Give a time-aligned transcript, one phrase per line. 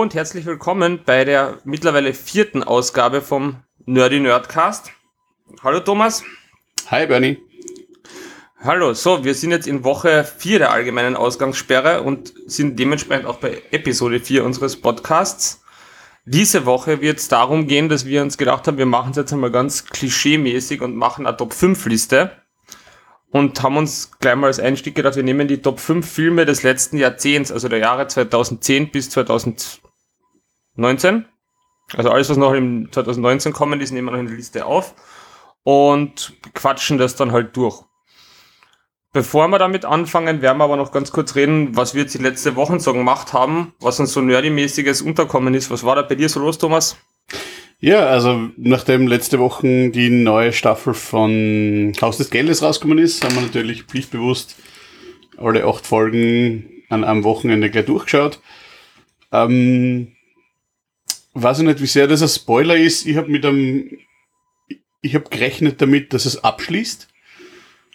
[0.00, 4.92] Hallo und herzlich willkommen bei der mittlerweile vierten Ausgabe vom Nerdy Nerdcast.
[5.62, 6.24] Hallo Thomas.
[6.90, 7.36] Hi Bernie.
[8.64, 13.36] Hallo, so, wir sind jetzt in Woche 4 der allgemeinen Ausgangssperre und sind dementsprechend auch
[13.40, 15.62] bei Episode 4 unseres Podcasts.
[16.24, 19.34] Diese Woche wird es darum gehen, dass wir uns gedacht haben, wir machen es jetzt
[19.34, 22.32] einmal ganz klischee-mäßig und machen eine Top 5 Liste
[23.32, 26.62] und haben uns gleich mal als Einstieg gedacht, wir nehmen die Top 5 Filme des
[26.62, 29.10] letzten Jahrzehnts, also der Jahre 2010 bis
[30.80, 31.26] 2019.
[31.94, 34.94] Also alles, was noch im 2019 kommen ist, nehmen wir noch in die Liste auf
[35.62, 37.82] und quatschen das dann halt durch.
[39.12, 42.22] Bevor wir damit anfangen, werden wir aber noch ganz kurz reden, was wir jetzt die
[42.22, 45.68] letzte Wochen so gemacht haben, was uns so nerdy-mäßiges unterkommen ist.
[45.70, 46.96] Was war da bei dir so los, Thomas?
[47.80, 53.34] Ja, also nachdem letzte Woche die neue Staffel von Haus des Geldes rausgekommen ist, haben
[53.34, 54.56] wir natürlich pflichtbewusst
[55.38, 58.40] alle acht Folgen an einem Wochenende gleich durchgeschaut.
[59.32, 60.12] Ähm,
[61.34, 63.06] weiß ich nicht, wie sehr das ein Spoiler ist.
[63.06, 63.98] Ich habe mit einem,
[65.00, 67.08] ich habe gerechnet damit, dass es abschließt.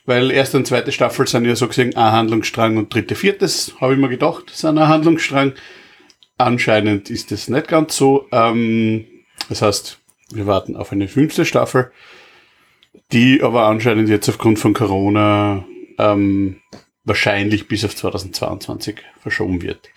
[0.07, 3.93] Weil erste und zweite Staffel sind ja so gesehen ein Handlungsstrang und dritte, viertes, habe
[3.93, 5.53] ich mir gedacht, sind ein Handlungsstrang.
[6.37, 8.27] Anscheinend ist das nicht ganz so.
[8.31, 9.07] Ähm,
[9.49, 9.99] das heißt,
[10.31, 11.91] wir warten auf eine fünfte Staffel,
[13.11, 15.65] die aber anscheinend jetzt aufgrund von Corona
[15.97, 16.61] ähm,
[17.03, 19.89] wahrscheinlich bis auf 2022 verschoben wird.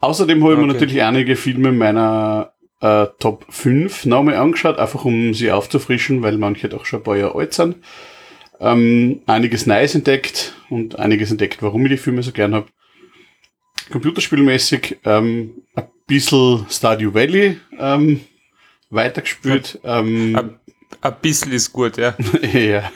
[0.00, 0.66] Außerdem habe ich okay.
[0.66, 6.38] mir natürlich einige Filme meiner äh, Top 5 nochmal angeschaut, einfach um sie aufzufrischen, weil
[6.38, 7.76] manche doch schon ein paar Jahre alt sind
[8.60, 12.66] ähm, einiges Neues entdeckt und einiges entdeckt, warum ich die Filme so gern habe.
[13.90, 18.20] Computerspielmäßig ähm, ein bisschen Stardew Valley ähm,
[18.90, 19.80] weitergespielt.
[19.82, 20.60] Ähm, ein,
[21.00, 22.14] ein bisschen ist gut, ja.
[22.52, 22.92] ja.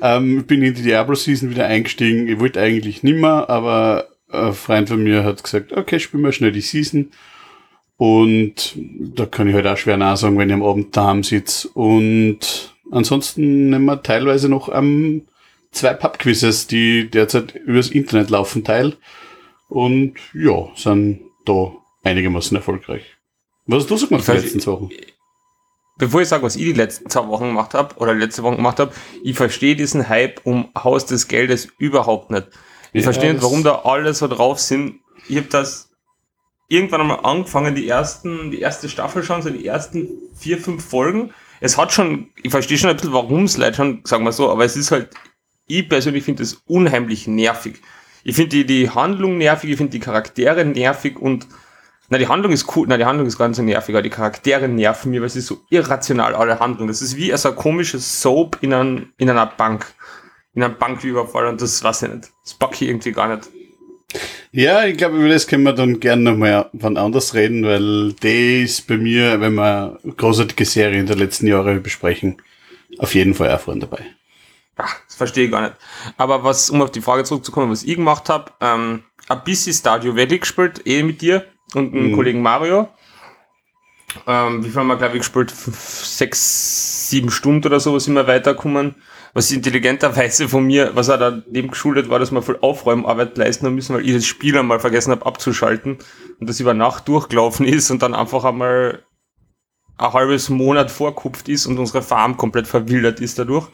[0.00, 2.28] Ähm, bin in die Diablo-Season wieder eingestiegen.
[2.28, 6.52] Ich wollte eigentlich nimmer, aber ein Freund von mir hat gesagt, okay, spielen wir schnell
[6.52, 7.10] die Season.
[7.96, 11.68] Und da kann ich halt auch schwer nachsagen, wenn ich am Abend daheim sitze.
[11.68, 15.26] Und Ansonsten nehmen wir teilweise noch ähm,
[15.72, 18.96] zwei Pubquizzes, die derzeit übers Internet laufen, teil.
[19.68, 21.72] Und ja, sind da
[22.04, 23.02] einigermaßen erfolgreich.
[23.66, 24.90] Was hast du so gemacht die letzten zwei Wochen?
[25.98, 28.78] Bevor ich sage, was ich die letzten zwei Wochen gemacht habe oder letzte Woche gemacht
[28.78, 28.92] habe,
[29.24, 32.48] ich verstehe diesen Hype um Haus des Geldes überhaupt nicht.
[32.96, 35.00] Ich ja, verstehe nicht, warum da alle so drauf sind.
[35.28, 35.90] Ich habe das
[36.68, 41.32] irgendwann einmal angefangen, die ersten, die erste Staffel schon, so die ersten vier, fünf Folgen
[41.60, 44.50] es hat schon, ich verstehe schon ein bisschen, warum es Leute schon, sagen wir so,
[44.50, 45.10] aber es ist halt,
[45.66, 47.80] ich persönlich finde es unheimlich nervig.
[48.24, 51.46] Ich finde die, die Handlung nervig, ich finde die Charaktere nervig und,
[52.08, 54.68] na, die Handlung ist cool, na, die Handlung ist ganz so nervig, aber die Charaktere
[54.68, 56.88] nerven mir, weil es ist so irrational, alle Handlungen.
[56.88, 59.86] Das ist wie so ein komisches Soap in, ein, in einer Bank.
[60.56, 62.32] In einem Banküberfall und das weiß ich nicht.
[62.42, 63.48] Das packe ich irgendwie gar nicht.
[64.52, 68.62] Ja, ich glaube, über das können wir dann gerne nochmal wann anders reden, weil der
[68.62, 72.40] ist bei mir, wenn wir großartige Serien der letzten Jahre besprechen,
[72.96, 74.06] auf jeden Fall auch vorne dabei.
[74.76, 75.74] Ach, das verstehe ich gar nicht.
[76.16, 80.16] Aber was, um auf die Frage zurückzukommen, was ich gemacht habe, ähm, ein bisschen Stadio
[80.16, 82.14] Valley gespielt, eh mit dir und einem mhm.
[82.14, 82.88] Kollegen Mario.
[84.26, 85.50] Ähm, wie viel haben wir, glaube ich, gespielt?
[85.50, 88.94] Sechs, sieben Stunden oder so sind wir weitergekommen
[89.36, 93.70] was intelligenterweise von mir, was er da neben geschuldet war, dass wir voll Aufräumarbeit leisten
[93.74, 95.98] müssen, weil ich das Spiel einmal vergessen habe abzuschalten
[96.40, 99.04] und das über Nacht durchgelaufen ist und dann einfach einmal
[99.98, 103.68] ein halbes Monat vorkupft ist und unsere Farm komplett verwildert ist dadurch.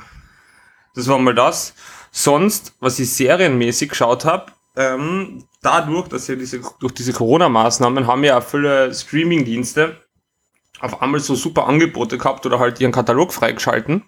[0.97, 1.75] Das war mal das.
[2.11, 8.25] Sonst, was ich serienmäßig geschaut habe, ähm, dadurch, dass ja diese, durch diese Corona-Maßnahmen haben
[8.25, 9.97] ja auch viele Streaming-Dienste
[10.81, 14.03] auf einmal so super Angebote gehabt oder halt ihren Katalog freigeschalten.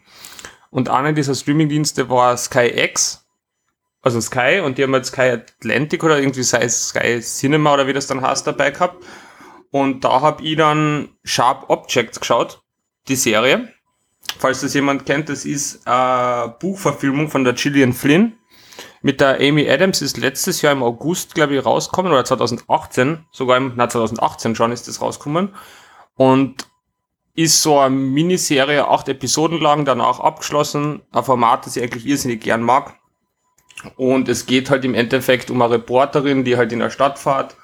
[0.74, 3.24] Und einer dieser Streamingdienste war Sky X,
[4.02, 7.92] also Sky, und die haben jetzt Sky Atlantic oder irgendwie sei Sky Cinema oder wie
[7.92, 9.04] das dann heißt dabei gehabt.
[9.70, 12.60] Und da habe ich dann Sharp Objects geschaut,
[13.06, 13.72] die Serie.
[14.40, 18.32] Falls das jemand kennt, das ist eine Buchverfilmung von der Gillian Flynn.
[19.00, 23.58] Mit der Amy Adams ist letztes Jahr im August, glaube ich, rausgekommen, oder 2018, sogar
[23.58, 25.54] im, na, 2018 schon ist das rausgekommen.
[26.16, 26.66] Und
[27.34, 31.02] ist so eine Miniserie, acht Episoden lang, danach abgeschlossen.
[31.10, 32.94] Ein Format, das ich eigentlich irrsinnig gern mag.
[33.96, 37.56] Und es geht halt im Endeffekt um eine Reporterin, die halt in der Stadt fährt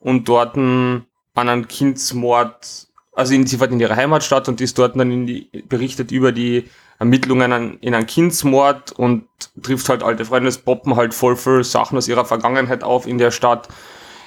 [0.00, 4.96] und dort an einen Kindsmord, also in, sie fährt in ihre Heimatstadt und ist dort
[4.96, 9.26] dann in die, berichtet über die Ermittlungen in einen Kindsmord und
[9.62, 10.48] trifft halt alte Freunde.
[10.48, 13.68] Es poppen halt voll viel Sachen aus ihrer Vergangenheit auf in der Stadt.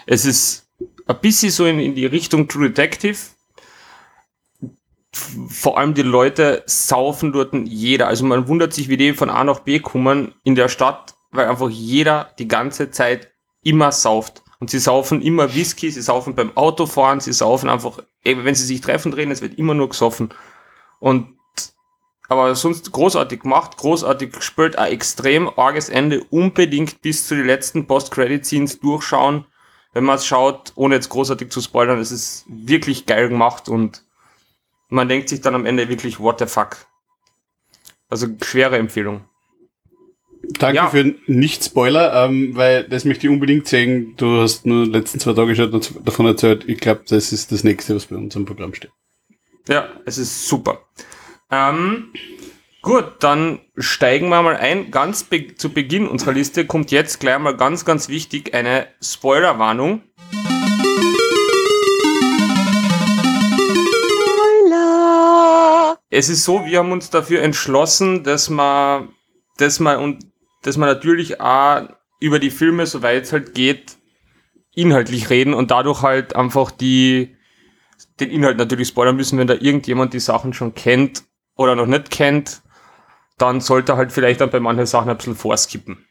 [0.06, 0.68] Es ist
[1.06, 3.18] ein bisschen so in, in die Richtung True Detective,
[5.16, 8.08] vor allem die Leute saufen dort jeder.
[8.08, 11.48] Also man wundert sich, wie die von A nach B kommen in der Stadt, weil
[11.48, 13.32] einfach jeder die ganze Zeit
[13.64, 14.44] immer sauft.
[14.60, 18.66] Und sie saufen immer Whisky, sie saufen beim Autofahren, sie saufen einfach, eben wenn sie
[18.66, 20.34] sich treffen drehen, es wird immer nur gesoffen.
[21.00, 21.36] Und
[22.28, 27.86] aber sonst großartig gemacht, großartig gespielt, ein extrem arges Ende, unbedingt bis zu den letzten
[27.86, 29.46] Post-Credit-Scenes durchschauen,
[29.94, 34.05] wenn man es schaut, ohne jetzt großartig zu spoilern, es ist wirklich geil gemacht und
[34.96, 36.78] man denkt sich dann am Ende wirklich, what the fuck.
[38.10, 39.26] Also schwere Empfehlung.
[40.60, 40.90] Danke ja.
[40.90, 44.16] für Nicht-Spoiler, ähm, weil das möchte ich unbedingt sehen.
[44.16, 46.66] Du hast nur die letzten zwei Tage schon davon erzählt.
[46.68, 48.92] Ich glaube, das ist das nächste, was bei uns im Programm steht.
[49.68, 50.82] Ja, es ist super.
[51.52, 52.14] Ähm,
[52.84, 54.92] gut, dann steigen wir mal ein.
[54.92, 60.04] Ganz be zu Beginn unserer Liste kommt jetzt gleich mal ganz, ganz wichtig eine Spoilerwarnung.
[66.18, 69.10] Es ist so, wir haben uns dafür entschlossen, dass man,
[69.58, 70.26] dass man und
[70.62, 71.90] dass man natürlich auch
[72.22, 73.98] über die Filme, soweit es halt geht,
[74.74, 77.36] inhaltlich reden und dadurch halt einfach die,
[78.22, 81.26] den Inhalt natürlich spoilern müssen, wenn da irgendjemand die Sachen schon kennt
[81.58, 82.62] oder noch nicht kennt,
[83.38, 86.08] dann sollte er halt vielleicht dann bei manchen Sachen ein bisschen vorskippen.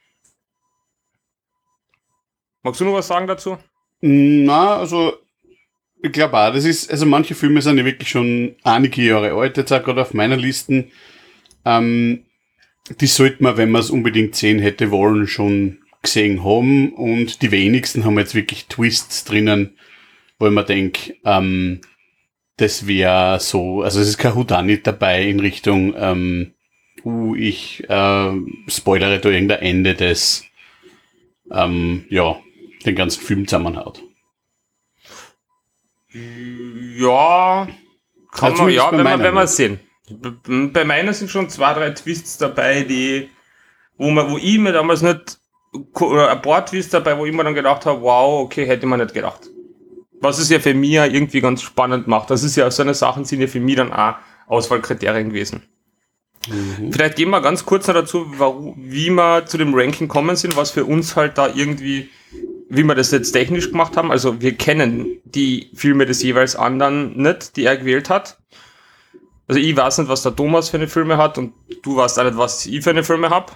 [2.63, 3.57] Magst du noch was sagen dazu?
[4.03, 5.15] Na, also
[6.05, 9.57] ich glaube auch, das ist, also manche Filme sind ja wirklich schon einige Jahre alt,
[9.57, 10.91] jetzt auch gerade auf meiner Listen.
[11.65, 12.25] Ähm,
[13.01, 16.93] die sollte man, wenn man es unbedingt sehen hätte wollen, schon gesehen haben.
[16.93, 19.79] Und die wenigsten haben jetzt wirklich Twists drinnen,
[20.39, 21.81] wo man denkt, ähm,
[22.59, 26.53] das wäre so, also es ist kein Houdanit dabei in Richtung, ähm,
[27.03, 28.33] uh, ich äh,
[28.69, 30.45] spoilere da irgendein Ende, das
[31.51, 32.39] ähm, ja,
[32.85, 34.03] den ganzen Film zusammenhaut.
[36.15, 37.69] Ja,
[38.33, 39.81] kann also man, ja, wenn man, wenn man sehen.
[40.73, 43.31] Bei meiner sind schon zwei, drei Twists dabei, die,
[43.97, 45.39] wo man, wo ich mir damals nicht,
[45.95, 49.01] oder ein paar Twists dabei, wo ich mir dann gedacht habe, wow, okay, hätte man
[49.01, 49.51] nicht gedacht
[50.25, 52.31] was es ja für mich irgendwie ganz spannend macht.
[52.31, 54.17] Das ist ja so eine Sachen sind ja für mich dann auch
[54.49, 55.63] Auswahlkriterien gewesen.
[56.49, 56.93] Mhm.
[56.93, 60.57] Vielleicht gehen wir ganz kurz noch dazu, warum, wie wir zu dem Ranking kommen sind,
[60.57, 62.11] was für uns halt da irgendwie,
[62.69, 64.11] wie wir das jetzt technisch gemacht haben.
[64.11, 68.39] Also wir kennen die Filme des jeweils anderen nicht, die er gewählt hat.
[69.47, 71.53] Also ich weiß nicht, was der Thomas für eine Filme hat und
[71.83, 73.53] du weißt auch nicht, was ich für eine Filme habe.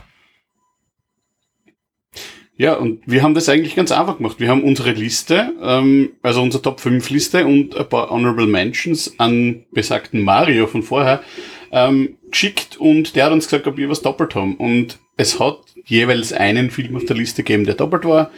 [2.57, 4.41] Ja, und wir haben das eigentlich ganz einfach gemacht.
[4.41, 9.15] Wir haben unsere Liste, ähm, also unsere Top 5 Liste und ein paar Honorable Mentions
[9.19, 11.23] an besagten Mario von vorher
[11.71, 14.57] ähm, geschickt und der hat uns gesagt, ob wir was doppelt haben.
[14.57, 18.33] Und es hat jeweils einen Film auf der Liste gegeben, der doppelt war.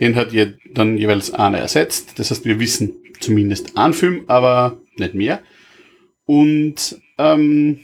[0.00, 2.18] Den hat je, dann jeweils einer ersetzt.
[2.18, 5.40] Das heißt, wir wissen zumindest einen Film, aber nicht mehr.
[6.26, 7.80] Und ähm,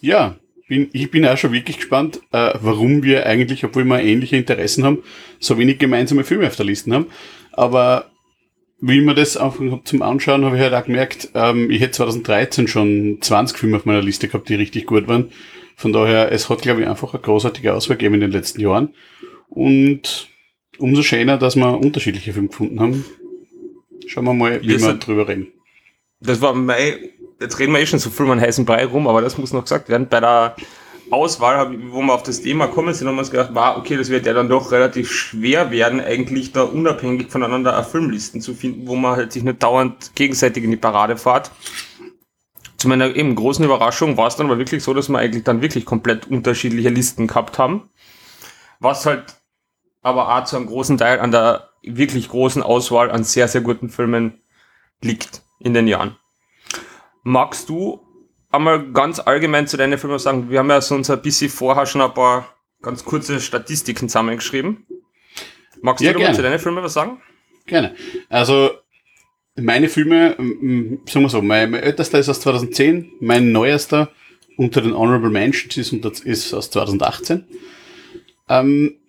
[0.00, 0.36] ja,
[0.68, 4.84] bin, ich bin auch schon wirklich gespannt, äh, warum wir eigentlich, obwohl wir ähnliche Interessen
[4.84, 5.02] haben,
[5.38, 7.06] so wenig gemeinsame Filme auf der Liste haben.
[7.52, 8.10] Aber
[8.80, 12.68] wie mir das habe zum Anschauen, habe ich halt auch gemerkt, ähm, ich hätte 2013
[12.68, 15.30] schon 20 Filme auf meiner Liste gehabt, die richtig gut waren.
[15.76, 18.94] Von daher, es hat, glaube ich, einfach eine großartige Auswahl gegeben in den letzten Jahren.
[19.48, 20.28] Und
[20.78, 23.04] umso schöner, dass wir unterschiedliche Filme gefunden haben.
[24.06, 25.48] Schauen wir mal, wie wir drüber reden.
[26.20, 26.76] Das war mein
[27.40, 29.62] jetzt reden wir eh schon so viel um heißen Brei rum, aber das muss noch
[29.62, 30.08] gesagt werden.
[30.08, 30.56] Bei der
[31.10, 34.08] Auswahl, wo wir auf das Thema kommen sind, haben wir uns gedacht, wow, okay, das
[34.10, 38.96] wird ja dann doch relativ schwer werden, eigentlich da unabhängig voneinander Filmlisten zu finden, wo
[38.96, 41.50] man halt sich nicht dauernd gegenseitig in die Parade fährt.
[42.76, 45.62] Zu meiner eben großen Überraschung war es dann aber wirklich so, dass wir eigentlich dann
[45.62, 47.88] wirklich komplett unterschiedliche Listen gehabt haben.
[48.80, 49.35] Was halt
[50.06, 53.88] aber auch zu einem großen Teil an der wirklich großen Auswahl an sehr, sehr guten
[53.88, 54.40] Filmen
[55.02, 56.16] liegt in den Jahren.
[57.24, 58.06] Magst du
[58.50, 60.48] einmal ganz allgemein zu deinen Filmen sagen?
[60.48, 64.86] Wir haben ja so uns ein bisschen vorher schon ein paar ganz kurze Statistiken zusammengeschrieben.
[65.82, 67.20] Magst ja, du mal zu deinen Filmen was sagen?
[67.66, 67.96] Gerne.
[68.28, 68.70] Also,
[69.56, 74.12] meine Filme, sagen wir so, mein, mein ältester ist aus 2010, mein neuester
[74.56, 75.92] unter den Honorable Mentions ist,
[76.24, 77.44] ist aus 2018.
[78.48, 79.00] Ähm,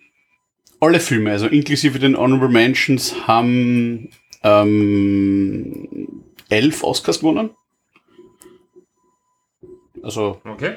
[0.80, 4.10] alle Filme, also inklusive den Honorable Mentions, haben
[4.42, 7.50] ähm, elf Oscars gewonnen.
[10.02, 10.76] Also okay.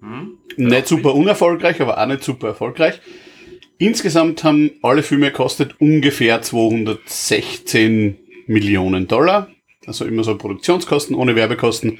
[0.00, 0.38] Hm.
[0.56, 3.00] nicht super unerfolgreich, aber auch nicht super erfolgreich.
[3.78, 9.48] Insgesamt haben alle Filme gekostet ungefähr 216 Millionen Dollar.
[9.86, 11.98] Also immer so Produktionskosten ohne Werbekosten.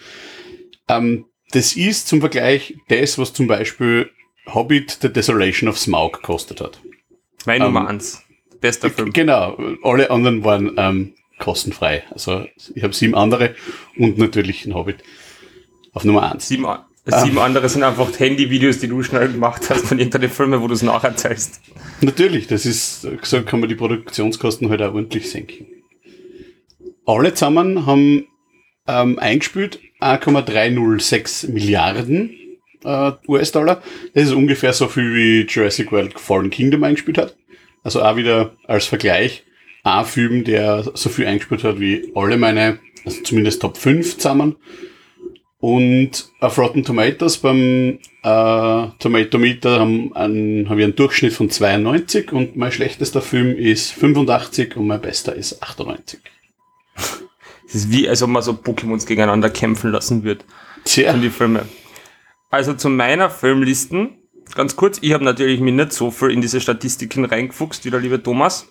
[0.88, 4.10] Ähm, das ist zum Vergleich das, was zum Beispiel
[4.46, 6.80] Hobbit The Desolation of Smaug gekostet hat.
[7.46, 8.22] Mein ähm, Nummer eins.
[8.60, 9.12] Bester Film.
[9.12, 12.04] Genau, alle anderen waren ähm, kostenfrei.
[12.10, 13.54] Also ich habe sieben andere
[13.96, 15.02] und natürlich ein Hobbit.
[15.92, 16.48] Auf Nummer 1.
[16.48, 16.66] Sieben,
[17.06, 20.74] Sieben andere sind einfach Handyvideos, die du schnell gemacht hast von irgendeinen Filmen, wo du
[20.74, 21.60] es nacherzählst.
[22.00, 25.66] Natürlich, das ist, so kann man die Produktionskosten halt auch ordentlich senken.
[27.04, 28.26] Alle zusammen haben
[28.88, 32.30] ähm, eingespielt 1,306 Milliarden
[32.84, 33.82] äh, US-Dollar.
[34.14, 37.36] Das ist ungefähr so viel wie Jurassic World Fallen Kingdom eingespielt hat.
[37.82, 39.44] Also auch wieder als Vergleich
[39.82, 44.56] ein Film, der so viel eingespielt hat wie alle meine, also zumindest Top 5 zusammen.
[45.58, 51.48] Und auf Rotten Tomatoes beim äh, Tomato Meter haben, einen, haben wir einen Durchschnitt von
[51.48, 56.20] 92 und mein schlechtester Film ist 85 und mein bester ist 98.
[57.66, 60.44] Es ist wie, als ob man so Pokémons gegeneinander kämpfen lassen wird.
[60.84, 61.12] Tja.
[61.12, 61.66] Von die Filme.
[62.54, 64.10] Also zu meiner Filmlisten.
[64.54, 67.98] Ganz kurz, ich habe natürlich mir nicht so viel in diese Statistiken reingefuchst, wie der
[67.98, 68.68] liebe Thomas.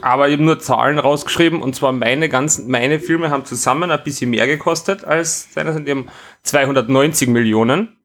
[0.00, 4.30] Aber habe nur Zahlen rausgeschrieben und zwar meine ganzen, meine Filme haben zusammen ein bisschen
[4.30, 6.08] mehr gekostet als seine, sind eben
[6.42, 7.96] 290 Millionen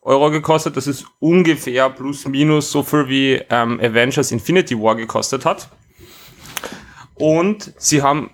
[0.00, 0.78] Euro gekostet.
[0.78, 5.68] Das ist ungefähr plus minus so viel wie ähm, Avengers Infinity War gekostet hat.
[7.16, 8.30] Und sie haben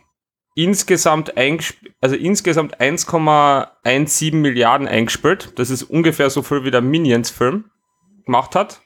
[0.54, 5.58] insgesamt also insgesamt 1,17 Milliarden eingespielt.
[5.58, 7.70] Das ist ungefähr so viel wie der Minions-Film
[8.24, 8.80] gemacht hat.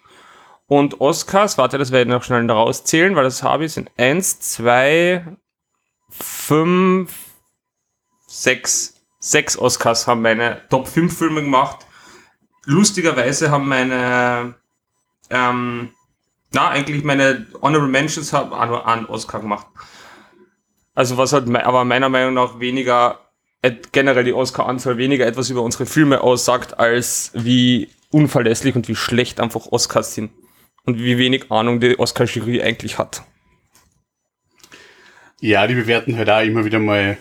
[0.66, 4.40] Und Oscars, warte, das werde ich noch schnell rauszählen, weil das habe ich, sind 1,
[4.40, 5.38] 2,
[6.10, 7.10] 5,
[8.26, 11.86] 6, 6 Oscars haben meine Top 5 Filme gemacht.
[12.64, 14.54] Lustigerweise haben meine,
[15.30, 15.90] ähm,
[16.52, 19.66] na, eigentlich meine Honorable Mentions haben auch nur einen Oscar gemacht.
[20.98, 23.20] Also was halt aber meiner Meinung nach weniger,
[23.92, 29.38] generell die Oscar-Anzahl weniger etwas über unsere Filme aussagt, als wie unverlässlich und wie schlecht
[29.38, 30.32] einfach Oscars sind
[30.86, 33.22] und wie wenig Ahnung die Oscar-Jury eigentlich hat.
[35.40, 37.16] Ja, die bewerten halt auch immer wieder mal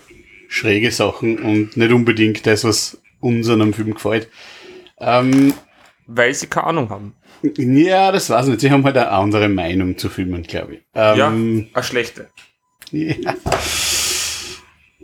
[0.49, 4.27] schräge Sachen und nicht unbedingt das, was unserem Film gefällt.
[4.99, 5.53] Ähm,
[6.07, 7.13] Weil sie keine Ahnung haben.
[7.43, 8.61] Ja, das weiß ich nicht.
[8.61, 10.81] Sie haben halt eine andere Meinung zu Filmen, glaube ich.
[10.95, 12.31] Ähm, ja, eine schlechte.
[12.91, 13.35] Ja.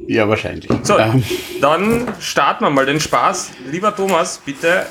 [0.08, 0.70] ja, wahrscheinlich.
[0.84, 1.24] So, ähm.
[1.62, 3.52] dann starten wir mal den Spaß.
[3.72, 4.86] Lieber Thomas, bitte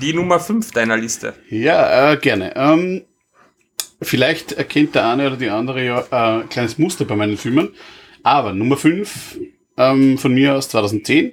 [0.00, 1.34] die Nummer 5 deiner Liste.
[1.50, 2.54] Ja, äh, gerne.
[2.56, 3.02] Ähm,
[4.00, 7.74] vielleicht erkennt der eine oder die andere ja äh, ein kleines Muster bei meinen Filmen.
[8.22, 9.38] Aber Nummer 5
[9.76, 11.32] ähm, von mir aus 2010.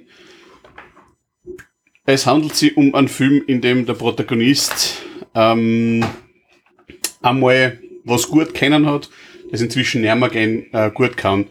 [2.04, 5.02] Es handelt sich um einen Film, in dem der Protagonist
[5.34, 6.04] ähm,
[7.22, 9.08] einmal was gut kennen hat,
[9.52, 11.46] das inzwischen gehen, äh, gut kann,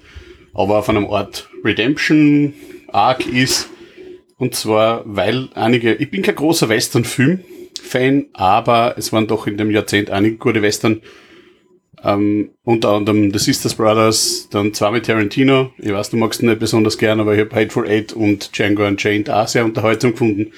[0.53, 2.53] aber auf einem Art Redemption
[2.91, 3.70] Arc ist
[4.41, 9.70] und zwar, weil einige, ich bin kein großer Western-Film-Fan, aber es waren doch in dem
[9.70, 11.01] Jahrzehnt einige gute Western.
[12.03, 15.72] Ähm, unter anderem The Sisters Brothers, dann zwei mit Tarantino.
[15.77, 18.88] Ich weiß, du magst ihn nicht besonders gern, aber ich habe Hateful Eight und Django
[18.88, 20.53] Unchained auch sehr unterhaltsam gefunden.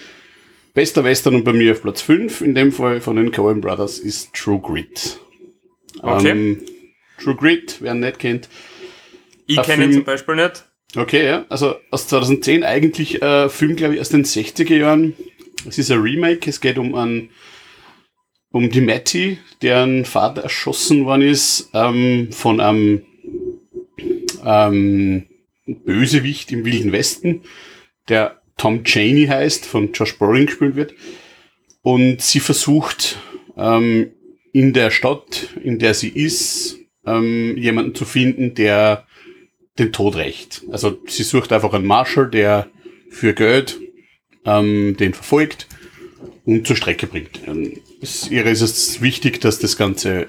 [0.74, 4.00] Bester Western und bei mir auf Platz 5, in dem Fall von den Coen Brothers,
[4.00, 5.20] ist True Grit.
[6.02, 6.30] Okay.
[6.30, 6.62] Ähm,
[7.24, 8.50] True Grit, wer ihn nicht kennt.
[9.46, 10.66] Ich kenne ihn zum Beispiel nicht.
[10.96, 11.46] Okay, ja.
[11.50, 15.16] Also aus 2010 eigentlich äh, Film, glaube ich, aus den 60er Jahren.
[15.68, 16.50] Es ist ein Remake.
[16.50, 17.30] Es geht um einen,
[18.52, 23.04] um die Matty, deren Vater erschossen worden ist ähm, von einem
[24.46, 25.26] ähm,
[25.66, 27.44] Bösewicht im Wilden Westen,
[28.10, 30.94] der Tom Cheney heißt, von Josh Brolin gespielt wird.
[31.82, 33.18] Und sie versucht
[33.58, 34.12] ähm,
[34.52, 39.06] in der Stadt, in der sie ist, ähm, jemanden zu finden, der
[39.80, 40.64] den Tod rächt.
[40.72, 42.68] Also sie sucht einfach einen Marshall, der
[43.10, 43.80] für Geld
[44.46, 45.68] ähm, den verfolgt
[46.46, 47.40] und zur Strecke bringt.
[47.48, 47.80] Ähm,
[48.30, 50.28] ihr ist es wichtig, dass das Ganze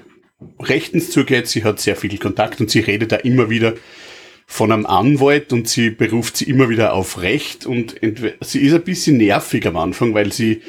[0.59, 1.47] rechtens zugeht.
[1.47, 3.73] Sie hat sehr viel Kontakt und sie redet da immer wieder
[4.47, 7.95] von einem Anwalt und sie beruft sie immer wieder auf Recht und
[8.41, 10.61] sie ist ein bisschen nervig am Anfang, weil sie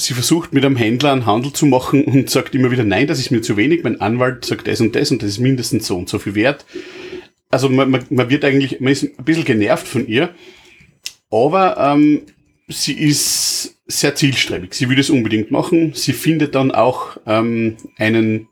[0.00, 3.18] sie versucht mit einem Händler einen Handel zu machen und sagt immer wieder, nein, das
[3.18, 5.96] ist mir zu wenig, mein Anwalt sagt das und das und das ist mindestens so
[5.96, 6.64] und so viel wert
[7.50, 10.34] also man, man, man wird eigentlich, man ist ein bisschen genervt von ihr,
[11.30, 12.22] aber ähm,
[12.68, 14.72] sie ist sehr zielstrebig.
[14.72, 15.92] Sie will es unbedingt machen.
[15.94, 18.48] Sie findet dann auch ähm, einen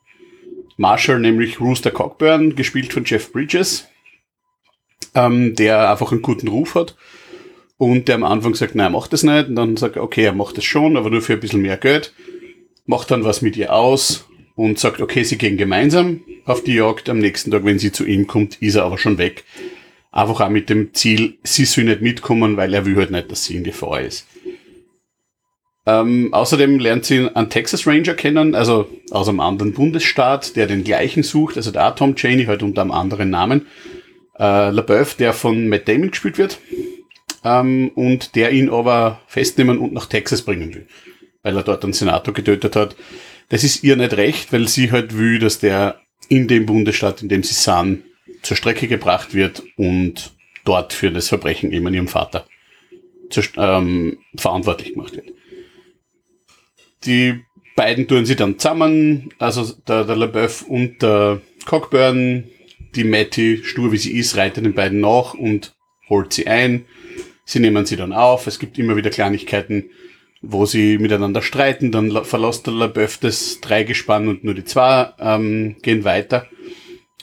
[0.77, 3.87] Marshall, nämlich Rooster Cockburn, gespielt von Jeff Bridges,
[5.15, 6.97] ähm, der einfach einen guten Ruf hat.
[7.79, 9.49] Und der am Anfang sagt, nein, er macht das nicht.
[9.49, 12.13] Und dann sagt okay, er macht das schon, aber nur für ein bisschen mehr Geld.
[12.85, 17.09] Macht dann was mit ihr aus und sagt, okay, sie gehen gemeinsam auf die Jagd.
[17.09, 19.45] Am nächsten Tag, wenn sie zu ihm kommt, ist er aber schon weg.
[20.11, 23.45] Einfach auch mit dem Ziel, sie soll nicht mitkommen, weil er will halt nicht, dass
[23.45, 24.27] sie in Gefahr ist.
[25.87, 30.83] Ähm, außerdem lernt sie einen Texas Ranger kennen, also aus einem anderen Bundesstaat, der den
[30.83, 33.67] gleichen sucht, also der Tom Cheney, halt unter einem anderen Namen.
[34.39, 36.59] Äh, LaBeouf, der von Matt Damon gespielt wird.
[37.49, 40.87] Ähm, und der ihn aber festnehmen und nach Texas bringen will,
[41.43, 42.97] weil er dort einen Senator getötet hat.
[43.49, 47.29] Das ist ihr nicht recht, weil sie halt will, dass der in dem Bundesstaat, in
[47.29, 48.03] dem sie sind,
[48.43, 50.33] zur Strecke gebracht wird und
[50.65, 52.47] dort für das Verbrechen eben an ihrem Vater
[53.31, 55.33] zur, ähm, verantwortlich gemacht wird.
[57.07, 57.41] Die
[57.75, 62.45] beiden tun sie dann zusammen, also der, der LeBeouf und der Cockburn,
[62.95, 65.75] die Matty, stur wie sie ist, reitet den beiden nach und
[66.09, 66.87] holt sie ein.
[67.49, 68.47] Sie nehmen sie dann auf.
[68.47, 69.89] Es gibt immer wieder Kleinigkeiten,
[70.43, 71.91] wo sie miteinander streiten.
[71.91, 76.47] Dann verlässt der LeBeouf das Dreigespann und nur die zwei ähm, gehen weiter.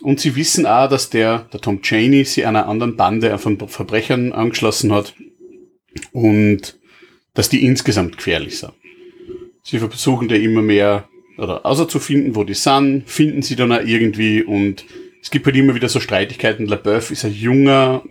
[0.01, 4.34] Und sie wissen auch, dass der, der Tom Cheney, sie einer anderen Bande von Verbrechern
[4.34, 5.13] angeschlossen hat
[6.12, 6.79] und
[7.36, 8.74] dass die insgesamt gefährlich sind.
[9.62, 13.72] Sie versuchen da immer mehr oder außer zu finden, wo die sind, finden sie dann
[13.72, 14.86] auch irgendwie und
[15.22, 16.65] es gibt halt immer wieder so Streitigkeiten.
[16.65, 18.01] LaBeouf ist ein junger,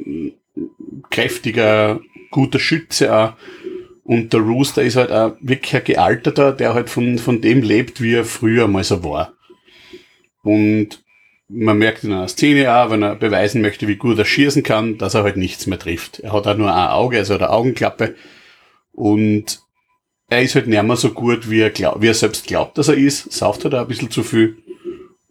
[1.10, 3.32] kräftiger, guter Schütze auch.
[4.02, 8.02] Und der Rooster ist halt auch wirklich ein gealterter, der halt von, von dem lebt,
[8.02, 9.32] wie er früher mal so war.
[10.42, 11.02] Und
[11.48, 14.98] man merkt in einer Szene auch, wenn er beweisen möchte, wie gut er schießen kann,
[14.98, 16.20] dass er halt nichts mehr trifft.
[16.20, 18.14] Er hat auch nur ein Auge, also eine Augenklappe.
[18.92, 19.60] Und
[20.28, 22.88] er ist halt nicht mehr so gut, wie er, glaub, wie er selbst glaubt, dass
[22.88, 23.32] er ist.
[23.32, 24.58] Sauft halt auch ein bisschen zu viel.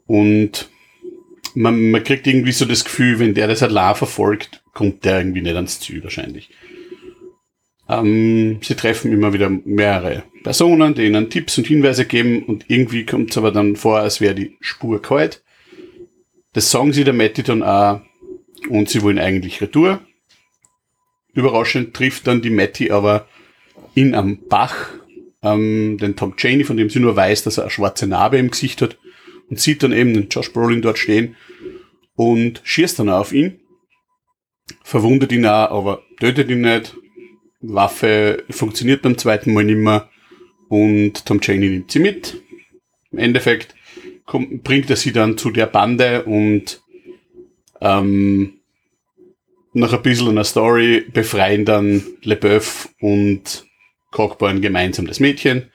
[0.05, 0.70] Und
[1.55, 5.41] man, man kriegt irgendwie so das Gefühl, wenn der das allein verfolgt, kommt der irgendwie
[5.41, 6.49] nicht ans Ziel wahrscheinlich.
[7.87, 13.05] Ähm, sie treffen immer wieder mehrere Personen, die ihnen Tipps und Hinweise geben und irgendwie
[13.05, 15.43] kommt es aber dann vor, als wäre die Spur kalt.
[16.53, 18.01] Das sagen sie der Matti dann auch
[18.69, 20.01] und sie wollen eigentlich Retour.
[21.33, 23.27] Überraschend trifft dann die Matti aber
[23.95, 24.89] in am Bach
[25.41, 28.51] ähm, den Tom Cheney, von dem sie nur weiß, dass er eine schwarze Narbe im
[28.51, 28.97] Gesicht hat
[29.49, 31.35] und sieht dann eben den Josh Brolin dort stehen
[32.15, 33.59] und schießt dann auf ihn,
[34.84, 36.95] verwundet ihn auch, aber tötet ihn nicht.
[37.62, 40.10] Waffe funktioniert beim zweiten Mal nicht mehr
[40.67, 42.41] und Tom Cheney nimmt sie mit.
[43.12, 43.76] Im Endeffekt
[44.26, 46.82] kommt, bringt er sie dann zu der Bande und
[47.80, 48.60] ähm,
[49.73, 53.65] nach ein bisschen einer Story befreien dann LeBeouf und
[54.12, 55.71] Cockburn gemeinsam das Mädchen.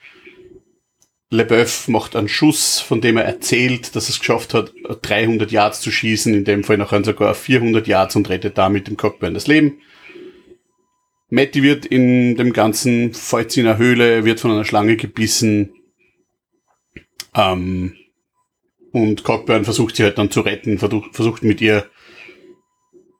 [1.31, 5.79] LeBeouf macht einen Schuss, von dem er erzählt, dass er es geschafft hat, 300 Yards
[5.81, 9.45] zu schießen, in dem Fall nachher sogar 400 Yards und rettet damit dem Cockburn das
[9.45, 9.79] Leben.
[11.29, 15.73] Matty wird in dem Ganzen, fällt in einer Höhle, wird von einer Schlange gebissen.
[17.35, 17.95] Ähm,
[18.91, 21.85] und Cockburn versucht sie halt dann zu retten, versucht, mit ihr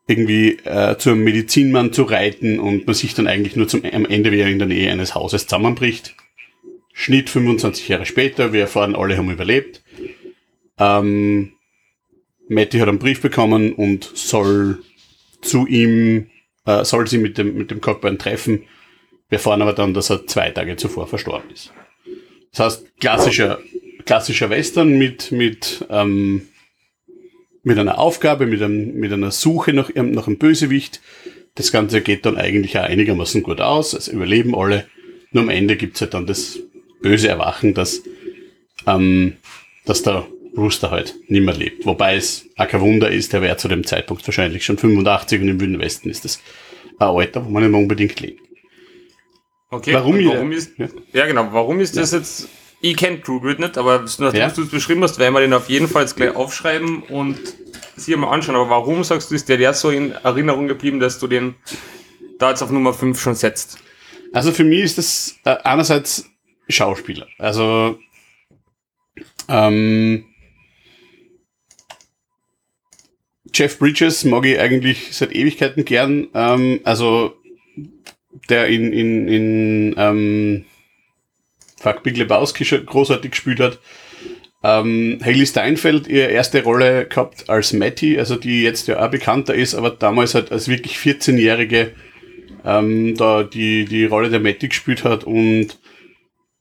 [0.07, 4.31] irgendwie äh, zum Medizinmann zu reiten und man sich dann eigentlich nur zum, am Ende
[4.31, 6.15] wieder in der Nähe eines Hauses zusammenbricht.
[6.99, 9.81] Schnitt 25 Jahre später, wir erfahren, alle haben überlebt.
[10.77, 11.53] Ähm,
[12.49, 14.79] Matty hat einen Brief bekommen und soll
[15.41, 16.29] zu ihm,
[16.65, 18.63] äh, soll sie mit dem, mit dem Cockburn treffen.
[19.29, 21.71] Wir erfahren aber dann, dass er zwei Tage zuvor verstorben ist.
[22.51, 23.59] Das heißt, klassischer,
[24.03, 26.49] klassischer Western mit, mit, ähm,
[27.63, 30.99] mit einer Aufgabe, mit, einem, mit einer Suche nach, nach einem Bösewicht.
[31.55, 33.93] Das Ganze geht dann eigentlich auch einigermaßen gut aus.
[33.93, 34.85] Es überleben alle.
[35.31, 36.59] Nur am Ende gibt's halt dann das
[37.01, 38.01] böse Erwachen, dass,
[38.85, 39.37] ähm,
[39.85, 41.85] dass der Rooster halt nicht mehr lebt.
[41.85, 45.47] Wobei es auch kein Wunder ist, der wäre zu dem Zeitpunkt wahrscheinlich schon 85 und
[45.47, 46.41] im Wilden Westen ist das
[46.99, 48.41] ein Alter, wo man nicht mehr unbedingt lebt.
[49.71, 50.87] Okay, warum, warum ist, ja?
[51.13, 51.27] ja?
[51.27, 52.49] genau, warum ist das jetzt,
[52.81, 54.49] ich kenne True Grit nicht, aber nachdem ja?
[54.49, 57.37] du es beschrieben hast, werden wir den auf jeden Fall jetzt gleich aufschreiben und
[57.95, 58.55] sich mal anschauen.
[58.55, 61.55] Aber warum sagst du, ist der der so in Erinnerung geblieben, dass du den
[62.39, 63.77] da jetzt auf Nummer 5 schon setzt?
[64.33, 66.25] Also für mich ist das äh, einerseits
[66.69, 67.27] Schauspieler.
[67.37, 67.99] Also
[69.47, 70.25] ähm,
[73.53, 76.27] Jeff Bridges mag ich eigentlich seit Ewigkeiten gern.
[76.33, 77.33] Ähm, also
[78.49, 80.65] der in, in, in ähm,
[81.79, 83.79] Fuck Big Lebowski großartig gespielt hat.
[84.61, 89.55] Ähm, Haley Steinfeld ihre erste Rolle gehabt als Matty, also die jetzt ja auch bekannter
[89.55, 91.93] ist, aber damals halt als wirklich 14-Jährige
[92.65, 95.77] ähm, da die, die Rolle der Matty gespielt hat und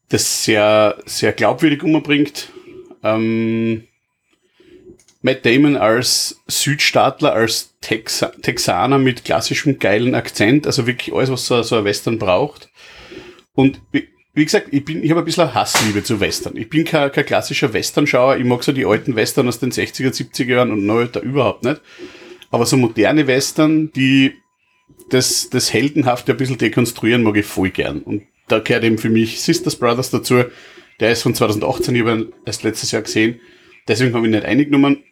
[0.09, 2.51] das sehr, sehr glaubwürdig umbringt.
[3.03, 3.85] Ähm,
[5.21, 11.47] Matt Damon als Südstaatler, als Texa Texaner mit klassischem geilen Akzent, also wirklich alles, was
[11.47, 12.71] so, so ein Western braucht.
[13.53, 16.57] Und wie, wie gesagt, ich bin, ich habe ein bisschen Hassliebe zu Western.
[16.57, 18.37] Ich bin kein, kein klassischer Westernschauer.
[18.37, 21.65] Ich mag so die alten Western aus den 60er, 70er Jahren und neu da überhaupt
[21.65, 21.81] nicht.
[22.53, 24.35] Aber so moderne Western, die
[25.11, 28.03] das, das Heldenhafte ein bisschen dekonstruieren, mag ich voll gern.
[28.03, 30.45] Und da gehört eben für mich Sisters Brothers dazu.
[31.01, 33.41] Der ist von 2018, ich habe ihn erst letztes Jahr gesehen.
[33.87, 35.05] Deswegen habe ich ihn nicht eingenommen.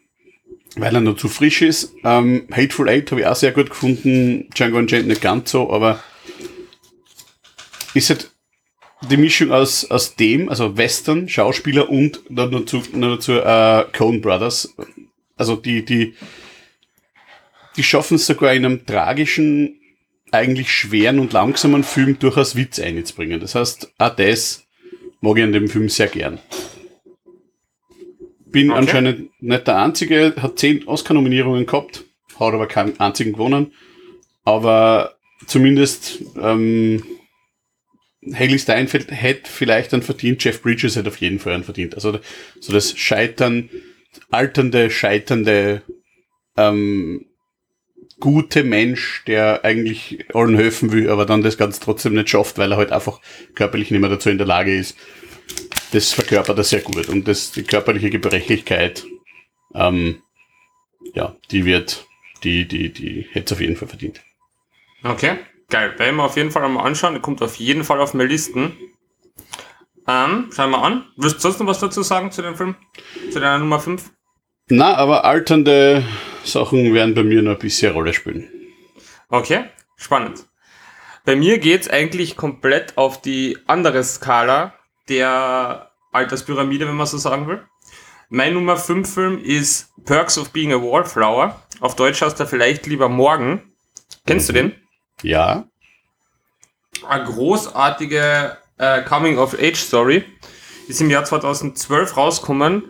[0.78, 1.94] weil er noch zu frisch ist.
[2.04, 4.50] Ähm, Hateful Eight habe ich auch sehr gut gefunden.
[4.54, 6.02] Django Unchained nicht ganz so, aber
[7.94, 8.30] ist halt
[9.10, 14.20] die Mischung aus, aus dem, also Western, Schauspieler und dann dazu, noch dazu äh, Coen
[14.20, 14.74] Brothers.
[15.36, 16.14] Also die, die,
[17.76, 19.80] die schaffen es sogar in einem tragischen,
[20.36, 23.40] eigentlich schweren und langsamen Film durchaus Witz einzubringen.
[23.40, 24.66] Das heißt, auch das
[25.20, 26.38] mag ich an dem Film sehr gern.
[28.46, 28.78] Bin okay.
[28.78, 32.04] anscheinend nicht der Einzige, hat zehn Oscar-Nominierungen gehabt,
[32.38, 33.72] hat aber keinen einzigen gewonnen.
[34.44, 37.02] Aber zumindest ähm,
[38.32, 41.94] Haley Steinfeld hätte vielleicht einen verdient, Jeff Bridges hätte auf jeden Fall einen verdient.
[41.94, 42.18] Also
[42.60, 43.68] so das Scheitern,
[44.30, 45.82] alternde, scheiternde,
[46.56, 47.26] ähm,
[48.20, 52.72] gute Mensch, der eigentlich allen helfen will, aber dann das Ganze trotzdem nicht schafft, weil
[52.72, 53.20] er halt einfach
[53.54, 54.96] körperlich nicht mehr dazu in der Lage ist.
[55.92, 57.08] Das verkörpert er sehr gut.
[57.08, 59.04] Und das, die körperliche Gebrechlichkeit,
[59.74, 60.22] ähm,
[61.14, 62.06] ja, die wird,
[62.42, 64.22] die, die, die hätte es auf jeden Fall verdient.
[65.04, 65.98] Okay geil.
[65.98, 67.14] Werden wir auf jeden Fall einmal anschauen.
[67.14, 68.76] Der kommt auf jeden Fall auf meine Listen.
[70.06, 71.04] Ähm, schauen wir an.
[71.16, 72.76] Willst du sonst noch was dazu sagen zu dem Film?
[73.32, 74.10] Zu deiner Nummer 5?
[74.68, 76.04] Na, aber alternde
[76.44, 78.50] Sachen werden bei mir noch ein bisschen Rolle spielen.
[79.28, 79.64] Okay,
[79.96, 80.46] spannend.
[81.24, 84.74] Bei mir geht's eigentlich komplett auf die andere Skala
[85.08, 87.62] der Alterspyramide, wenn man so sagen will.
[88.28, 91.62] Mein Nummer 5 Film ist Perks of Being a Wallflower.
[91.80, 93.72] Auf Deutsch heißt er vielleicht lieber morgen.
[94.26, 94.54] Kennst mhm.
[94.54, 94.74] du den?
[95.22, 95.64] Ja.
[97.08, 100.24] Eine großartige äh, Coming-of-Age-Story.
[100.88, 102.82] Ist im Jahr 2012 rausgekommen,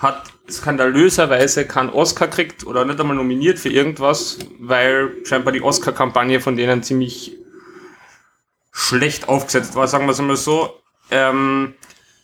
[0.00, 6.40] hat skandalöserweise keinen Oscar gekriegt oder nicht einmal nominiert für irgendwas, weil scheinbar die Oscar-Kampagne
[6.40, 7.36] von denen ziemlich
[8.72, 10.80] schlecht aufgesetzt war, sagen wir es mal so.
[11.10, 11.74] Ähm,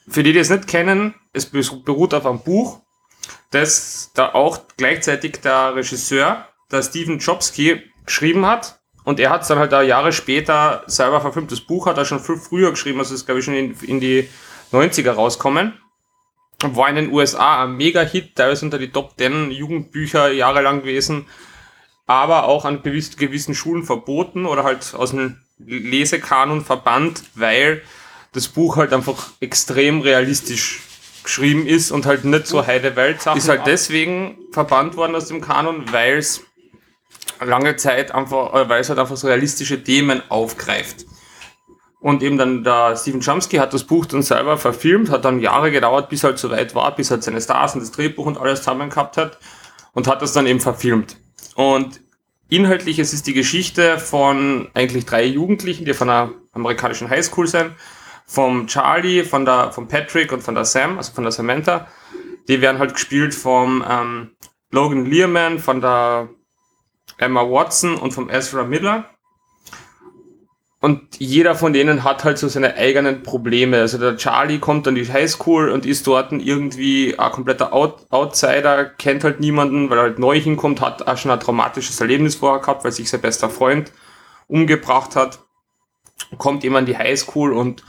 [0.09, 2.81] für die, die es nicht kennen, es beruht auf einem Buch,
[3.51, 8.81] das da auch gleichzeitig der Regisseur, der Steven Jobski, geschrieben hat.
[9.05, 11.53] Und er hat es dann halt da Jahre später selber verfilmt.
[11.53, 14.01] Das Buch hat er schon viel früher geschrieben, also ist glaube ich schon in, in
[14.01, 14.29] die
[14.73, 15.75] 90er rauskommen.
[16.61, 21.27] War in den USA ein Mega-Hit, teilweise unter die Top 10 Jugendbücher jahrelang gewesen,
[22.07, 27.83] aber auch an gewiss, gewissen Schulen verboten oder halt aus dem Lesekanon verbannt, weil
[28.33, 30.83] das Buch halt einfach extrem realistisch
[31.25, 35.41] geschrieben ist und halt nicht so heide Welt Ist halt deswegen verbannt worden aus dem
[35.41, 36.43] Kanon, weil es
[37.41, 41.06] lange Zeit einfach, äh, weil es halt einfach so realistische Themen aufgreift.
[42.07, 45.73] Und eben dann der Steven Chomsky hat das Buch dann selber verfilmt, hat dann Jahre
[45.73, 48.61] gedauert, bis halt so weit war, bis halt seine Stars und das Drehbuch und alles
[48.61, 49.41] zusammen gehabt hat
[49.93, 51.17] und hat das dann eben verfilmt.
[51.57, 52.01] Und
[52.49, 57.73] inhaltlich es ist die Geschichte von eigentlich drei Jugendlichen, die von einer amerikanischen Highschool sind,
[58.25, 61.89] vom Charlie, von der, von Patrick und von der Sam, also von der Samantha.
[62.47, 64.31] Die werden halt gespielt vom ähm,
[64.71, 66.29] Logan Learman, von der
[67.19, 69.07] Emma Watson und vom Ezra Miller.
[70.81, 73.81] Und jeder von denen hat halt so seine eigenen Probleme.
[73.81, 78.85] Also der Charlie kommt an die Highschool und ist dort irgendwie ein kompletter Out Outsider,
[78.85, 82.61] kennt halt niemanden, weil er halt neu hinkommt, hat auch schon ein traumatisches Erlebnis vorher
[82.61, 83.91] gehabt, weil sich sein bester Freund
[84.49, 85.41] umgebracht hat.
[86.37, 87.83] Kommt eben an die Highschool und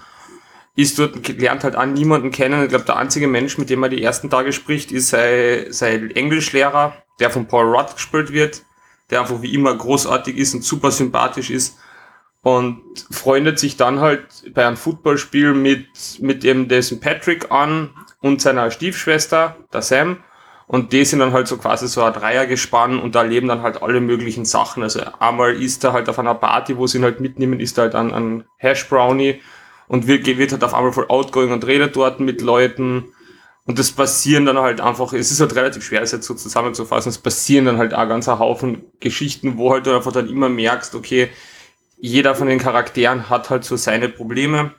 [0.76, 2.64] ist dort, lernt halt an niemanden kennen.
[2.64, 6.12] Ich glaube, der einzige Mensch, mit dem er die ersten Tage spricht, ist sein, sein
[6.12, 8.64] Englischlehrer, der von Paul Rudd gespielt wird
[9.10, 11.78] der einfach wie immer großartig ist und super sympathisch ist
[12.42, 15.88] und freundet sich dann halt bei einem Footballspiel mit,
[16.20, 17.90] mit dem dessen Patrick an
[18.22, 20.18] und seiner Stiefschwester, der Sam.
[20.68, 23.82] Und die sind dann halt so quasi so ein Dreiergespann und da leben dann halt
[23.82, 24.84] alle möglichen Sachen.
[24.84, 27.86] Also einmal ist er halt auf einer Party, wo sie ihn halt mitnehmen, ist er
[27.86, 29.42] halt an, an Hash Brownie
[29.88, 33.14] und wird, wird halt auf einmal voll outgoing und redet dort mit Leuten
[33.68, 37.10] und das passieren dann halt einfach, es ist halt relativ schwer, das jetzt so zusammenzufassen,
[37.10, 40.48] es passieren dann halt auch ganz ein Haufen Geschichten, wo halt du einfach dann immer
[40.48, 41.30] merkst, okay,
[42.00, 44.74] jeder von den Charakteren hat halt so seine Probleme.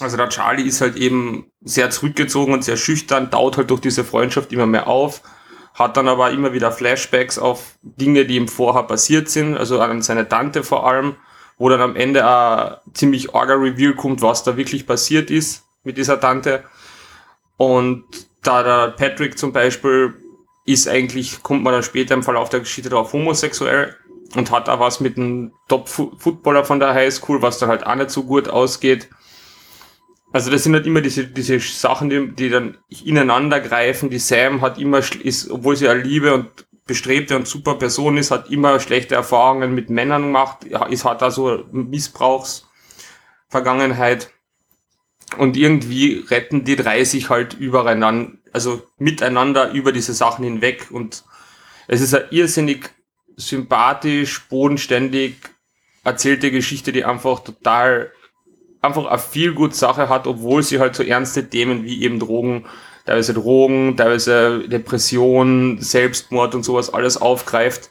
[0.00, 4.02] Also der Charlie ist halt eben sehr zurückgezogen und sehr schüchtern, taut halt durch diese
[4.02, 5.22] Freundschaft immer mehr auf,
[5.72, 10.02] hat dann aber immer wieder Flashbacks auf Dinge, die ihm vorher passiert sind, also an
[10.02, 11.14] seine Tante vor allem,
[11.58, 15.96] wo dann am Ende ein ziemlich arger Reveal kommt, was da wirklich passiert ist mit
[15.96, 16.64] dieser Tante.
[17.56, 18.04] Und
[18.42, 20.14] da der Patrick zum Beispiel
[20.66, 23.94] ist eigentlich, kommt man dann später im Verlauf der Geschichte darauf homosexuell
[24.34, 28.10] und hat da was mit einem Top-Footballer von der Highschool, was dann halt auch nicht
[28.10, 29.08] so gut ausgeht.
[30.32, 34.10] Also das sind halt immer diese, diese Sachen, die, die dann ineinander greifen.
[34.10, 36.48] Die Sam hat immer, ist, obwohl sie eine liebe und
[36.86, 41.30] bestrebte und super Person ist, hat immer schlechte Erfahrungen mit Männern gemacht, ist, hat da
[41.30, 44.30] so Missbrauchsvergangenheit.
[45.38, 51.24] Und irgendwie retten die drei sich halt übereinander, also miteinander über diese Sachen hinweg und
[51.86, 52.93] Es ist eine irrsinnig
[53.36, 55.36] sympathisch, bodenständig
[56.04, 58.12] erzählte Geschichte, die einfach total,
[58.80, 62.66] einfach eine viel gut Sache hat, obwohl sie halt so ernste Themen wie eben Drogen,
[63.06, 67.90] teilweise Drogen, teilweise Depression, Selbstmord und sowas alles aufgreift.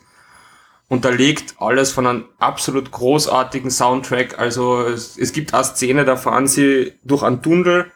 [0.90, 4.38] Unterlegt alles von einem absolut großartigen Soundtrack.
[4.38, 7.92] Also es, es gibt eine Szene, da fahren sie durch einen Tunnel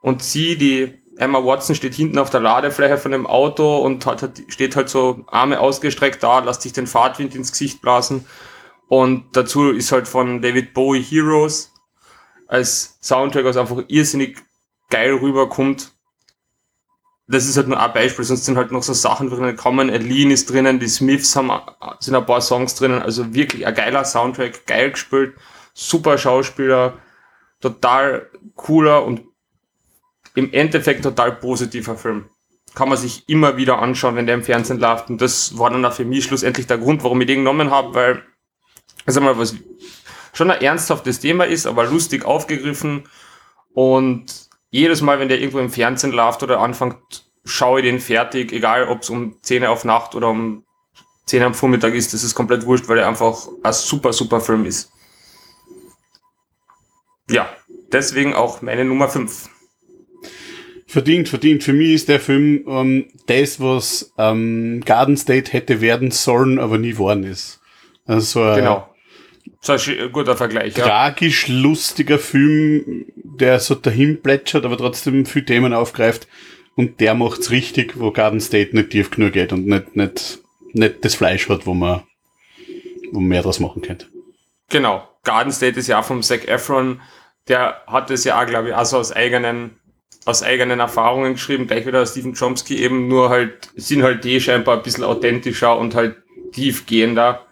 [0.00, 4.22] und sie, die Emma Watson steht hinten auf der Ladefläche von dem Auto und hat,
[4.22, 8.26] hat, steht halt so Arme ausgestreckt da, lässt sich den Fahrtwind ins Gesicht blasen.
[8.88, 11.72] Und dazu ist halt von David Bowie Heroes
[12.46, 14.38] als Soundtrack, was einfach irrsinnig
[14.90, 15.92] geil rüberkommt.
[17.28, 19.90] Das ist halt nur ein Beispiel, sonst sind halt noch so Sachen drinnen kommen.
[19.90, 21.50] Aline ist drinnen, die Smiths haben,
[21.98, 25.34] sind ein paar Songs drinnen, also wirklich ein geiler Soundtrack, geil gespielt,
[25.74, 26.98] super Schauspieler,
[27.60, 29.22] total cooler und
[30.36, 32.26] im Endeffekt total positiver Film.
[32.74, 35.10] Kann man sich immer wieder anschauen, wenn der im Fernsehen läuft.
[35.10, 37.94] Und das war dann auch für mich schlussendlich der Grund, warum ich den genommen habe,
[37.94, 38.22] weil
[39.06, 39.54] also mal was
[40.34, 43.08] schon ein ernsthaftes Thema ist, aber lustig aufgegriffen.
[43.72, 48.52] Und jedes Mal, wenn der irgendwo im Fernsehen läuft oder anfängt, schaue ich den fertig,
[48.52, 50.64] egal ob es um 10 auf Nacht oder um
[51.26, 54.66] 10 am Vormittag ist, das ist komplett wurscht, weil er einfach ein super, super Film
[54.66, 54.90] ist.
[57.30, 57.48] Ja,
[57.92, 59.48] deswegen auch meine Nummer 5.
[60.86, 61.64] Verdient, verdient.
[61.64, 66.78] Für mich ist der Film ähm, das, was ähm, Garden State hätte werden sollen, aber
[66.78, 67.60] nie worden ist.
[68.06, 68.88] Also, genau.
[69.60, 70.74] So ein guter Vergleich.
[70.74, 71.54] Tragisch ja.
[71.54, 76.28] lustiger Film, der so dahin plätschert, aber trotzdem viele Themen aufgreift.
[76.76, 80.38] Und der macht's richtig, wo Garden State nicht tief genug geht und nicht, nicht,
[80.72, 82.02] nicht das Fleisch hat, wo man,
[83.10, 84.06] wo man mehr draus machen könnte.
[84.68, 85.08] Genau.
[85.24, 87.00] Garden State ist ja auch vom Zac Efron.
[87.48, 89.78] Der hat es ja auch, glaube ich, also aus eigenen,
[90.26, 94.76] aus eigenen Erfahrungen geschrieben, gleich wieder Stephen Chomsky eben, nur halt, sind halt die scheinbar
[94.76, 96.16] ein bisschen authentischer und halt
[96.52, 97.46] tiefgehender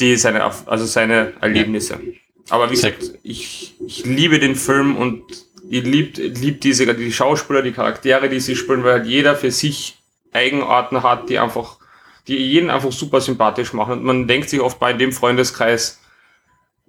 [0.00, 2.00] die seine, also seine Erlebnisse.
[2.48, 5.22] Aber wie gesagt, ich, ich liebe den Film und
[5.68, 9.50] ich liebe lieb diese, die Schauspieler, die Charaktere, die sie spielen, weil halt jeder für
[9.50, 9.98] sich
[10.32, 11.78] Eigenarten hat, die einfach,
[12.26, 13.98] die jeden einfach super sympathisch machen.
[13.98, 16.00] Und man denkt sich oft bei dem Freundeskreis,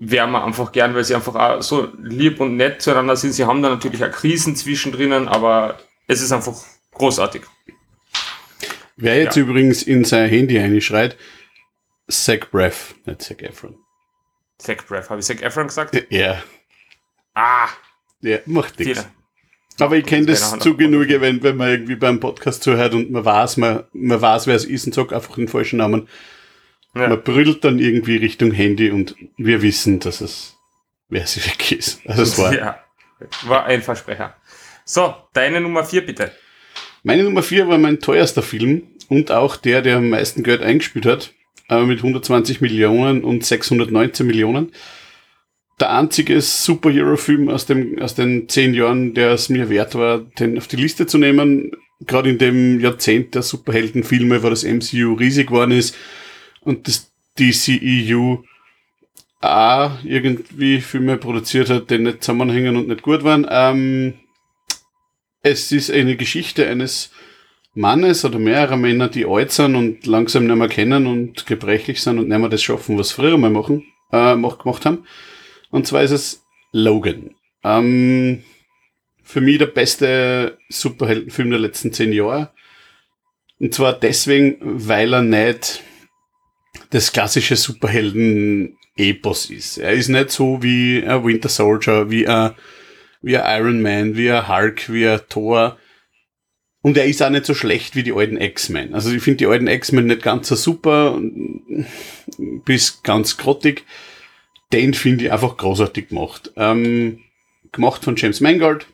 [0.03, 3.33] wäre man einfach gern, weil sie einfach auch so lieb und nett zueinander sind.
[3.33, 6.55] Sie haben da natürlich auch Krisen zwischendrin, aber es ist einfach
[6.91, 7.43] großartig.
[8.97, 9.43] Wer jetzt ja.
[9.43, 11.17] übrigens in sein Handy einschreit,
[12.09, 13.77] Zach Braff, nicht Zach Efron.
[14.57, 15.95] Zach Braff, habe ich Zach Efron gesagt?
[16.09, 16.41] Ja.
[17.35, 17.69] Ah!
[18.21, 19.07] Ja, macht nichts.
[19.79, 23.23] Aber ich kenne das zu genug, wenn, wenn man irgendwie beim Podcast zuhört und man
[23.23, 26.07] weiß, man, man weiß, wer es ist und sagt einfach den falschen Namen.
[26.95, 27.07] Ja.
[27.07, 30.57] Man brüllt dann irgendwie Richtung Handy und wir wissen, dass es,
[31.09, 32.01] wer sie weg ist.
[32.05, 32.53] Also es war.
[32.53, 32.79] Ja,
[33.43, 34.35] war ein Versprecher.
[34.83, 36.31] So, deine Nummer vier bitte.
[37.03, 41.05] Meine Nummer vier war mein teuerster Film und auch der, der am meisten Geld eingespielt
[41.05, 41.33] hat
[41.69, 44.71] äh, mit 120 Millionen und 619 Millionen.
[45.79, 50.57] Der einzige Superhero-Film aus, dem, aus den zehn Jahren, der es mir wert war, den
[50.57, 51.71] auf die Liste zu nehmen.
[52.05, 55.95] Gerade in dem Jahrzehnt der Superheldenfilme, wo das MCU riesig geworden ist
[56.61, 58.43] und das DCEU
[59.41, 63.47] auch irgendwie Filme produziert hat, die nicht zusammenhängen und nicht gut waren.
[63.49, 64.13] Ähm,
[65.41, 67.11] es ist eine Geschichte eines
[67.73, 72.19] Mannes oder mehrerer Männer, die alt sind und langsam nicht mehr kennen und gebrechlich sind
[72.19, 75.05] und nicht mehr das schaffen, was früher mal machen, äh, gemacht haben.
[75.71, 77.33] Und zwar ist es Logan.
[77.63, 78.43] Ähm,
[79.23, 82.51] für mich der beste Superheldenfilm der letzten zehn Jahre.
[83.59, 85.81] Und zwar deswegen, weil er nicht
[86.91, 89.77] das klassische Superhelden-Epos ist.
[89.77, 92.51] Er ist nicht so wie ein Winter Soldier, wie ein,
[93.21, 95.77] wie ein Iron Man, wie ein Hulk, wie ein Thor,
[96.81, 98.95] und er ist auch nicht so schlecht wie die alten X-Men.
[98.95, 101.19] Also ich finde die alten X-Men nicht ganz so super,
[102.65, 103.85] bis ganz grottig.
[104.73, 106.51] Den finde ich einfach großartig gemacht.
[106.55, 107.19] Ähm,
[107.71, 108.87] gemacht von James Mangold.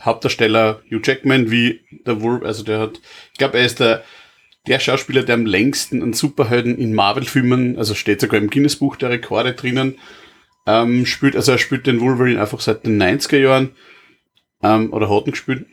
[0.00, 3.00] Hauptdarsteller Hugh Jackman, wie der Wolf, also der hat,
[3.32, 4.04] ich glaube, er ist der,
[4.66, 9.10] der Schauspieler, der am längsten an Superhelden in Marvel-Filmen, also steht sogar im Guinness-Buch der
[9.10, 9.98] Rekorde drinnen,
[10.66, 13.70] ähm, spielt, also er spielt den Wolverine einfach seit den 90er Jahren,
[14.62, 15.66] ähm, oder hat ihn gespielt.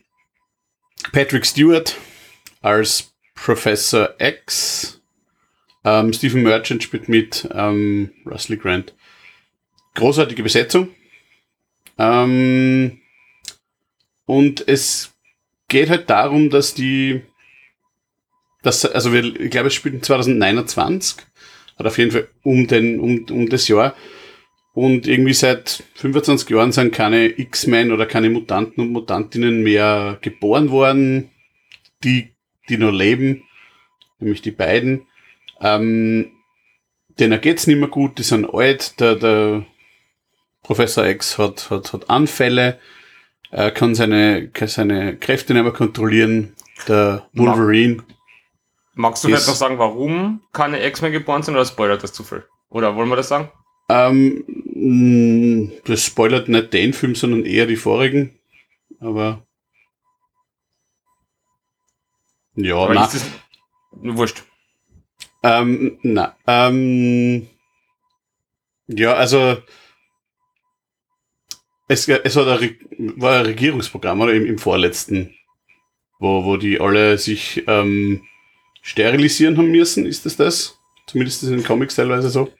[1.11, 1.97] Patrick Stewart
[2.61, 5.01] als Professor X.
[5.83, 8.93] Ähm, Stephen Merchant spielt mit ähm, Russell Grant.
[9.93, 10.89] Großartige Besetzung.
[11.97, 12.99] Ähm,
[14.25, 15.13] und es
[15.67, 17.21] geht halt darum, dass die,
[18.65, 21.23] dass, also wir, ich glaube, es spielt 2029,
[21.77, 23.95] hat auf jeden Fall um den, um, um das Jahr.
[24.73, 30.71] Und irgendwie seit 25 Jahren sind keine X-Men oder keine Mutanten und Mutantinnen mehr geboren
[30.71, 31.29] worden,
[32.03, 32.31] die,
[32.67, 33.43] die noch leben.
[34.19, 35.05] nämlich die beiden.
[35.61, 36.31] Ähm,
[37.19, 39.65] denen geht's nicht mehr gut, die sind alt, der, der
[40.63, 42.79] Professor X hat, hat, hat Anfälle,
[43.51, 46.55] er kann seine, kann seine Kräfte nicht mehr kontrollieren,
[46.87, 48.03] der Wolverine.
[48.95, 52.45] Magst du vielleicht noch sagen, warum keine X-Men geboren sind oder spoilert das zu viel?
[52.69, 53.51] Oder wollen wir das sagen?
[53.89, 54.43] Ähm,
[55.85, 58.39] das spoilert nicht den Film, sondern eher die vorigen.
[58.99, 59.45] Aber.
[62.55, 63.25] Ja, Aber na, ist
[63.91, 64.43] wurscht.
[65.43, 67.47] ähm, na, ähm,
[68.87, 69.57] ja, also,
[71.89, 72.77] es, es ein, Re-
[73.17, 74.33] war ein Regierungsprogramm, oder?
[74.33, 75.35] Im, im vorletzten,
[76.19, 78.23] wo, wo die alle sich, ähm,
[78.85, 80.77] sterilisieren haben müssen, ist das das?
[81.07, 82.51] Zumindest ist es in den Comics teilweise so.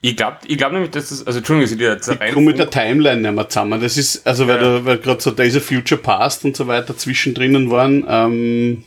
[0.00, 2.46] Ich glaube ich glaub nämlich, dass das, also Entschuldigung, dass ich dir jetzt Ich komme
[2.46, 3.80] mit der Timeline nicht mehr zusammen.
[3.80, 4.84] Das ist, also weil, Ja.
[4.84, 8.84] weil gerade so Days of Future Past und so weiter zwischendrin waren, ähm,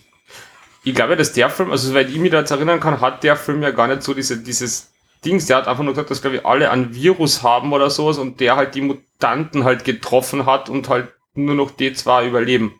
[0.86, 3.36] Ich glaube, dass der Film, also soweit ich mich da jetzt erinnern kann, hat der
[3.36, 4.90] Film ja gar nicht so diese, dieses
[5.26, 8.18] Dings, der hat einfach nur gesagt, dass glaube ich alle ein Virus haben oder sowas
[8.18, 12.80] und der halt die Mutanten halt getroffen hat und halt nur noch D2 überleben.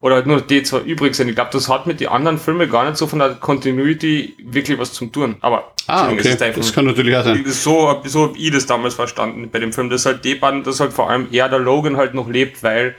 [0.00, 1.28] Oder halt nur noch D2 übrig sind.
[1.28, 4.78] Ich glaube, das hat mit den anderen Filmen gar nicht so von der Continuity wirklich
[4.78, 5.36] was zu tun.
[5.40, 6.72] Aber ah, okay, ist das Film.
[6.72, 7.42] kann natürlich auch sein.
[7.46, 10.92] so, so hab ich das damals verstanden bei dem Film, dass halt D-Bahn, dass halt
[10.92, 12.94] vor allem er, der Logan, halt noch lebt, weil,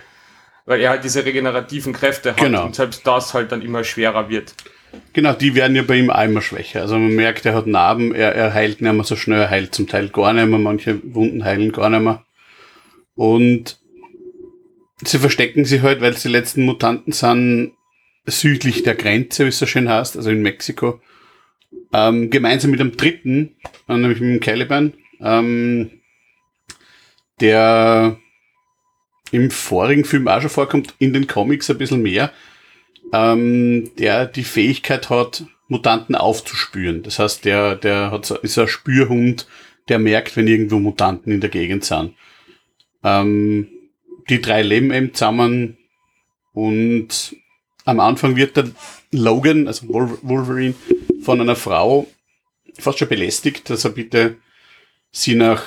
[0.66, 2.66] weil er halt diese regenerativen Kräfte hat Genau.
[2.66, 4.54] und selbst das halt dann immer schwerer wird.
[5.14, 6.82] Genau, die werden ja bei ihm auch immer schwächer.
[6.82, 9.74] Also man merkt, er hat Narben, er, er heilt nicht mehr so schnell, er heilt
[9.74, 12.24] zum Teil gar nicht mehr, manche Wunden heilen gar nicht mehr.
[13.16, 13.79] Und
[15.04, 17.74] sie verstecken sich halt, weil sie letzten Mutanten sind,
[18.26, 21.02] südlich der Grenze, wie es so schön heißt, also in Mexiko.
[21.94, 23.56] Ähm, gemeinsam mit dem dritten,
[23.88, 25.92] äh, nämlich mit dem Caliban, ähm,
[27.40, 28.18] der
[29.32, 32.32] im vorigen Film auch schon vorkommt, in den Comics ein bisschen mehr,
[33.14, 37.04] ähm, der die Fähigkeit hat, Mutanten aufzuspüren.
[37.04, 39.48] Das heißt, der, der hat ist ein Spürhund,
[39.88, 42.16] der merkt, wenn irgendwo Mutanten in der Gegend sind.
[43.04, 43.68] Ähm,
[44.30, 45.78] die drei leben eben zusammen
[46.54, 47.36] und
[47.86, 48.70] am Anfang wird der
[49.12, 50.76] Logan, also Wol- Wolverine,
[51.22, 52.08] von einer Frau
[52.78, 54.38] fast schon belästigt, dass er bitte
[55.12, 55.64] sie nach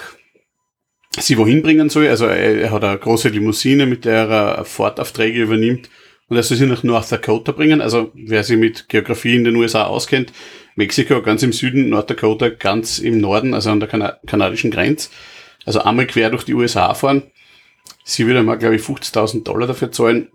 [1.19, 2.09] sie wohin bringen soll.
[2.09, 5.91] Also er, er hat eine große Limousine, mit der er Fahrtaufträge übernimmt
[6.29, 7.81] und er soll sie nach North Dakota bringen.
[7.81, 10.33] Also wer sich mit Geografie in den USA auskennt,
[10.77, 15.11] Mexiko ganz im Süden, North Dakota ganz im Norden, also an der Kana kanadischen Grenze.
[15.67, 17.25] Also einmal quer durch die USA fahren.
[18.05, 20.29] Sie würde mal, glaube ich, 50.000 Dollar dafür zahlen.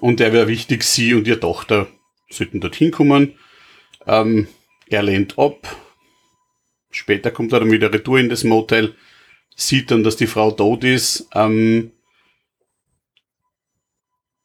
[0.00, 1.88] Und er wäre wichtig, sie und ihre Tochter
[2.30, 3.34] sollten dorthin kommen.
[4.06, 4.46] Ähm,
[4.88, 5.76] er lehnt ab.
[6.90, 8.94] Später kommt er dann wieder retour in das Motel,
[9.56, 11.90] sieht dann, dass die Frau tot ist, ähm,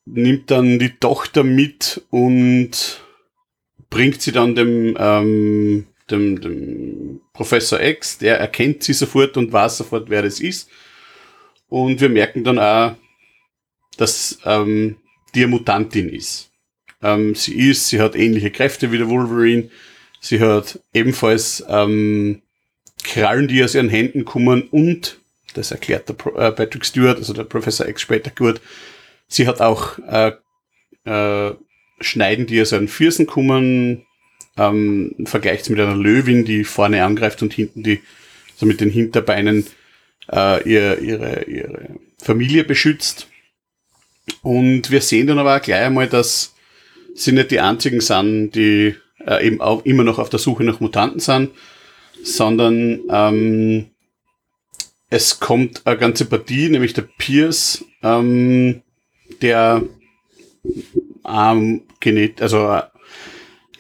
[0.06, 3.04] nimmt dann die Tochter mit und
[3.92, 9.78] bringt sie dann dem, ähm, dem, dem Professor X, der erkennt sie sofort und weiß
[9.78, 10.70] sofort, wer das ist.
[11.70, 12.96] Und wir merken dann auch,
[13.98, 14.98] dass ähm,
[15.36, 16.50] die eine Mutantin ist.
[17.02, 19.70] Ähm, sie ist, sie hat ähnliche Kräfte wie der Wolverine.
[20.20, 22.42] Sie hat ebenfalls ähm,
[23.04, 25.20] Krallen, die aus ihren Händen kommen und,
[25.54, 28.60] das erklärt der Pro äh, Patrick Stewart, also der Professor X später gut,
[29.28, 30.34] sie hat auch äh,
[31.06, 31.56] äh,
[32.02, 34.06] Schneiden, die aus ihren Füßen kommen,
[34.58, 38.02] ähm, vergleicht mit einer Löwin, die vorne angreift und hinten die,
[38.56, 39.66] so mit den Hinterbeinen
[40.32, 43.28] äh, ihr, ihre, ihre Familie beschützt.
[44.42, 46.54] Und wir sehen dann aber auch gleich einmal, dass
[47.16, 50.80] sie nicht die einzigen sind, die äh, eben auch immer noch auf der Suche nach
[50.80, 51.52] Mutanten sind,
[52.24, 53.88] sondern ähm,
[55.10, 58.82] es kommt eine ganze Partie, nämlich der Pierce, ähm,
[59.42, 59.84] der
[61.28, 62.84] ähm, genet also äh,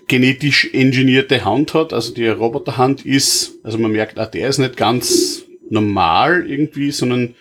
[0.07, 4.75] genetisch engineierte Hand hat, also die Roboterhand ist, also man merkt, auch der ist nicht
[4.75, 7.35] ganz normal irgendwie, sondern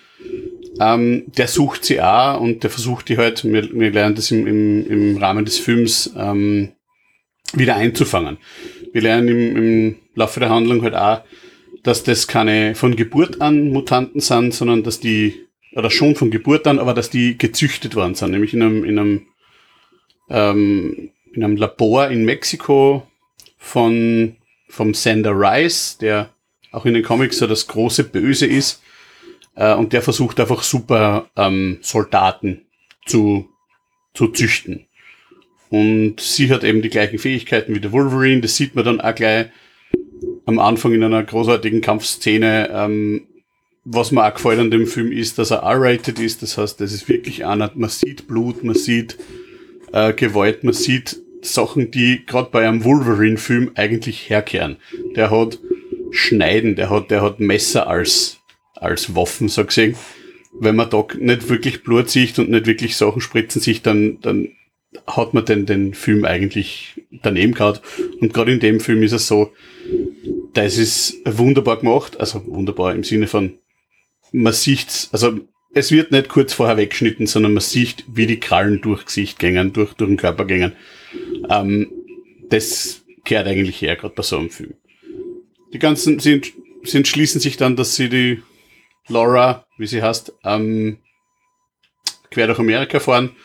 [0.80, 4.46] ähm, der sucht sie auch und der versucht die halt, wir, wir lernen das im,
[4.46, 6.72] im, im Rahmen des Films, ähm,
[7.54, 8.38] wieder einzufangen.
[8.92, 11.22] Wir lernen im, im Laufe der Handlung halt auch,
[11.82, 16.66] dass das keine von Geburt an Mutanten sind, sondern dass die, oder schon von Geburt
[16.66, 19.26] an, aber dass die gezüchtet worden sind, nämlich in einem, in einem,
[20.28, 23.06] ähm, in einem Labor in Mexiko
[23.56, 24.36] von,
[24.68, 26.30] vom Sander Rice, der
[26.72, 28.82] auch in den Comics so das große Böse ist,
[29.58, 32.66] äh, und der versucht einfach super ähm, Soldaten
[33.06, 33.48] zu,
[34.14, 34.86] zu züchten.
[35.70, 38.40] Und sie hat eben die gleichen Fähigkeiten wie der Wolverine.
[38.40, 39.48] Das sieht man dann auch gleich
[40.46, 42.70] am Anfang in einer großartigen Kampfszene.
[42.72, 43.26] Ähm,
[43.84, 46.42] was mir auch gefällt an dem Film ist, dass er R-rated ist.
[46.42, 47.70] Das heißt, das ist wirklich einer.
[47.74, 49.18] Man sieht Blut, man sieht
[49.92, 54.76] äh, Gewalt, man sieht Sachen, die gerade bei einem Wolverine-Film eigentlich herkehren.
[55.16, 55.58] Der hat
[56.10, 58.38] Schneiden, der hat, der hat Messer als,
[58.74, 59.96] als Waffen, so gesehen.
[60.58, 64.48] Wenn man da nicht wirklich Blut sieht und nicht wirklich Sachen spritzen sich, dann, dann
[65.06, 67.82] hat man den, den Film eigentlich daneben gehabt.
[68.20, 69.52] Und gerade in dem Film ist es so,
[70.54, 73.58] das ist wunderbar gemacht, also wunderbar im Sinne von,
[74.32, 75.38] man sieht's, also
[75.74, 79.72] es wird nicht kurz vorher weggeschnitten, sondern man sieht, wie die Krallen durch Gesicht gängen,
[79.72, 80.72] durch, durch den Körper gängen.
[81.50, 81.90] Ähm,
[82.48, 84.74] das kehrt eigentlich her, gerade bei so einem Film.
[85.72, 86.40] Die ganzen, sie,
[86.84, 88.42] sie entschließen sich dann, dass sie die
[89.08, 90.98] Laura, wie sie heißt, ähm,
[92.30, 93.36] quer durch Amerika fahren.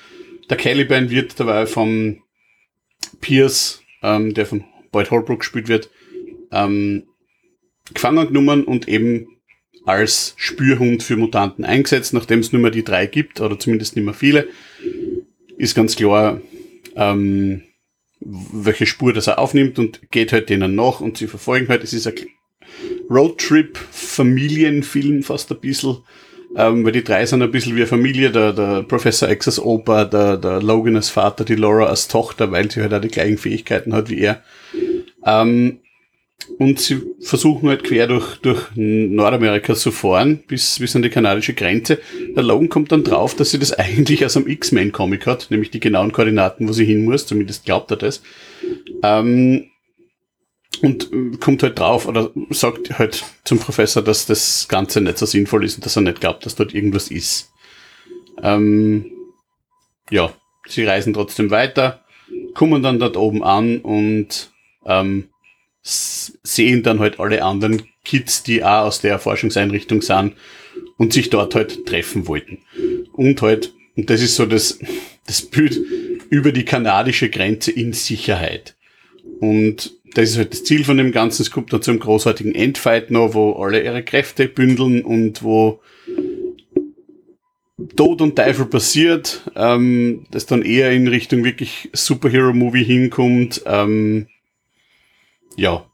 [0.49, 2.21] Der Caliban wird dabei vom
[3.21, 5.89] Pierce, ähm, der von Boyd Holbrook gespielt wird,
[6.51, 7.03] ähm,
[7.93, 9.27] gefangen genommen und eben
[9.85, 14.05] als Spürhund für Mutanten eingesetzt, nachdem es nur mehr die drei gibt, oder zumindest nicht
[14.05, 14.47] mehr viele,
[15.57, 16.41] ist ganz klar,
[16.95, 17.63] ähm,
[18.25, 21.83] welche Spur das er aufnimmt und geht halt denen nach und sie verfolgen halt.
[21.83, 22.13] Es ist ein
[23.09, 25.97] Roadtrip-Familienfilm fast ein bisschen,
[26.55, 29.59] ähm, weil die drei sind ein bisschen wie eine Familie, der, der Professor X als
[29.59, 33.09] Opa, der, der Logan als Vater, die Laura als Tochter, weil sie halt auch die
[33.09, 34.41] gleichen Fähigkeiten hat wie er.
[35.25, 35.79] Ähm,
[36.57, 41.53] und sie versuchen halt quer durch, durch Nordamerika zu fahren, bis, bis an die kanadische
[41.53, 41.99] Grenze.
[42.35, 45.79] Der Logan kommt dann drauf, dass sie das eigentlich aus einem X-Men-Comic hat, nämlich die
[45.79, 48.21] genauen Koordinaten, wo sie hin muss, zumindest glaubt er das.
[49.03, 49.69] Ähm,
[50.81, 55.63] und kommt halt drauf oder sagt halt zum Professor, dass das Ganze nicht so sinnvoll
[55.63, 57.51] ist und dass er nicht glaubt, dass dort irgendwas ist.
[58.41, 59.11] Ähm,
[60.09, 60.33] ja,
[60.67, 62.03] sie reisen trotzdem weiter,
[62.53, 64.51] kommen dann dort oben an und
[64.85, 65.29] ähm,
[65.83, 70.33] sehen dann halt alle anderen Kids, die auch aus der Forschungseinrichtung sind
[70.97, 72.59] und sich dort halt treffen wollten.
[73.11, 74.79] Und halt, und das ist so das,
[75.27, 75.79] das Bild
[76.29, 78.75] über die kanadische Grenze in Sicherheit.
[79.39, 81.41] Und das ist halt das Ziel von dem Ganzen.
[81.41, 85.81] Es kommt dann zu einem großartigen Endfight noch, wo alle ihre Kräfte bündeln und wo
[87.95, 93.63] Tod und Teufel passiert, ähm, das dann eher in Richtung wirklich Superhero-Movie hinkommt.
[93.65, 94.27] Ähm,
[95.55, 95.85] ja.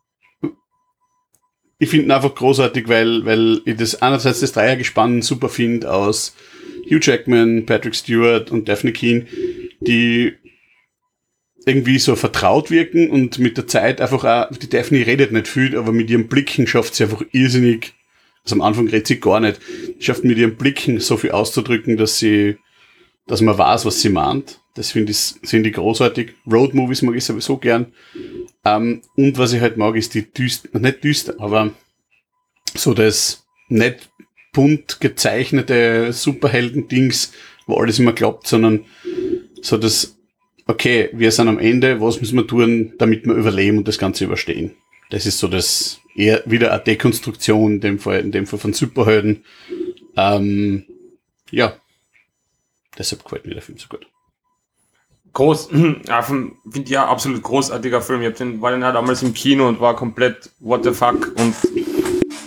[1.77, 6.35] Ich finde ihn einfach großartig, weil, weil ich das einerseits das Dreiergespann super finde aus
[6.89, 9.25] Hugh Jackman, Patrick Stewart und Daphne Keane,
[9.79, 10.33] die
[11.65, 15.77] irgendwie so vertraut wirken und mit der Zeit einfach auch, die Daphne redet nicht viel,
[15.77, 17.93] aber mit ihren Blicken schafft sie einfach irrsinnig,
[18.43, 19.59] also am Anfang redet sie gar nicht,
[19.99, 22.57] schafft mit ihren Blicken so viel auszudrücken, dass sie,
[23.27, 24.59] dass man weiß, was sie meint.
[24.75, 26.33] Das finde ich, finde ich großartig.
[26.49, 27.87] Road Movies mag ich sowieso gern.
[28.65, 31.71] Ähm, und was ich halt mag, ist die düster, nicht düster, aber
[32.75, 34.09] so das nicht
[34.53, 37.33] bunt gezeichnete Superhelden-Dings,
[37.67, 38.85] wo alles immer klappt, sondern
[39.61, 40.17] so das,
[40.65, 44.25] okay, wir sind am Ende, was müssen wir tun, damit wir überleben und das Ganze
[44.25, 44.75] überstehen.
[45.09, 48.73] Das ist so das eher wieder eine Dekonstruktion, in dem Fall, in dem Fall von
[48.73, 49.45] Superhelden.
[50.15, 50.85] Ähm,
[51.51, 51.75] ja,
[52.97, 54.07] deshalb gefällt mir der Film so gut
[55.33, 55.69] groß,
[56.07, 56.55] ja, finde
[56.85, 58.21] ja absolut großartiger Film.
[58.21, 61.31] Ich hab den, war den ja damals im Kino und war komplett what the fuck
[61.37, 61.55] und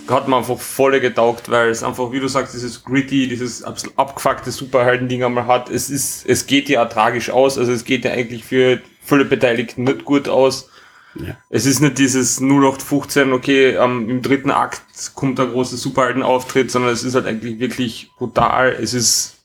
[0.09, 4.51] hat mir einfach voll getaugt, weil es einfach, wie du sagst, dieses gritty, dieses abgefuckte
[4.51, 5.69] Superhelden-Ding einmal hat.
[5.69, 9.83] Es ist, es geht ja tragisch aus, also es geht ja eigentlich für viele Beteiligten
[9.83, 10.69] nicht gut aus.
[11.15, 11.37] Ja.
[11.49, 14.81] Es ist nicht dieses 0815, okay, ähm, im dritten Akt
[15.13, 19.37] kommt der große Superhelden-Auftritt, sondern es ist halt eigentlich wirklich brutal, es ist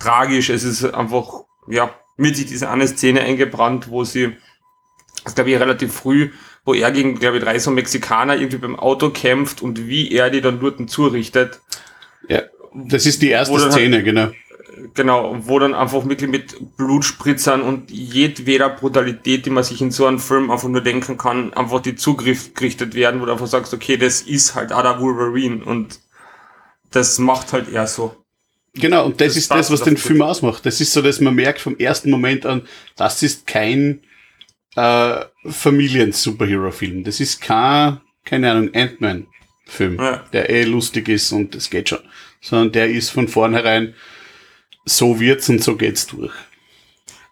[0.00, 1.90] tragisch, es ist einfach, ja,
[2.22, 4.32] mir sich diese eine Szene eingebrannt, wo sie,
[5.24, 6.30] das glaube ich relativ früh,
[6.64, 10.30] wo er gegen, glaube ich, drei so Mexikaner irgendwie beim Auto kämpft und wie er
[10.30, 11.60] die dann dort zurichtet.
[12.28, 12.42] Ja,
[12.74, 14.30] das ist die erste Szene, halt, genau.
[14.94, 20.06] Genau, wo dann einfach wirklich mit Blutspritzern und jedweder Brutalität, die man sich in so
[20.06, 23.74] einem Film einfach nur denken kann, einfach die Zugriff gerichtet werden, wo du einfach sagst,
[23.74, 26.00] okay, das ist halt Ada Wolverine und
[26.90, 28.16] das macht halt er so.
[28.74, 30.64] Genau, und das, das ist das, was den Film ausmacht.
[30.64, 32.62] Das ist so, dass man merkt vom ersten Moment an,
[32.96, 34.00] das ist kein
[34.76, 37.04] äh, Familien-Superhero-Film.
[37.04, 40.24] Das ist kein, keine Ahnung, Ant-Man-Film, ja.
[40.32, 41.98] der eh lustig ist und es geht schon.
[42.40, 43.94] Sondern der ist von vornherein,
[44.84, 46.32] so wird's und so geht's durch.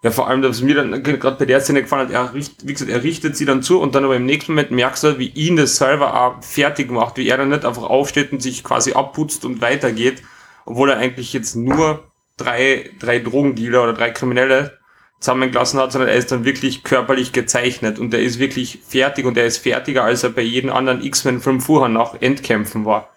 [0.03, 2.73] Ja, vor allem, was mir dann gerade bei der Szene gefallen hat, er, richt, wie
[2.73, 5.29] gesagt, er richtet sie dann zu und dann aber im nächsten Moment merkst du, wie
[5.29, 8.93] ihn das selber auch fertig macht, wie er dann nicht einfach aufsteht und sich quasi
[8.93, 10.23] abputzt und weitergeht,
[10.71, 12.05] obwohl er eigentlich jetzt nur
[12.37, 14.79] drei, drei Drogendealer oder drei Kriminelle
[15.19, 19.37] zusammengelassen hat, sondern er ist dann wirklich körperlich gezeichnet und er ist wirklich fertig und
[19.37, 23.11] er ist fertiger, als er bei jedem anderen X-Men-Film vorher nach Endkämpfen war.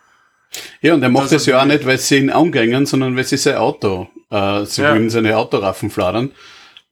[0.82, 3.38] Ja, und er macht das ja auch nicht, weil sie ihn angängen, sondern weil sie
[3.38, 4.92] sein Auto, äh, sie ja.
[4.92, 6.32] wollen seine Autoraffen fladern.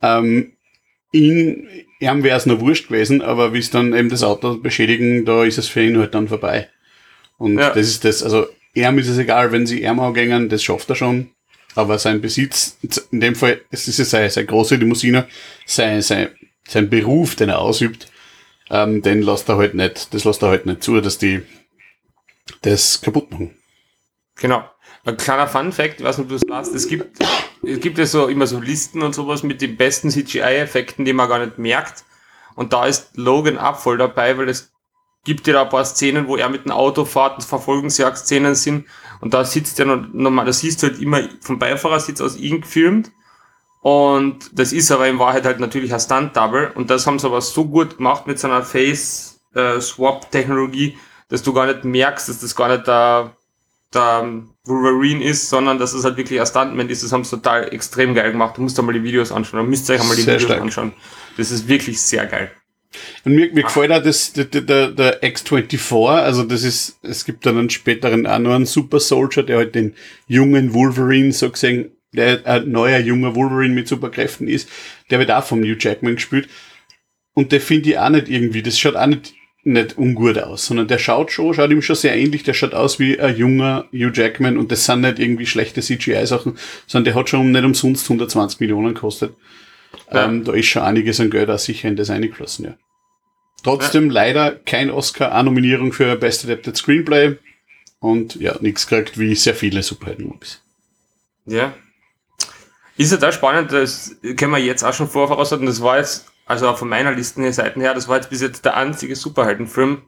[0.02, 0.54] Ähm,
[1.12, 1.68] ihn,
[2.00, 5.44] ihm wäre es noch wurscht gewesen, aber wie es dann eben das Auto beschädigen, da
[5.44, 6.70] ist es für ihn halt dann vorbei.
[7.40, 7.72] Und ja.
[7.72, 10.96] das ist das, also ihm ist es egal, wenn sie ihm angehen, das schafft er
[10.96, 11.32] schon.
[11.76, 12.78] Aber sein Besitz,
[13.12, 15.28] in dem Fall, es ist ja seine, seine große Limousine,
[15.66, 16.30] sein, sein,
[16.68, 18.12] sein Beruf, den er ausübt,
[18.70, 21.44] ähm, den lässt er halt nicht, das lässt er halt nicht zu, dass die
[22.62, 23.56] das kaputt machen.
[24.36, 24.64] Genau.
[25.04, 27.20] Ein kleiner Fun Fact, ich weiß nicht, ob du das weißt, es gibt,
[27.64, 31.28] es gibt ja so immer so Listen und sowas mit den besten CGI-Effekten, die man
[31.28, 32.04] gar nicht merkt.
[32.56, 34.71] Und da ist Logan voll dabei, weil es
[35.24, 38.86] gibt ja da ein paar Szenen, wo er mit dem Auto fährt Verfolgungsjagd-Szenen sind.
[39.20, 43.12] Und da sitzt er normal, das siehst du halt immer vom Beifahrersitz aus ihm gefilmt.
[43.82, 46.72] Und das ist aber in Wahrheit halt natürlich ein Stunt-Double.
[46.76, 50.98] Und das haben sie aber so gut gemacht mit seiner Face-Swap-Technologie,
[51.30, 53.36] dass du gar nicht merkst, dass das gar nicht der,
[53.94, 57.04] der Wolverine ist, sondern dass es halt wirklich ein Stuntman ist.
[57.04, 58.58] Das haben sie total extrem geil gemacht.
[58.58, 59.64] Du musst da mal die Videos anschauen.
[59.64, 60.62] Du müsst euch einmal die sehr Videos stark.
[60.62, 60.94] anschauen.
[61.38, 62.52] Das ist wirklich sehr geil.
[63.24, 67.46] Und mir, mir gefällt auch das, der, der, der X-24, also das ist, es gibt
[67.46, 69.96] dann einen späteren auch noch einen Super Soldier, der halt den
[70.28, 74.70] jungen Wolverine so gesehen, der ein neuer junger Wolverine mit Superkräften ist,
[75.10, 76.50] der wird auch vom New Jackman gespielt.
[77.34, 79.34] Und der finde ich auch nicht irgendwie, das schaut auch nicht,
[79.64, 83.00] nicht ungut aus, sondern der schaut schon, schaut ihm schon sehr ähnlich, der schaut aus
[83.00, 87.30] wie ein junger Hugh Jackman und das sind nicht irgendwie schlechte CGI-Sachen, sondern der hat
[87.30, 89.34] schon nicht umsonst 120 Millionen gekostet.
[90.12, 90.26] Ja.
[90.26, 92.74] Ähm, da ist schon einiges an Geld auch sicher in das eingeflossen, ja.
[93.64, 94.14] Trotzdem ja.
[94.14, 97.38] leider kein Oscar, eine Nominierung für Best Adapted Screenplay
[98.00, 100.62] und ja, nichts gekriegt wie sehr viele Superhelden-Movies.
[101.46, 101.74] Ja.
[102.98, 106.68] Ist ja da spannend, das können wir jetzt auch schon voraussagen, das war jetzt, also
[106.68, 110.02] auch von meiner Listen Seiten her, das war jetzt bis jetzt der einzige Superheldenfilm,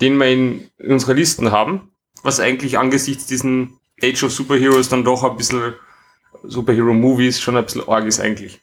[0.00, 1.92] den wir in unserer Listen haben,
[2.22, 5.74] was eigentlich angesichts diesen Age of Superheroes dann doch ein bisschen
[6.42, 8.61] Superhero-Movies schon ein bisschen arg ist eigentlich.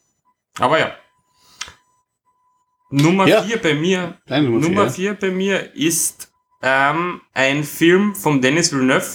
[0.59, 0.91] Aber ja.
[2.89, 3.43] Nummer ja.
[3.43, 4.19] vier bei mir.
[4.27, 6.31] Nein, Nummer, Nummer vier, vier bei mir ist
[6.61, 9.07] ähm, ein Film von Dennis Villeneuve.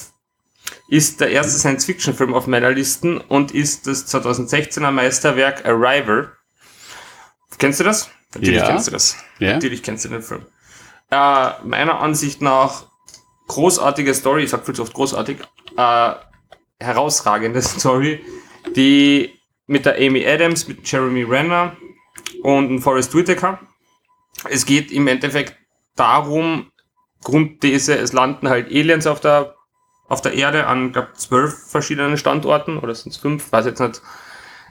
[0.89, 6.33] Ist der erste Science-Fiction-Film auf meiner Liste und ist das 2016er Meisterwerk Arrival.
[7.59, 8.11] Kennst du das?
[8.35, 8.67] Natürlich ja.
[8.67, 9.17] kennst du das.
[9.39, 9.55] Ja.
[9.55, 10.47] Natürlich kennst du den Film.
[11.11, 12.87] Äh, meiner Ansicht nach
[13.49, 15.39] großartige Story, ich sag viel zu oft großartig,
[15.77, 16.13] äh,
[16.81, 18.25] herausragende Story,
[18.75, 21.77] die mit der Amy Adams, mit Jeremy Renner
[22.43, 23.61] und Forrest Whitaker.
[24.49, 25.57] Es geht im Endeffekt
[25.97, 26.71] darum,
[27.23, 29.55] Grundthese, es landen halt Aliens auf der,
[30.09, 34.03] auf der Erde an, glaube zwölf verschiedenen Standorten, oder sind es fünf, weiß jetzt nicht,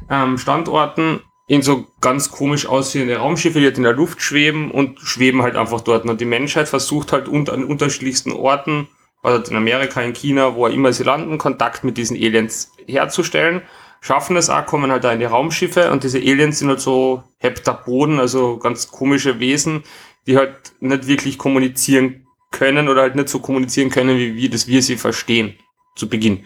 [0.09, 4.99] ähm, Standorten, in so ganz komisch aussehende Raumschiffe, die halt in der Luft schweben und
[5.01, 6.05] schweben halt einfach dort.
[6.05, 8.87] Und die Menschheit versucht halt unter, an unterschiedlichsten Orten,
[9.23, 13.61] also in Amerika, in China, wo immer sie landen, Kontakt mit diesen Aliens herzustellen
[14.03, 17.23] schaffen es auch, kommen halt da in die Raumschiffe und diese Aliens sind halt so
[17.37, 19.83] Heptapoden, also ganz komische Wesen,
[20.27, 24.67] die halt nicht wirklich kommunizieren können oder halt nicht so kommunizieren können, wie wir, dass
[24.67, 25.55] wir sie verstehen,
[25.95, 26.45] zu Beginn.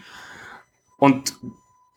[0.98, 1.34] Und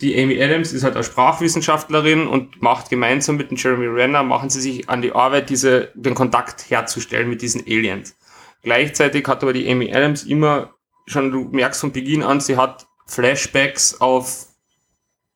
[0.01, 4.49] die Amy Adams ist halt eine Sprachwissenschaftlerin und macht gemeinsam mit dem Jeremy Renner, machen
[4.49, 8.17] sie sich an die Arbeit, diese, den Kontakt herzustellen mit diesen Aliens.
[8.63, 10.73] Gleichzeitig hat aber die Amy Adams immer,
[11.05, 14.47] schon du merkst von Beginn an, sie hat Flashbacks auf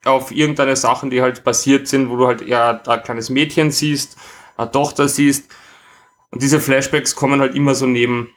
[0.05, 4.17] auf irgendeine Sachen, die halt passiert sind, wo du halt eher ein kleines Mädchen siehst,
[4.55, 5.51] eine Tochter siehst.
[6.31, 8.29] Und diese Flashbacks kommen halt immer so neben,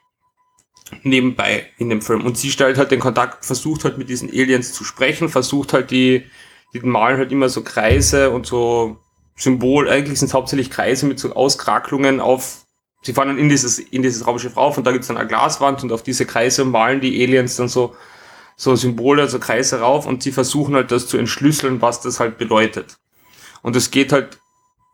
[1.02, 2.24] nebenbei in dem Film.
[2.24, 5.90] Und sie stellt halt den Kontakt, versucht halt mit diesen Aliens zu sprechen, versucht halt
[5.90, 6.24] die,
[6.72, 8.98] die malen halt immer so Kreise und so
[9.36, 12.66] Symbol, eigentlich sind es hauptsächlich Kreise mit so Auskrakelungen auf,
[13.02, 15.82] sie fahren dann in dieses, in dieses Raumschiff rauf und da gibt's dann eine Glaswand
[15.84, 17.94] und auf diese Kreise malen die Aliens dann so
[18.58, 22.38] so Symbole, so Kreise rauf und sie versuchen halt das zu entschlüsseln, was das halt
[22.38, 22.98] bedeutet.
[23.62, 24.40] Und es geht halt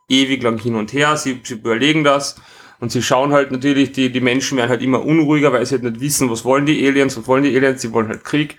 [0.09, 2.37] ewig lang hin und her, sie, sie überlegen das
[2.79, 5.85] und sie schauen halt natürlich, die, die Menschen werden halt immer unruhiger, weil sie halt
[5.85, 8.59] nicht wissen, was wollen die Aliens, was wollen die Aliens, sie wollen halt Krieg.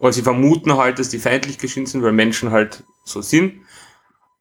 [0.00, 3.60] Oder sie vermuten halt, dass die feindlich geschehen sind, weil Menschen halt so sind.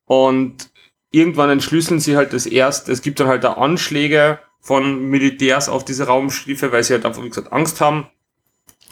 [0.06, 0.72] Und
[1.12, 5.86] irgendwann entschlüsseln sie halt das erst, es gibt dann halt da Anschläge von Militärs auf
[5.86, 8.08] diese Raumschiffe, weil sie halt einfach, wie gesagt, Angst haben.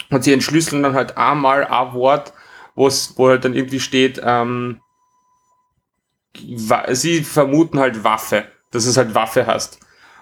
[0.09, 2.33] Und sie entschlüsseln dann halt einmal ein Wort,
[2.75, 4.81] wo's, wo halt dann irgendwie steht, ähm,
[6.91, 9.79] sie vermuten halt Waffe, dass es halt Waffe hast.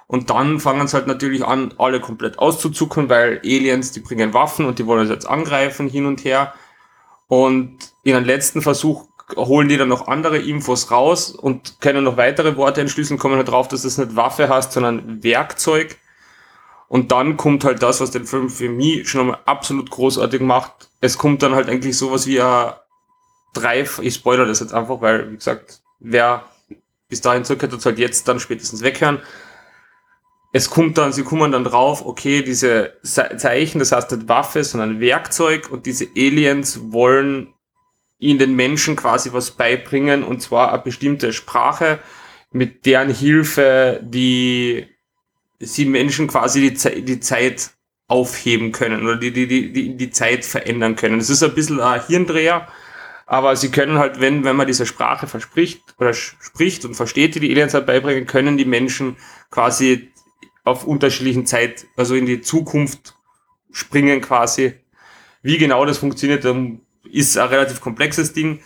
[0.07, 4.65] Und dann fangen sie halt natürlich an, alle komplett auszuzucken, weil Aliens, die bringen Waffen
[4.65, 6.53] und die wollen uns jetzt angreifen hin und her.
[7.27, 12.17] Und in einem letzten Versuch holen die dann noch andere Infos raus und können noch
[12.17, 15.97] weitere Worte entschlüsseln, kommen halt drauf, dass es nicht Waffe hast, sondern Werkzeug.
[16.88, 20.89] Und dann kommt halt das, was den Film für mich schon einmal absolut großartig macht.
[21.01, 22.73] Es kommt dann halt eigentlich sowas wie ein
[23.53, 26.45] drei, ich spoilere das jetzt einfach, weil, wie gesagt, wer
[27.07, 29.19] bis dahin zugehört hat, halt jetzt dann spätestens weghören.
[30.51, 34.99] Es kommt dann, sie kommen dann drauf, okay, diese Zeichen, das heißt nicht Waffe, sondern
[34.99, 37.53] Werkzeug und diese Aliens wollen
[38.19, 41.99] in den Menschen quasi was beibringen und zwar eine bestimmte Sprache,
[42.51, 44.88] mit deren Hilfe die
[45.59, 47.71] sie Menschen quasi die, die Zeit
[48.07, 51.19] aufheben können oder die, die, die, die, die Zeit verändern können.
[51.19, 52.67] Das ist ein bisschen ein Hirndreher,
[53.25, 57.39] aber sie können halt, wenn, wenn man diese Sprache verspricht oder spricht und versteht, die
[57.39, 59.17] die Aliens halt beibringen, können die Menschen
[59.49, 60.11] quasi
[60.63, 63.15] auf unterschiedlichen Zeit, also in die Zukunft
[63.71, 64.73] springen quasi.
[65.41, 66.45] Wie genau das funktioniert,
[67.11, 68.61] ist ein relativ komplexes Ding.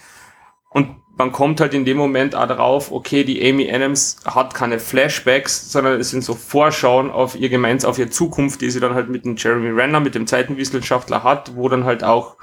[0.70, 4.80] Und man kommt halt in dem Moment auch darauf, okay, die Amy Adams hat keine
[4.80, 8.94] Flashbacks, sondern es sind so Vorschauen auf ihr Gemeins, auf ihre Zukunft, die sie dann
[8.94, 12.38] halt mit dem Jeremy Renner, mit dem Zeitenwissenschaftler hat, wo dann halt auch,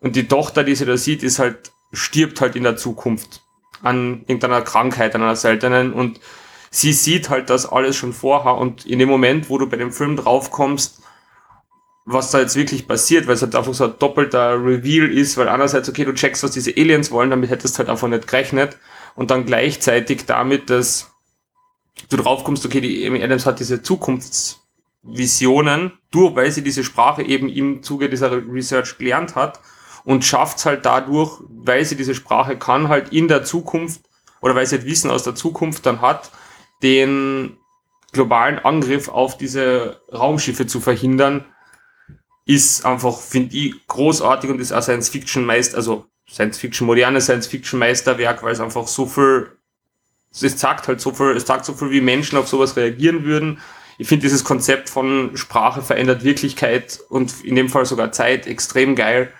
[0.00, 3.42] und die Tochter, die sie da sieht, ist halt, stirbt halt in der Zukunft
[3.82, 5.92] an irgendeiner Krankheit, an einer seltenen.
[5.92, 6.18] Und
[6.70, 9.92] sie sieht halt das alles schon vorher und in dem Moment, wo du bei dem
[9.92, 11.02] Film draufkommst,
[12.06, 15.48] was da jetzt wirklich passiert, weil es halt einfach so ein doppelter Reveal ist, weil
[15.48, 18.78] einerseits, okay, du checkst, was diese Aliens wollen, damit hättest du halt einfach nicht gerechnet.
[19.16, 21.10] Und dann gleichzeitig damit, dass
[22.08, 27.48] du draufkommst, okay, die Amy Adams hat diese Zukunftsvisionen, durch, weil sie diese Sprache eben
[27.48, 29.58] im Zuge dieser Research gelernt hat
[30.04, 34.02] und schafft es halt dadurch, weil sie diese Sprache kann, halt in der Zukunft
[34.40, 36.30] oder weil sie halt Wissen aus der Zukunft dann hat,
[36.84, 37.56] den
[38.12, 41.44] globalen Angriff auf diese Raumschiffe zu verhindern,
[42.46, 48.60] ist einfach, finde ich, großartig und ist auch Science-Fiction-Meister, also Science-Fiction, moderne Science-Fiction-Meisterwerk, weil es
[48.60, 49.50] einfach so viel,
[50.30, 53.60] es sagt halt so viel, es sagt so viel, wie Menschen auf sowas reagieren würden.
[53.98, 58.94] Ich finde dieses Konzept von Sprache verändert Wirklichkeit und in dem Fall sogar Zeit extrem
[58.94, 59.32] geil.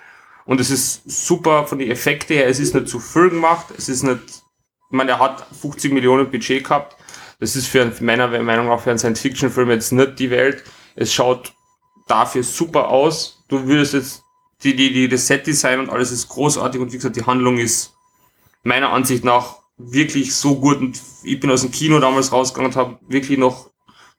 [0.44, 3.88] Und es ist super von den Effekten her, es ist nicht zu viel gemacht, es
[3.88, 6.96] ist nicht, ich meine, er hat 50 Millionen Budget gehabt.
[7.38, 10.64] Das ist für meiner Meinung nach für einen Science-Fiction-Film jetzt nicht die Welt.
[10.94, 11.52] Es schaut
[12.06, 13.44] dafür super aus.
[13.48, 14.22] Du würdest jetzt
[14.62, 17.94] die, die, die, das Set-Design und alles ist großartig und wie gesagt, die Handlung ist
[18.62, 22.76] meiner Ansicht nach wirklich so gut und ich bin aus dem Kino damals rausgegangen und
[22.76, 23.70] habe wirklich noch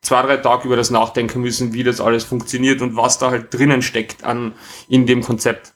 [0.02, 3.54] zwei, drei Tage über das nachdenken müssen, wie das alles funktioniert und was da halt
[3.54, 4.54] drinnen steckt an,
[4.88, 5.74] in dem Konzept.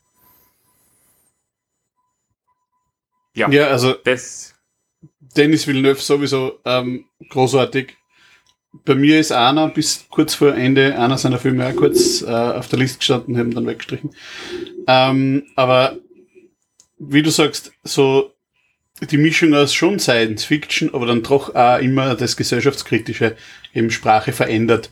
[3.33, 4.53] Ja, ja also das
[5.19, 7.97] Dennis Villeneuve sowieso ähm, großartig
[8.85, 12.69] bei mir ist einer bis kurz vor Ende einer seiner Filme auch kurz äh, auf
[12.69, 14.11] der Liste gestanden, haben dann weggestrichen.
[14.87, 15.97] Ähm, aber
[16.97, 18.31] wie du sagst, so
[19.09, 23.35] die Mischung aus schon Science Fiction, aber dann doch auch immer das gesellschaftskritische,
[23.73, 24.91] eben Sprache verändert.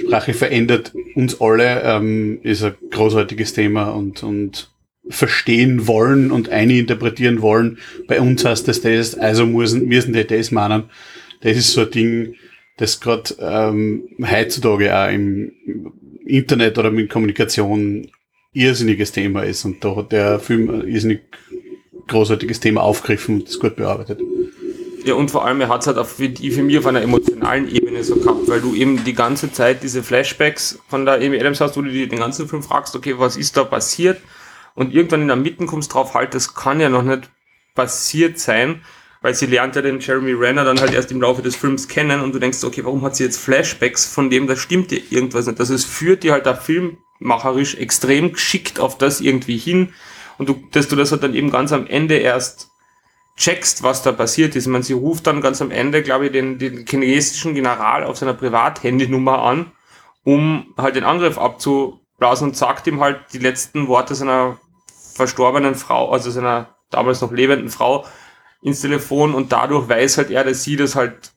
[0.00, 4.70] Sprache verändert uns alle, ähm, ist ein großartiges Thema und, und
[5.08, 7.78] verstehen wollen und eininterpretieren wollen.
[8.06, 10.84] Bei uns heißt das das, also müssen, müssen die das meinen.
[11.40, 12.34] Das ist so ein Ding,
[12.76, 15.52] das gerade ähm, heutzutage auch im
[16.26, 18.10] Internet oder mit Kommunikation
[18.52, 19.64] irrsinniges Thema ist.
[19.64, 21.22] Und da hat der Film ein irrsinnig
[22.08, 24.20] großartiges Thema aufgegriffen und ist gut bearbeitet.
[25.04, 28.02] Ja, und vor allem, er hat es halt für, für mich auf einer emotionalen Ebene
[28.02, 31.76] so gehabt, weil du eben die ganze Zeit diese Flashbacks von der Amy Adams hast,
[31.76, 34.20] wo du dir den ganzen Film fragst, okay, was ist da passiert?
[34.74, 37.30] Und irgendwann in der Mitte kommst drauf, halt, das kann ja noch nicht
[37.74, 38.80] passiert sein
[39.26, 42.20] weil sie lernt ja den Jeremy Renner dann halt erst im Laufe des Films kennen
[42.20, 45.46] und du denkst, okay, warum hat sie jetzt Flashbacks von dem, da stimmt dir irgendwas
[45.48, 45.58] nicht.
[45.58, 49.92] Das ist, führt dir halt da filmmacherisch extrem geschickt auf das irgendwie hin
[50.38, 52.68] und du, dass du das halt dann eben ganz am Ende erst
[53.36, 54.68] checkst, was da passiert ist.
[54.68, 58.34] Man, sie ruft dann ganz am Ende, glaube ich, den, den chinesischen General auf seiner
[58.34, 59.72] Privathandynummer an,
[60.22, 64.60] um halt den Angriff abzublasen und sagt ihm halt die letzten Worte seiner
[65.14, 68.04] verstorbenen Frau, also seiner damals noch lebenden Frau,
[68.62, 71.32] ins Telefon und dadurch weiß halt er, dass sie das halt,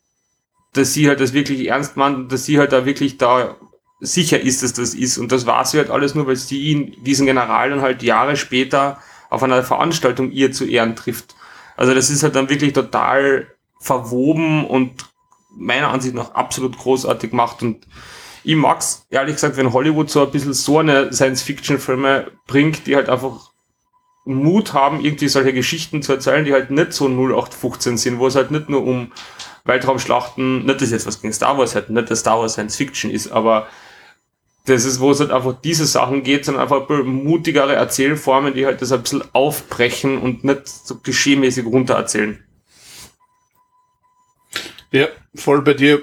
[0.74, 3.56] dass sie halt das wirklich ernst meint und dass sie halt da wirklich da
[4.00, 5.18] sicher ist, dass das ist.
[5.18, 8.36] Und das war sie halt alles nur, weil sie ihn, diesen General dann halt Jahre
[8.36, 9.00] später
[9.30, 11.36] auf einer Veranstaltung ihr zu Ehren trifft.
[11.76, 13.48] Also das ist halt dann wirklich total
[13.80, 15.06] verwoben und
[15.56, 17.88] meiner Ansicht nach absolut großartig gemacht und
[18.44, 23.10] ich mag's, ehrlich gesagt, wenn Hollywood so ein bisschen so eine Science-Fiction-Filme bringt, die halt
[23.10, 23.49] einfach
[24.26, 28.36] Mut haben, irgendwie solche Geschichten zu erzählen, die halt nicht so 0815 sind, wo es
[28.36, 29.12] halt nicht nur um
[29.66, 33.12] Weltraumschlachten, nicht dass jetzt was gegen Star Wars hat, nicht dass Star Wars Science Fiction
[33.12, 33.68] ist, aber
[34.66, 38.82] das ist, wo es halt einfach diese Sachen geht, sondern einfach mutigere Erzählformen, die halt
[38.82, 42.44] das ein bisschen aufbrechen und nicht so geschehmäßig runtererzählen.
[44.92, 46.02] Ja, voll bei dir.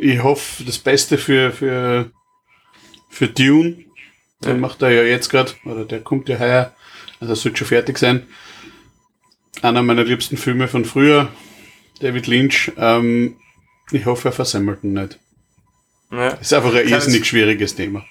[0.00, 2.10] Ich hoffe, das Beste für, für,
[3.08, 3.84] für Dune.
[4.44, 4.54] Den ja.
[4.54, 6.72] macht er ja jetzt gerade, oder der kommt ja heuer
[7.20, 8.26] also es sollte schon fertig sein.
[9.62, 11.28] Einer meiner liebsten Filme von früher.
[12.00, 12.72] David Lynch.
[12.76, 13.36] Ähm,
[13.90, 15.18] ich hoffe, er versemmelt ihn nicht.
[16.12, 16.28] Ja.
[16.28, 18.04] Ist einfach ein Kleines- irrsinnig schwieriges Thema.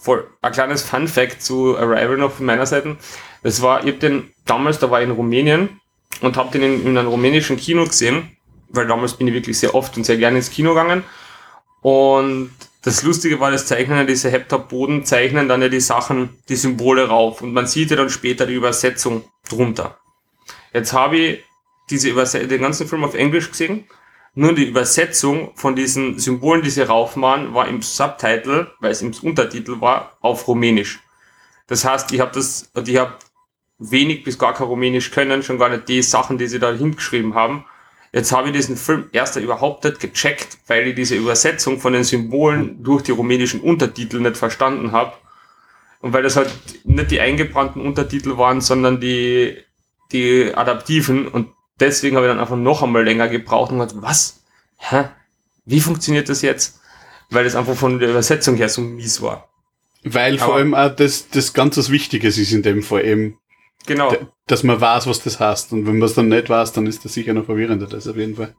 [0.00, 0.28] Voll.
[0.42, 2.96] Ein kleines Fun Fact zu Arrival noch von meiner Seite.
[3.42, 5.80] Das war, ich hab den damals, da war ich in Rumänien
[6.20, 8.36] und hab den in, in einem rumänischen Kino gesehen,
[8.68, 11.04] weil damals bin ich wirklich sehr oft und sehr gerne ins Kino gegangen.
[11.82, 12.50] Und
[12.82, 17.42] das Lustige war, das Zeichnen, diese Heptap-Boden zeichnen dann ja die Sachen, die Symbole rauf
[17.42, 19.98] und man sieht ja dann später die Übersetzung drunter.
[20.72, 21.44] Jetzt habe ich
[21.90, 23.84] diese Überse den ganzen Film auf Englisch gesehen
[24.38, 29.12] nur die Übersetzung von diesen Symbolen, die sie raufmachen, war im Subtitle, weil es im
[29.22, 31.00] Untertitel war, auf Rumänisch.
[31.66, 33.14] Das heißt, ich habe das, und ich habe
[33.80, 37.34] wenig bis gar kein Rumänisch können, schon gar nicht die Sachen, die sie da hingeschrieben
[37.34, 37.64] haben.
[38.12, 42.04] Jetzt habe ich diesen Film erst überhaupt nicht gecheckt, weil ich diese Übersetzung von den
[42.04, 45.12] Symbolen durch die rumänischen Untertitel nicht verstanden habe.
[46.00, 46.50] Und weil das halt
[46.84, 49.58] nicht die eingebrannten Untertitel waren, sondern die,
[50.12, 51.28] die adaptiven.
[51.28, 51.48] Und
[51.80, 54.40] deswegen habe ich dann einfach noch einmal länger gebraucht und gesagt, was?
[54.78, 55.04] Hä?
[55.66, 56.80] Wie funktioniert das jetzt?
[57.30, 59.48] Weil das einfach von der Übersetzung her so mies war.
[60.04, 63.38] Weil vor Aber- allem auch das, das ganz was Wichtiges ist in dem Fall eben,
[63.88, 64.14] Genau.
[64.46, 65.72] dass man weiß, was das heißt.
[65.72, 68.16] Und wenn man es dann nicht weiß, dann ist das sicher noch verwirrender, das auf
[68.16, 68.54] jeden Fall.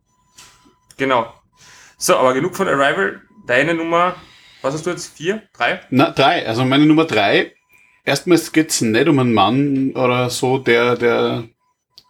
[0.98, 1.34] Genau.
[1.98, 3.22] So, aber genug von Arrival.
[3.46, 4.16] Deine Nummer,
[4.62, 5.16] was hast du jetzt?
[5.16, 5.44] Vier?
[5.54, 5.82] Drei?
[5.90, 6.46] Na, drei.
[6.48, 7.54] Also meine Nummer drei.
[8.04, 11.48] Erstmals geht's nicht um einen Mann oder so, der, der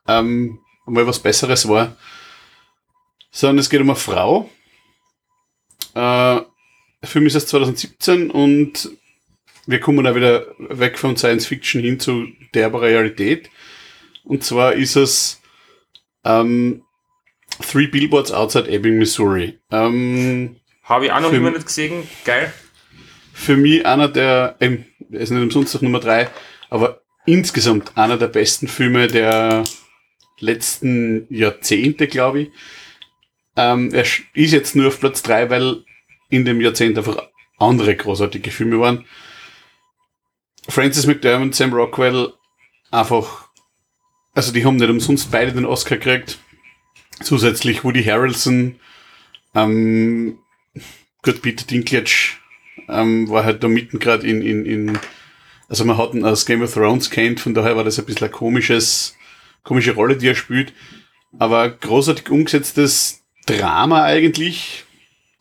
[0.07, 1.97] ähm, mal was Besseres war,
[3.31, 4.49] sondern es geht um eine Frau.
[5.93, 6.41] Äh,
[7.01, 8.89] der Film ist erst 2017 und
[9.69, 13.51] wir kommen da wieder weg von Science Fiction hin zu derber Realität.
[14.23, 15.41] Und zwar ist es
[16.25, 16.81] ähm,
[17.71, 19.59] Three Billboards Outside Ebbing, Missouri.
[19.69, 22.07] Ähm, Habe ich auch noch immer nicht gesehen.
[22.25, 22.51] Geil.
[23.31, 26.29] für mich einer der, ähm, ist nicht umsonst auf Nummer drei,
[26.71, 29.65] aber insgesamt einer der besten Filme der
[30.39, 32.49] letzten Jahrzehnte, glaube ich.
[33.55, 34.01] Ähm, er
[34.33, 35.83] ist jetzt nur auf Platz drei, weil
[36.29, 37.21] in dem Jahrzehnt einfach
[37.59, 39.05] andere großartige Filme waren.
[40.67, 42.33] Francis McDermott, Sam Rockwell,
[42.91, 43.49] einfach,
[44.33, 46.39] also die haben nicht umsonst beide den Oscar gekriegt.
[47.21, 48.79] Zusätzlich Woody Harrelson,
[49.55, 50.39] ähm,
[51.21, 52.37] gut, Peter Dinklage,
[52.87, 54.99] ähm, war halt da mitten gerade in, in, in,
[55.67, 58.27] also man hat ihn aus Game of Thrones kennt, von daher war das ein bisschen
[58.27, 59.15] ein komisches,
[59.63, 60.73] komische Rolle, die er spielt.
[61.37, 64.85] Aber großartig umgesetztes Drama eigentlich.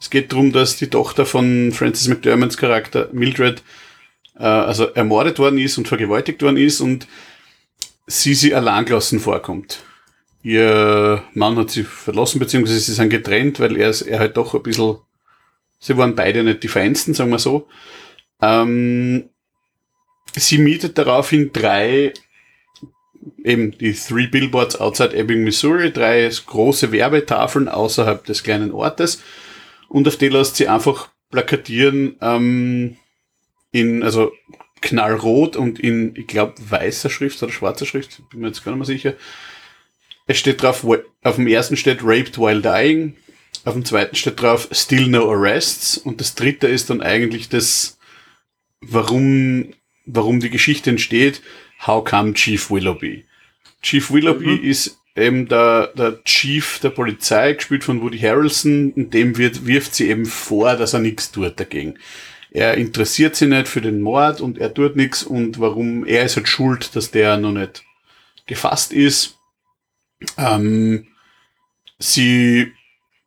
[0.01, 3.63] Es geht darum, dass die Tochter von Francis McDermotts Charakter Mildred
[4.39, 7.07] äh, also ermordet worden ist und vergewaltigt worden ist und
[8.07, 9.83] sie sie alleingelassen vorkommt.
[10.43, 14.63] Ihr Mann hat sie verlassen, beziehungsweise sie sind getrennt, weil er, er halt doch ein
[14.63, 14.99] bisschen
[15.81, 17.69] Sie waren beide nicht die feinsten, sagen wir so.
[18.41, 19.31] Ähm,
[20.35, 22.13] sie mietet daraufhin drei,
[23.45, 29.23] eben die Three Billboards Outside Ebbing, Missouri, drei große Werbetafeln außerhalb des kleinen Ortes
[29.89, 32.97] und auf die lässt sie einfach plakatieren ähm,
[33.73, 34.33] in, also
[34.81, 38.79] knallrot und in, ich glaube, weißer Schrift oder schwarzer Schrift, bin mir jetzt gar nicht
[38.79, 39.15] mehr sicher.
[40.27, 40.87] Es steht drauf,
[41.23, 43.17] auf dem ersten steht Raped while dying,
[43.65, 47.99] auf dem zweiten steht drauf Still no arrests und das dritte ist dann eigentlich das,
[48.81, 49.75] warum,
[50.07, 51.43] warum die Geschichte entsteht.
[51.87, 53.25] How come Chief Willoughby?
[53.83, 54.65] Chief Willoughby Mhm.
[54.65, 59.95] ist eben der, der Chief der Polizei, gespielt von Woody Harrelson, und dem wird, wirft
[59.95, 61.99] sie eben vor, dass er nichts tut dagegen.
[62.51, 66.37] Er interessiert sich nicht für den Mord und er tut nichts und warum, er ist
[66.37, 67.85] halt schuld, dass der noch nicht
[68.47, 69.39] gefasst ist.
[70.37, 71.09] Ähm,
[71.99, 72.73] sie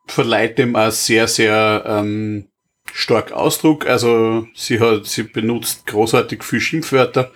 [0.07, 2.47] verleiht dem auch sehr, sehr ähm,
[2.93, 3.85] stark Ausdruck.
[3.85, 7.31] Also sie hat, sie benutzt großartig viel Schimpfwörter.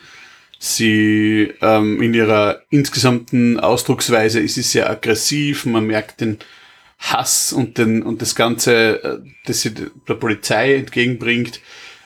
[0.58, 5.66] Sie ähm, in ihrer insgesamten Ausdrucksweise ist sie sehr aggressiv.
[5.66, 6.40] Man merkt den
[6.98, 11.60] Hass und den und das Ganze, äh, das sie der Polizei entgegenbringt.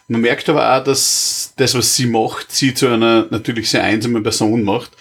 [0.08, 4.24] Man merkt aber auch, dass das, was sie macht, sie zu einer natürlich sehr einsamen
[4.24, 4.92] Person macht.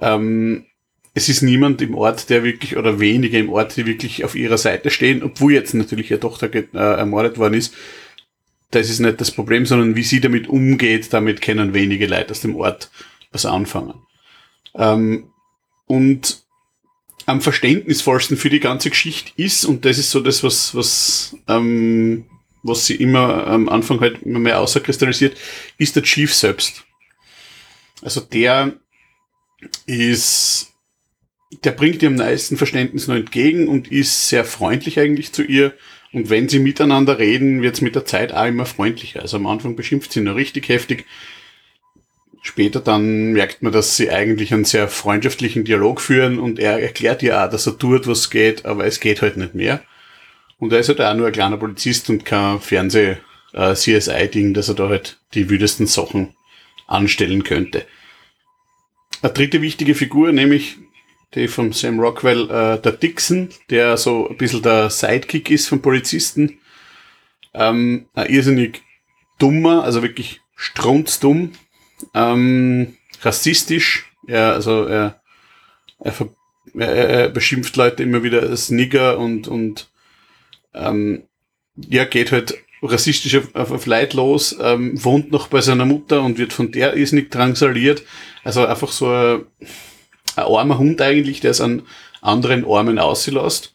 [0.00, 0.66] Ähm,
[1.14, 4.58] es ist niemand im Ort, der wirklich, oder wenige im Ort, die wirklich auf ihrer
[4.58, 7.74] Seite stehen, obwohl jetzt natürlich ihre Tochter äh, ermordet worden ist.
[8.70, 12.40] Das ist nicht das Problem, sondern wie sie damit umgeht, damit können wenige Leute aus
[12.40, 12.90] dem Ort
[13.30, 13.94] was anfangen.
[14.74, 15.30] Ähm,
[15.86, 16.41] und
[17.26, 22.24] am verständnisvollsten für die ganze Geschichte ist, und das ist so das, was, was, ähm,
[22.62, 25.36] was sie immer am Anfang halt immer mehr außerkristallisiert,
[25.78, 26.84] ist der Chief selbst.
[28.02, 28.74] Also der
[29.86, 30.72] ist,
[31.64, 35.74] der bringt ihr am meisten Verständnis noch entgegen und ist sehr freundlich eigentlich zu ihr.
[36.12, 39.22] Und wenn sie miteinander reden, wird es mit der Zeit auch immer freundlicher.
[39.22, 41.06] Also am Anfang beschimpft sie noch richtig heftig.
[42.42, 47.22] Später dann merkt man, dass sie eigentlich einen sehr freundschaftlichen Dialog führen und er erklärt
[47.22, 49.82] ihr auch, dass er tut, was geht, aber es geht halt nicht mehr.
[50.58, 54.74] Und er ist halt auch nur ein kleiner Polizist und kein Fernseh-CSI-Ding, äh, dass er
[54.74, 56.34] da halt die wüdesten Sachen
[56.86, 57.86] anstellen könnte.
[59.22, 60.76] Eine dritte wichtige Figur, nämlich
[61.34, 65.80] die von Sam Rockwell, äh, der Dixon, der so ein bisschen der Sidekick ist vom
[65.80, 66.58] Polizisten.
[67.54, 68.82] Ähm, ein irrsinnig
[69.38, 71.52] dummer, also wirklich strunzdumm,
[72.14, 75.20] ähm, rassistisch, ja, also er,
[76.00, 76.14] er,
[76.74, 79.90] er, er beschimpft Leute immer wieder als Nigger und, und
[80.74, 81.24] ähm,
[81.76, 86.38] ja, geht halt rassistisch auf, auf, auf los, ähm, wohnt noch bei seiner Mutter und
[86.38, 88.02] wird von der irrsinnig drangsaliert.
[88.44, 89.42] Also einfach so ein,
[90.36, 91.82] ein armer Hund eigentlich, der es an
[92.20, 93.74] anderen Armen auslässt.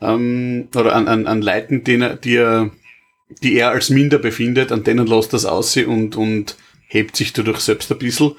[0.00, 2.70] Ähm, oder an, an, an Leuten, die er, die er,
[3.42, 6.56] die er als minder befindet, an denen lässt das aus und, und
[6.92, 8.36] hebt sich dadurch selbst ein bisschen.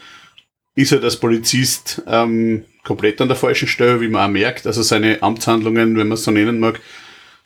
[0.76, 4.68] Ist er als Polizist ähm, komplett an der falschen Stelle, wie man auch merkt.
[4.68, 6.80] Also seine Amtshandlungen, wenn man es so nennen mag,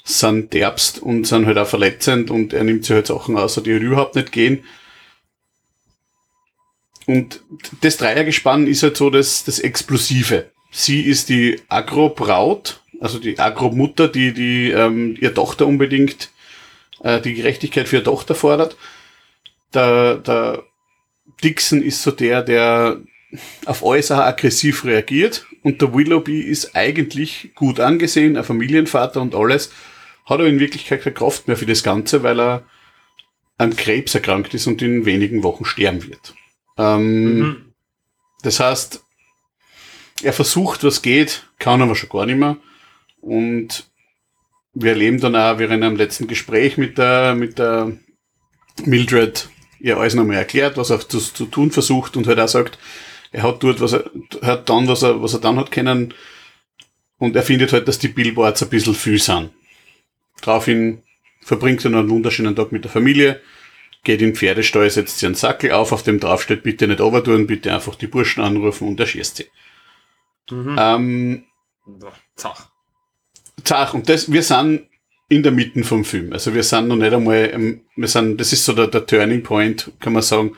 [0.03, 3.74] sind derbst und sind halt auch verletzend und er nimmt sich halt Sachen aus, die
[3.74, 4.64] halt überhaupt nicht gehen.
[7.05, 7.41] Und
[7.82, 10.51] das Dreiergespann ist halt so das, das Explosive.
[10.72, 16.30] Sie ist die Agro-Braut, also die Agro-Mutter, die, die ähm, ihr Tochter unbedingt
[17.01, 18.76] äh, die Gerechtigkeit für ihre Tochter fordert.
[19.74, 20.64] Der, der
[21.43, 23.01] Dixon ist so der, der
[23.65, 25.45] auf alles auch aggressiv reagiert.
[25.63, 29.71] Und der Willoughby ist eigentlich gut angesehen, ein Familienvater und alles,
[30.25, 32.63] hat er in Wirklichkeit keine Kraft mehr für das Ganze, weil er
[33.57, 36.35] an Krebs erkrankt ist und in wenigen Wochen sterben wird.
[36.77, 37.73] Ähm, mhm.
[38.43, 39.03] Das heißt,
[40.23, 42.57] er versucht, was geht, kann aber schon gar nicht mehr.
[43.19, 43.89] Und
[44.73, 47.97] wir erleben dann auch während einem letzten Gespräch mit der, mit der
[48.85, 49.49] Mildred
[49.80, 52.78] ihr alles nochmal erklärt, was er zu, zu tun versucht und halt auch sagt,
[53.32, 54.09] er hat dort, was er
[54.41, 56.13] hat dann, was er, was er dann hat können.
[57.17, 59.51] Und er findet halt, dass die Billboards ein bisschen viel sind.
[60.41, 61.01] Daraufhin
[61.41, 63.41] verbringt er noch einen wunderschönen Tag mit der Familie,
[64.03, 67.01] geht in den Pferdestall, setzt sich einen Sackel auf, auf dem drauf steht, bitte nicht
[67.01, 69.45] overtun, bitte einfach die Burschen anrufen und er schießt sie.
[70.51, 70.75] Mhm.
[70.80, 71.43] Ähm,
[72.36, 72.69] Zach.
[73.63, 73.93] Zach.
[73.93, 74.88] Und das, wir sind
[75.30, 76.32] in der Mitte vom Film.
[76.32, 79.91] Also wir sind noch nicht einmal, wir sind, das ist so der, der Turning Point,
[79.99, 80.55] kann man sagen,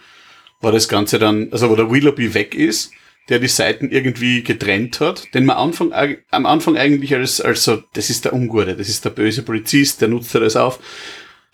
[0.61, 2.91] war das Ganze dann, also wo der Willoughby weg ist,
[3.29, 5.93] der die Seiten irgendwie getrennt hat, den man Anfang,
[6.31, 10.01] am Anfang eigentlich als, als so, das ist der Ungute, das ist der böse Polizist,
[10.01, 10.79] der nutzt das auf.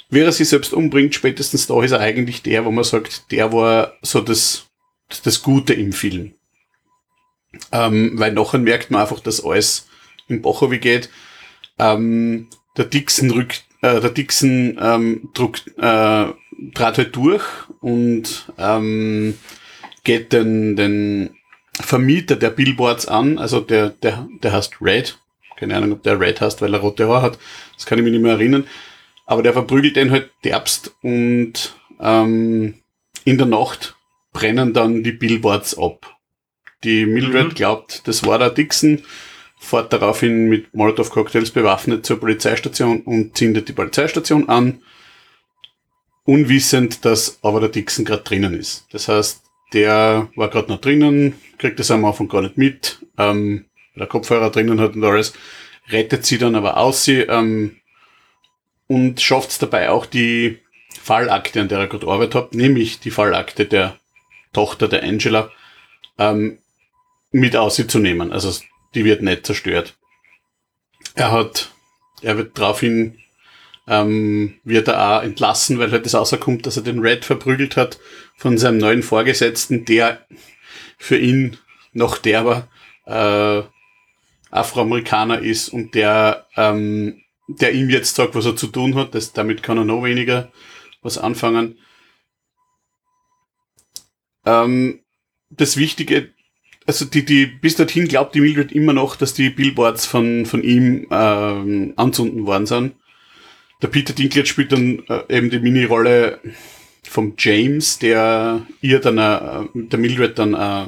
[0.09, 3.51] Wie er sich selbst umbringt, spätestens da ist er eigentlich der, wo man sagt, der
[3.51, 4.68] war so das,
[5.24, 6.34] das Gute im Film.
[7.72, 9.88] Ähm, weil nachher merkt man einfach, dass alles
[10.28, 11.09] im Bochowi geht.
[11.80, 12.47] Ähm,
[12.78, 16.28] der Dixon rückt, äh, der Dixon ähm, druckt, äh,
[16.73, 17.43] trat halt durch
[17.82, 19.36] und ähm,
[20.03, 21.36] geht den, den
[21.73, 25.17] Vermieter der Billboards an, also der, der, der heißt Red.
[25.57, 27.39] Keine Ahnung, ob der Red heißt, weil er rote Haare hat.
[27.76, 28.67] Das kann ich mich nicht mehr erinnern.
[29.26, 32.76] Aber der verprügelt den halt derbst und ähm,
[33.23, 33.95] in der Nacht
[34.34, 36.15] brennen dann die Billboards ab.
[36.84, 37.53] Die Mildred mhm.
[37.55, 39.01] glaubt, das war der Dixon
[39.66, 44.82] fährt daraufhin mit Molotow-Cocktails bewaffnet zur Polizeistation und zündet die Polizeistation an,
[46.24, 48.86] unwissend, dass aber der Dixon gerade drinnen ist.
[48.91, 49.43] Das heißt,
[49.74, 54.07] der war gerade noch drinnen, kriegt das am Anfang gar nicht mit, ähm, weil der
[54.07, 55.34] Kopfhörer drinnen hat und alles,
[55.89, 57.78] rettet sie dann aber aus sie ähm,
[58.88, 60.59] und schafft es dabei auch die
[61.01, 63.97] Fallakte, an der er gerade arbeitet hat, nämlich die Fallakte der
[64.53, 65.51] Tochter der Angela,
[66.18, 66.59] ähm,
[67.32, 68.32] mit auszunehmen.
[68.32, 68.53] Also
[68.96, 69.96] die wird nicht zerstört.
[71.14, 71.72] Er hat,
[72.22, 73.20] er wird daraufhin,
[73.88, 78.00] ähm, wird er auch entlassen, weil halt das rauskommt, dass er den Red verprügelt hat
[78.36, 80.26] von seinem neuen Vorgesetzten, der
[80.98, 81.58] für ihn
[81.93, 82.68] noch derber
[83.06, 83.62] äh,
[84.50, 89.14] Afroamerikaner ist und der, ähm, der ihm jetzt sagt, was er zu tun hat.
[89.14, 90.52] Das, damit kann er noch weniger
[91.02, 91.78] was anfangen.
[94.46, 95.02] Ähm,
[95.50, 96.34] das Wichtige
[96.86, 100.64] also die, die, bis dorthin glaubt die Mildred immer noch, dass die Billboards von, von
[100.64, 102.96] ihm ähm, anzünden worden sind.
[103.82, 106.40] Der Peter Dinklage spielt dann äh, eben die Mini-Rolle
[107.04, 110.88] vom James, der ihr dann, äh, der Mildred dann äh,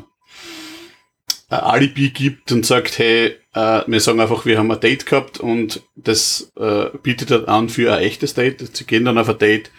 [1.49, 5.39] ein Alibi gibt und sagt, hey, äh, wir sagen einfach, wir haben ein Date gehabt
[5.39, 8.75] und das äh, bietet er an für ein echtes Date.
[8.75, 9.71] Sie gehen dann auf ein Date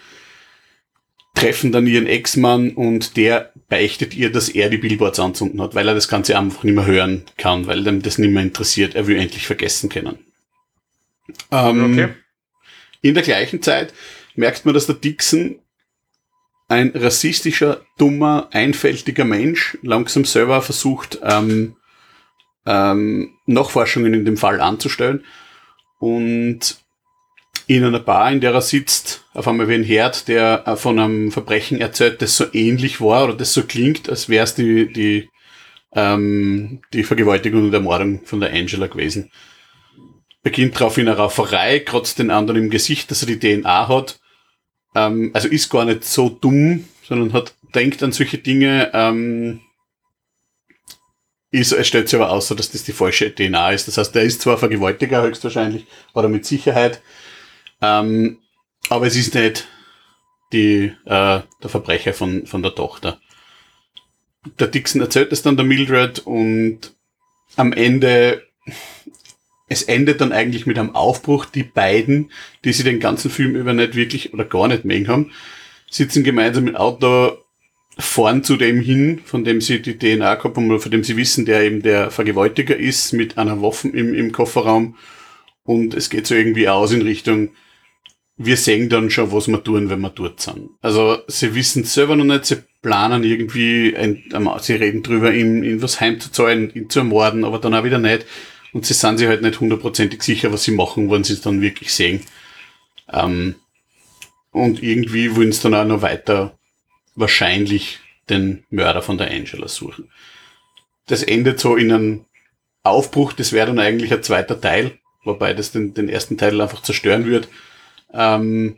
[1.39, 5.87] treffen dann ihren Ex-Mann und der beichtet ihr, dass er die Billboards anzünden hat, weil
[5.87, 8.95] er das Ganze einfach nicht mehr hören kann, weil ihm das nicht mehr interessiert.
[8.95, 10.19] Er will endlich vergessen können.
[11.51, 12.09] Ähm, okay.
[13.01, 13.93] In der gleichen Zeit
[14.35, 15.59] merkt man, dass der Dixon
[16.67, 21.75] ein rassistischer, dummer, einfältiger Mensch langsam selber versucht, ähm,
[22.65, 25.23] ähm, Nachforschungen in dem Fall anzustellen
[25.99, 26.77] und
[27.69, 30.97] in einer Bar, in der er sitzt, auf einmal wie ein Herd, der äh, von
[30.97, 34.91] einem Verbrechen erzählt, das so ähnlich war oder das so klingt, als wäre es die,
[34.91, 35.29] die,
[35.93, 39.29] ähm, die Vergewaltigung und Ermordung von der Angela gewesen.
[40.41, 44.19] Beginnt drauf in einer Rauferei, kratzt den anderen im Gesicht, dass er die DNA hat.
[44.95, 49.59] Ähm, also ist gar nicht so dumm, sondern hat denkt an solche Dinge, ähm,
[51.51, 53.87] ist, es stellt sich aber aus, dass das die falsche DNA ist.
[53.87, 57.03] Das heißt, der ist zwar Vergewaltiger höchstwahrscheinlich, oder mit Sicherheit,
[57.81, 58.39] ähm,
[58.89, 59.67] aber es ist nicht
[60.53, 63.19] die, äh, der Verbrecher von, von der Tochter.
[64.59, 66.95] Der Dixon erzählt es dann der Mildred und
[67.55, 68.43] am Ende,
[69.67, 71.45] es endet dann eigentlich mit einem Aufbruch.
[71.45, 72.31] Die beiden,
[72.63, 75.31] die sie den ganzen Film über nicht wirklich oder gar nicht mögen haben,
[75.89, 77.37] sitzen gemeinsam im Auto
[77.97, 81.17] fahren zu dem hin, von dem sie die DNA gehabt haben oder von dem sie
[81.17, 84.95] wissen, der eben der Vergewaltiger ist, mit einer Waffe im, im Kofferraum.
[85.63, 87.49] Und es geht so irgendwie aus in Richtung,
[88.41, 90.69] wir sehen dann schon, was wir tun, wenn wir dort sind.
[90.81, 94.23] Also sie wissen selber noch nicht, sie planen irgendwie, ein,
[94.61, 98.25] sie reden drüber, ihn, ihn was heimzuzahlen, ihn zu ermorden, aber dann auch wieder nicht.
[98.71, 101.61] Und sie sind sich halt nicht hundertprozentig sicher, was sie machen, wenn sie es dann
[101.61, 102.21] wirklich sehen.
[103.11, 103.55] Ähm,
[104.51, 106.57] und irgendwie wollen sie dann auch noch weiter
[107.15, 110.09] wahrscheinlich den Mörder von der Angela suchen.
[111.07, 112.25] Das endet so in einem
[112.83, 116.81] Aufbruch, das wäre dann eigentlich ein zweiter Teil, wobei das den, den ersten Teil einfach
[116.81, 117.49] zerstören wird.
[118.13, 118.77] Ähm,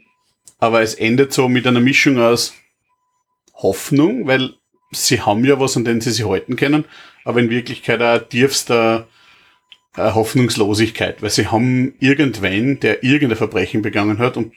[0.59, 2.53] aber es endet so mit einer Mischung aus
[3.55, 4.53] Hoffnung, weil
[4.91, 6.85] sie haben ja was, an dem sie sich halten können,
[7.23, 9.07] aber in Wirklichkeit auch tiefster
[9.95, 14.53] äh, Hoffnungslosigkeit, weil sie haben irgendwen, der irgendein Verbrechen begangen hat und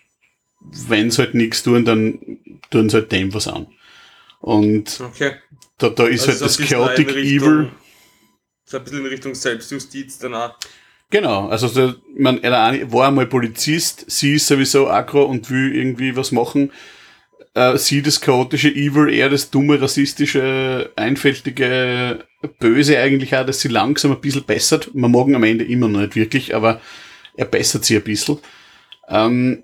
[0.61, 2.39] wenn sie halt nichts tun, dann
[2.71, 3.67] tun sie halt dem was an.
[4.41, 5.35] Und Okay.
[5.79, 7.71] da, da ist Also halt das Chaotic Richtung- Evil.
[8.65, 10.59] So ein bisschen in Richtung Selbstjustiz danach.
[11.11, 12.53] Genau, also der, man, er
[12.93, 16.73] war einmal Polizist, sie ist sowieso aggro und will irgendwie was machen.
[17.55, 22.25] Äh, sie das chaotische Evil, er das dumme, rassistische, einfältige,
[22.59, 24.93] böse eigentlich auch, dass sie langsam ein bisschen bessert.
[24.95, 26.81] Man mag ihn am Ende immer noch nicht wirklich, aber
[27.37, 28.39] er bessert sie ein bisschen.
[29.09, 29.63] Ähm,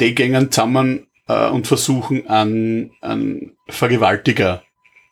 [0.00, 4.62] die gehen zusammen äh, und versuchen an, an Vergewaltiger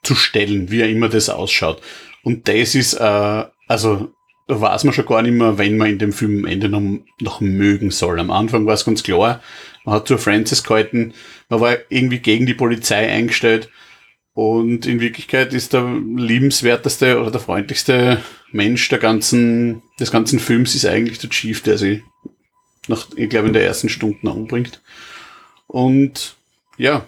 [0.03, 1.81] zu stellen, wie er immer das ausschaut.
[2.23, 4.13] Und das ist, äh, also
[4.49, 6.83] da weiß man schon gar nicht mehr, wenn man in dem Film am Ende noch,
[7.21, 8.19] noch mögen soll.
[8.19, 9.43] Am Anfang war es ganz klar,
[9.85, 11.13] man hat zur Francis gehalten,
[11.51, 13.69] man war irgendwie gegen die Polizei eingestellt
[14.33, 20.75] und in Wirklichkeit ist der liebenswerteste oder der freundlichste Mensch der ganzen, des ganzen Films
[20.75, 22.03] ist eigentlich der Chief, der sie
[22.87, 24.81] nach, ich glaube, in der ersten Stunde umbringt.
[25.67, 26.37] Und
[26.79, 27.05] ja,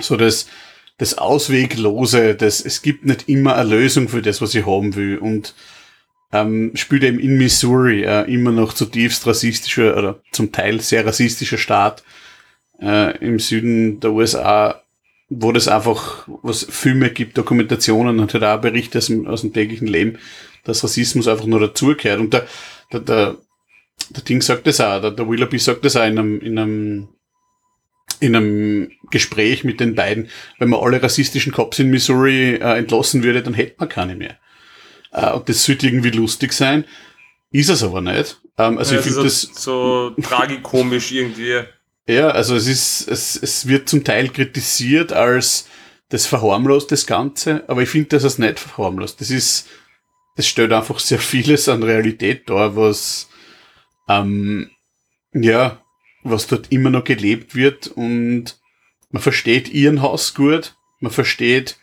[0.00, 0.48] so das,
[0.96, 5.18] das Ausweglose, das, es gibt nicht immer eine Lösung für das, was ich haben will.
[5.18, 5.54] Und
[6.32, 11.58] ähm, spielt eben in Missouri äh, immer noch zutiefst rassistischer oder zum Teil sehr rassistischer
[11.58, 12.02] Staat
[12.80, 14.82] äh, im Süden der USA,
[15.30, 19.52] wo das einfach, was Filme gibt, Dokumentationen und halt auch Berichte aus dem, aus dem
[19.52, 20.18] täglichen Leben,
[20.64, 22.20] dass Rassismus einfach nur dazugehört.
[22.20, 22.46] Und der,
[22.92, 23.36] der, der,
[24.10, 27.08] der Ding sagt das auch, der, der Willoughby sagt das auch in einem, in einem
[28.20, 33.22] in einem Gespräch mit den beiden, wenn man alle rassistischen Cops in Missouri äh, entlassen
[33.22, 34.36] würde, dann hätte man keine mehr.
[35.12, 36.84] Äh, und das sollte irgendwie lustig sein.
[37.50, 38.40] Ist es aber nicht.
[38.58, 41.62] Ähm, also Ja, ich finde das, so, so tragikomisch irgendwie.
[42.06, 45.68] ja, also es ist, es, es wird zum Teil kritisiert als
[46.10, 49.20] das verharmlost das Ganze, aber ich finde, dass es nicht verharmlost.
[49.20, 49.68] Das ist,
[50.36, 53.28] das stellt einfach sehr vieles an Realität dar, was,
[54.08, 54.70] ähm,
[55.34, 55.82] ja,
[56.22, 58.58] was dort immer noch gelebt wird und
[59.10, 61.76] man versteht ihren Haus gut, man versteht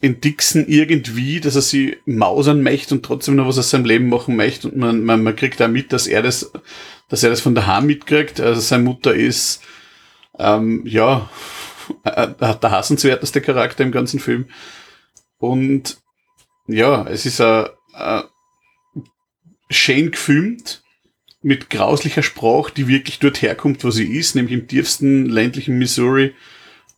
[0.00, 4.08] in Dixon irgendwie, dass er sie mausern möchte und trotzdem noch was aus seinem Leben
[4.08, 6.52] machen möchte und man, man, man kriegt da mit, dass er das,
[7.08, 9.62] dass er das von daheim mitkriegt, also seine Mutter ist,
[10.38, 11.30] ähm, ja,
[12.04, 14.46] äh, der hassenswerteste Charakter im ganzen Film
[15.38, 15.98] und
[16.66, 18.24] ja, es ist ein, ein
[19.70, 20.84] schön gefilmt,
[21.44, 26.34] mit grauslicher Sprache, die wirklich dort herkommt, wo sie ist, nämlich im tiefsten ländlichen Missouri.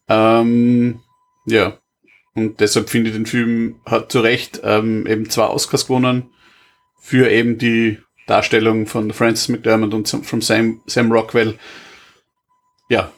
[0.09, 1.01] Ähm,
[1.47, 1.79] ja.
[2.37, 6.31] Und deshalb finde ich den Film hat zu Recht ähm, eben zwei Oscars gewonnen
[7.01, 11.59] für eben die Darstellung von Francis McDermott und von Sam, Sam Rockwell.
[12.89, 13.11] Ja,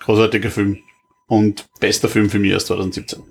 [0.00, 0.78] großartiger Film.
[1.26, 3.22] Und bester Film für mich aus 2017.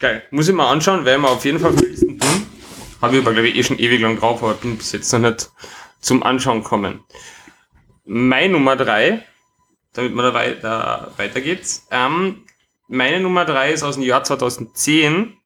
[0.00, 0.22] Geil.
[0.30, 2.46] Muss ich mal anschauen, werden wir auf jeden Fall verlisten tun.
[3.00, 5.20] Habe ich aber, glaube ich, eh schon ewig lang drauf, aber bin bis jetzt noch
[5.20, 5.50] nicht
[6.00, 7.00] zum Anschauen kommen.
[8.04, 9.24] Mein Nummer drei
[9.92, 11.80] damit man da weiter, weitergeht.
[11.90, 12.44] Ähm,
[12.90, 15.36] meine Nummer drei ist aus dem Jahr 2010.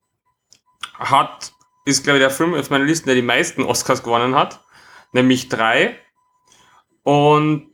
[0.98, 1.52] Hat,
[1.84, 4.64] ist glaube ich der Film auf meiner Liste, der die meisten Oscars gewonnen hat.
[5.12, 5.98] Nämlich drei.
[7.02, 7.68] Und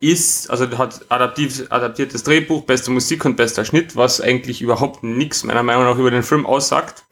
[0.00, 5.44] ist, also hat adaptiv, adaptiertes Drehbuch, beste Musik und bester Schnitt, was eigentlich überhaupt nichts
[5.44, 7.04] meiner Meinung nach über den Film aussagt.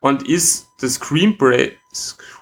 [0.00, 1.76] Und ist das Screenplay,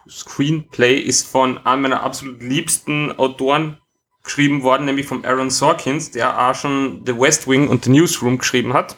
[0.09, 3.80] Screenplay ist von einem meiner absolut liebsten Autoren
[4.23, 8.39] geschrieben worden, nämlich von Aaron Sorkins, der auch schon The West Wing und The Newsroom
[8.39, 8.97] geschrieben hat.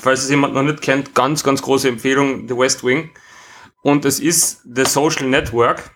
[0.00, 3.10] Falls es jemand noch nicht kennt, ganz, ganz große Empfehlung, The West Wing.
[3.82, 5.90] Und es ist The Social Network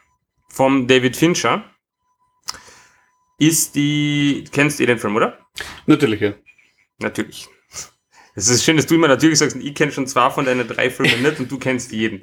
[0.49, 1.64] von David Fincher
[3.39, 5.39] ist die, kennst du den Film, oder?
[5.87, 6.34] Natürlich, ja.
[6.99, 7.49] Natürlich.
[8.34, 10.91] Es ist schön, dass du immer natürlich sagst, ich kenne schon zwei von deinen drei
[10.91, 12.20] Filmen nicht und du kennst jeden.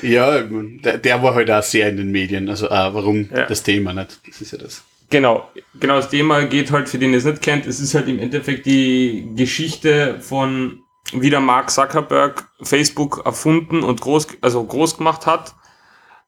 [0.00, 2.48] Ja, der, der war halt auch sehr in den Medien.
[2.48, 3.46] Also, äh, warum ja.
[3.46, 4.20] das Thema nicht?
[4.28, 4.84] Das ist ja das.
[5.08, 5.48] Genau,
[5.78, 8.18] genau das Thema geht halt, für den ihr es nicht kennt, es ist halt im
[8.18, 10.80] Endeffekt die Geschichte von,
[11.12, 15.54] wie der Mark Zuckerberg Facebook erfunden und groß, also groß gemacht hat.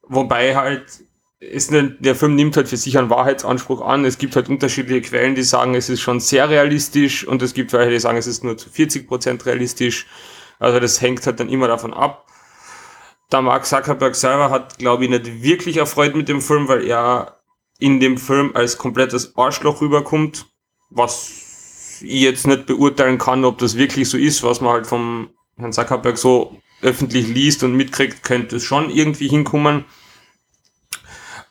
[0.03, 1.03] Wobei halt
[1.39, 4.05] ist nicht, der Film nimmt halt für sich einen Wahrheitsanspruch an.
[4.05, 7.71] Es gibt halt unterschiedliche Quellen, die sagen, es ist schon sehr realistisch und es gibt
[7.73, 10.05] welche, die sagen, es ist nur zu 40 Prozent realistisch.
[10.59, 12.25] Also das hängt halt dann immer davon ab.
[13.31, 17.38] Der Mark Zuckerberg selber hat, glaube ich, nicht wirklich erfreut mit dem Film, weil er
[17.79, 20.45] in dem Film als komplettes Arschloch rüberkommt,
[20.89, 25.29] was ich jetzt nicht beurteilen kann, ob das wirklich so ist, was man halt vom
[25.57, 29.85] Herrn Zuckerberg so öffentlich liest und mitkriegt, könnte es schon irgendwie hinkommen.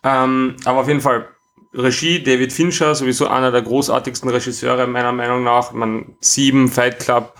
[0.04, 1.28] Ähm, aber auf jeden Fall
[1.74, 5.72] Regie, David Fincher, sowieso einer der großartigsten Regisseure meiner Meinung nach.
[5.72, 7.34] Man, Sieben, Fight Club,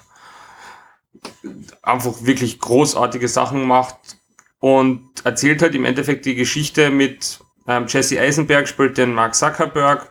[1.83, 4.19] einfach wirklich großartige Sachen macht
[4.61, 10.11] und erzählt halt im Endeffekt die Geschichte mit ähm, Jesse Eisenberg spielt den Mark Zuckerberg.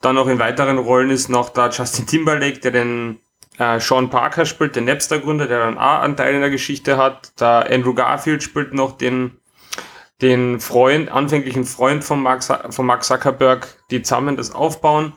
[0.00, 3.20] Dann noch in weiteren Rollen ist noch da Justin Timberlake, der den
[3.58, 7.32] äh, Sean Parker spielt, den Napster-Gründer, der dann auch einen Teil in der Geschichte hat.
[7.36, 9.38] Da Andrew Garfield spielt noch den
[10.20, 15.12] den Freund, anfänglichen Freund von Mark, von Mark Zuckerberg, die zusammen das aufbauen.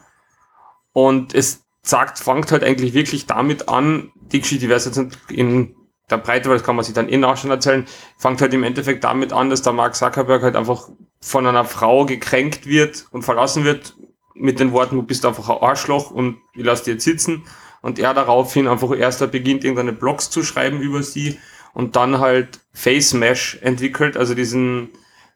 [0.91, 4.97] Und es sagt, fängt halt eigentlich wirklich damit an, die Geschichte, die wäre jetzt
[5.29, 5.75] in
[6.09, 7.85] der Breite, weil das kann man sich dann eh nachher schon erzählen,
[8.17, 10.89] fängt halt im Endeffekt damit an, dass der Mark Zuckerberg halt einfach
[11.19, 13.95] von einer Frau gekränkt wird und verlassen wird
[14.33, 17.43] mit den Worten, du bist einfach ein Arschloch und ich lass dir jetzt sitzen.
[17.81, 21.39] Und er daraufhin einfach erst beginnt, irgendeine Blogs zu schreiben über sie
[21.73, 24.89] und dann halt Face Mesh entwickelt, also diesen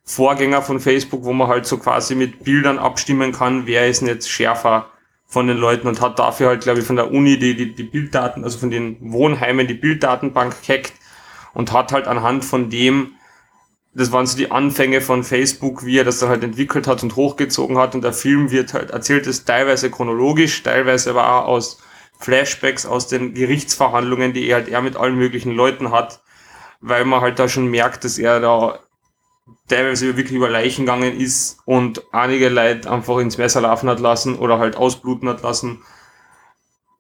[0.04, 4.08] Vorgänger von Facebook, wo man halt so quasi mit Bildern abstimmen kann, wer ist denn
[4.08, 4.88] jetzt schärfer
[5.28, 7.84] von den Leuten und hat dafür halt, glaube ich, von der Uni die, die, die
[7.84, 10.94] Bilddaten, also von den Wohnheimen die Bilddatenbank gehackt
[11.54, 13.14] und hat halt anhand von dem,
[13.94, 17.16] das waren so die Anfänge von Facebook, wie er das dann halt entwickelt hat und
[17.16, 17.94] hochgezogen hat.
[17.94, 21.80] Und der Film wird halt erzählt ist teilweise chronologisch, teilweise aber auch aus
[22.20, 26.22] Flashbacks aus den Gerichtsverhandlungen, die er halt er mit allen möglichen Leuten hat
[26.82, 28.80] weil man halt da schon merkt, dass er da
[29.68, 34.38] teilweise wirklich über Leichen gegangen ist und einige Leute einfach ins Messer laufen hat lassen
[34.38, 35.84] oder halt ausbluten hat lassen,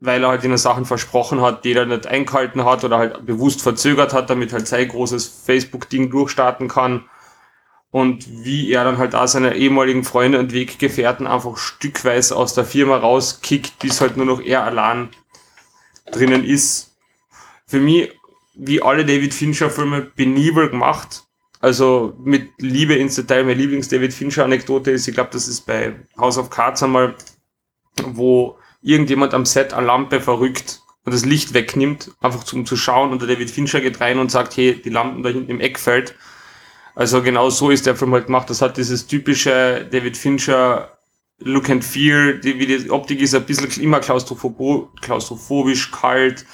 [0.01, 3.61] weil er halt ihnen Sachen versprochen hat, die er nicht eingehalten hat oder halt bewusst
[3.61, 7.05] verzögert hat, damit halt sein großes Facebook-Ding durchstarten kann.
[7.91, 12.65] Und wie er dann halt auch seine ehemaligen Freunde und Weggefährten einfach stückweise aus der
[12.65, 15.09] Firma rauskickt, bis halt nur noch er allein
[16.11, 16.95] drinnen ist.
[17.67, 18.11] Für mich
[18.55, 21.23] wie alle David Fincher-Filme penibel gemacht.
[21.59, 23.43] Also mit Liebe ins Detail.
[23.43, 27.15] Meine Lieblings-David Fincher-Anekdote ist, ich glaube, das ist bei House of Cards einmal,
[28.03, 33.11] wo irgendjemand am Set eine Lampe verrückt und das Licht wegnimmt, einfach zum zu schauen
[33.11, 35.79] und der David Fincher geht rein und sagt, hey, die Lampen da hinten im Eck
[35.79, 36.15] fällt.
[36.95, 38.49] Also genau so ist der Film halt gemacht.
[38.49, 40.97] Das hat dieses typische David Fincher
[41.39, 46.45] Look and Feel, die, wie die Optik ist, ein bisschen immer klaustrophobisch, kalt,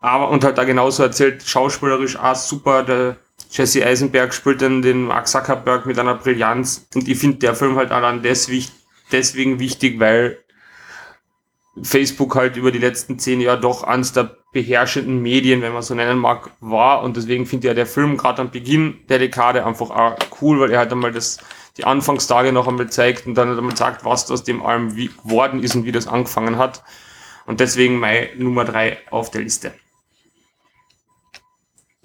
[0.00, 3.16] aber, und halt da genauso erzählt, schauspielerisch auch super, der
[3.50, 6.86] Jesse Eisenberg spielt dann den Mark Zuckerberg mit einer Brillanz.
[6.94, 10.38] Und ich finde der Film halt allein deswegen wichtig, weil
[11.82, 15.94] Facebook halt über die letzten zehn Jahre doch eines der beherrschenden Medien, wenn man so
[15.94, 17.02] nennen mag, war.
[17.02, 20.60] Und deswegen finde ich ja der Film gerade am Beginn der Dekade einfach auch cool,
[20.60, 21.38] weil er halt einmal das,
[21.76, 25.08] die Anfangstage noch einmal zeigt und dann halt einmal sagt, was aus dem allem wie,
[25.08, 26.82] geworden ist und wie das angefangen hat.
[27.46, 29.72] Und deswegen meine Nummer drei auf der Liste.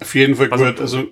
[0.00, 0.80] Auf jeden Fall also, gut.
[0.80, 1.04] Also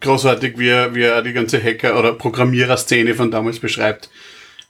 [0.00, 4.10] großartig, wie er, wie er die ganze Hacker- oder Programmierer-Szene von damals beschreibt.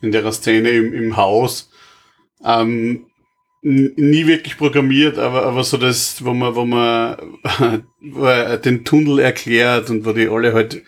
[0.00, 1.70] In der Szene im, im Haus.
[2.44, 3.06] Ähm,
[3.66, 7.16] nie wirklich programmiert, aber, aber so das, wo man, wo man
[8.22, 10.82] er den Tunnel erklärt und wo die alle halt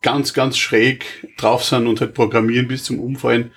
[0.00, 1.04] ganz, ganz schräg
[1.36, 3.50] drauf sind und halt programmieren bis zum Umfallen.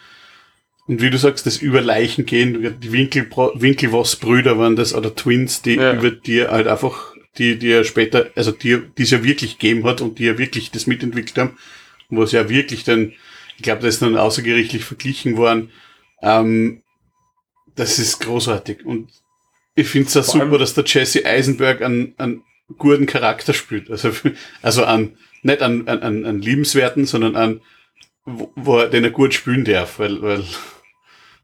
[0.87, 5.61] und wie du sagst, das über Leichen gehen, die Winkel, Winkelwoss-Brüder waren das, oder Twins,
[5.61, 5.93] die ja.
[5.93, 9.85] über dir halt einfach, die, die ja später, also die, die es ja wirklich gegeben
[9.85, 11.57] hat und die ja wirklich das mitentwickelt haben,
[12.09, 13.13] wo es ja wirklich dann,
[13.55, 15.69] ich glaube, das ist dann außergerichtlich verglichen worden,
[16.23, 16.82] ähm,
[17.75, 18.85] das ist großartig.
[18.85, 19.09] Und
[19.75, 22.43] ich finde es auch super, dass der Jesse Eisenberg einen, einen
[22.77, 23.89] guten Charakter spielt.
[23.89, 24.11] Also,
[24.61, 27.61] also an, nicht an, an, an liebenswerten, sondern an,
[28.25, 30.43] wo, wo er den er gut spielen darf, weil, weil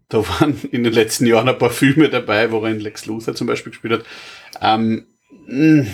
[0.09, 3.35] da waren in den letzten Jahren ein paar Filme dabei, wo er in Lex Luthor
[3.35, 4.05] zum Beispiel gespielt hat.
[4.61, 5.05] Ähm,
[5.45, 5.87] hm,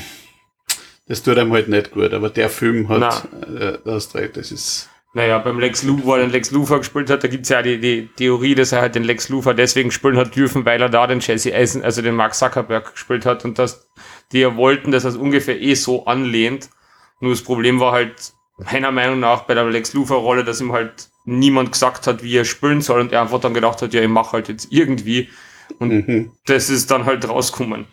[1.08, 5.38] das tut einem halt nicht gut, aber der Film hat, äh, das, das ist, naja,
[5.38, 8.10] beim Lex Luthor, wo er den Lex Luthor gespielt hat, da gibt's ja die, die
[8.18, 11.22] Theorie, dass er halt den Lex Luthor deswegen spielen hat dürfen, weil er da den
[11.22, 13.88] Jesse Eisen, also den Mark Zuckerberg gespielt hat und dass
[14.34, 16.70] die ja wollten, dass er es ungefähr eh so anlehnt.
[17.22, 20.74] Nur das Problem war halt meiner Meinung nach bei der Lex Luthor Rolle, dass ihm
[20.74, 24.02] halt niemand gesagt hat, wie er spielen soll und er einfach dann gedacht hat, ja,
[24.02, 25.30] ich mache halt jetzt irgendwie
[25.80, 26.32] und mhm.
[26.46, 27.88] das ist dann halt rausgekommen.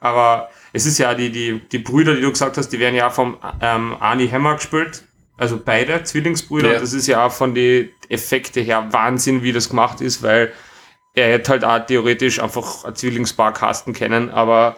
[0.00, 3.10] Aber es ist ja die, die, die Brüder, die du gesagt hast, die werden ja
[3.10, 5.04] vom ähm, Arnie Hammer gespielt
[5.42, 6.74] also beide Zwillingsbrüder.
[6.74, 6.78] Ja.
[6.78, 10.52] Das ist ja auch von den Effekte her Wahnsinn, wie das gemacht ist, weil
[11.14, 14.76] er hätte halt auch theoretisch einfach ein Zwillingspaar casten können, aber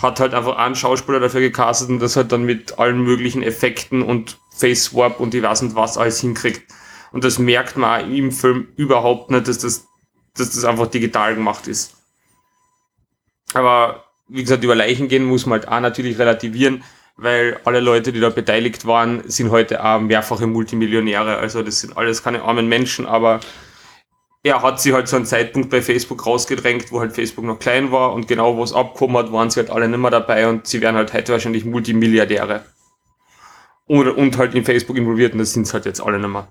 [0.00, 4.00] hat halt einfach einen Schauspieler dafür gecastet und das halt dann mit allen möglichen Effekten
[4.00, 6.62] und Face Swap und ich weiß nicht was alles hinkriegt.
[7.12, 9.86] Und das merkt man auch im Film überhaupt nicht, dass das,
[10.34, 11.94] dass das einfach digital gemacht ist.
[13.52, 16.82] Aber wie gesagt, über Leichen gehen muss man halt auch natürlich relativieren
[17.16, 21.38] weil alle Leute, die da beteiligt waren, sind heute auch mehrfache Multimillionäre.
[21.38, 23.40] Also das sind alles keine armen Menschen, aber
[24.42, 27.90] er hat sie halt zu einem Zeitpunkt bei Facebook rausgedrängt, wo halt Facebook noch klein
[27.90, 30.66] war und genau wo es abgekommen hat, waren sie halt alle nicht mehr dabei und
[30.66, 32.64] sie wären halt heute wahrscheinlich Multimilliardäre.
[33.86, 36.48] Und, und halt in Facebook involviert und das sind halt jetzt alle nicht mehr.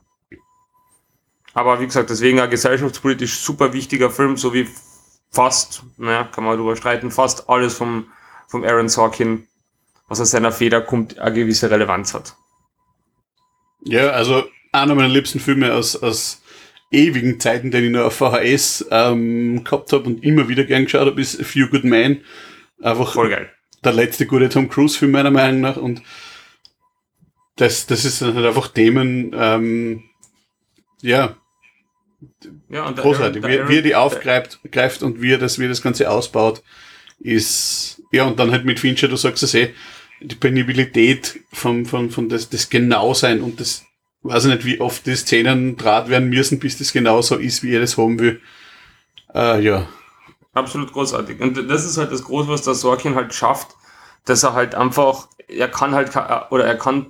[1.53, 4.67] Aber wie gesagt, deswegen ein gesellschaftspolitisch super wichtiger Film, so wie
[5.31, 8.07] fast, naja, kann man darüber streiten, fast alles vom,
[8.47, 9.47] vom Aaron Sorkin
[10.07, 12.35] was aus seiner Feder kommt, eine gewisse Relevanz hat.
[13.83, 16.41] Ja, also einer meiner liebsten Filme aus, aus
[16.91, 21.07] ewigen Zeiten, den ich noch auf VHS ähm, gehabt habe und immer wieder gern geschaut
[21.07, 22.21] habe, ist A Few Good Men.
[22.81, 23.51] Einfach Voll geil.
[23.83, 26.01] Der letzte gute Tom Cruise-Film meiner Meinung nach und
[27.55, 30.03] das, das ist halt einfach Themen, ähm,
[31.01, 31.37] ja,
[32.69, 33.41] ja und großartig.
[33.41, 35.81] Der Aaron, wie, wie er die aufgreift greift und wie er das, wie er das
[35.81, 36.63] Ganze ausbaut,
[37.19, 39.73] ist, ja, und dann halt mit Fincher, du sagst es eh,
[40.27, 43.83] die Penibilität von, von, von das, das Genausein und das,
[44.23, 47.73] weiß ich nicht, wie oft die Szenen draht werden müssen, bis das genauso ist, wie
[47.73, 48.41] er das haben will.
[49.33, 49.87] Äh, ja.
[50.53, 51.41] Absolut großartig.
[51.41, 53.75] Und das ist halt das Große, was der Sorkin halt schafft,
[54.23, 56.11] dass er halt einfach, er kann halt,
[56.49, 57.07] oder er kann,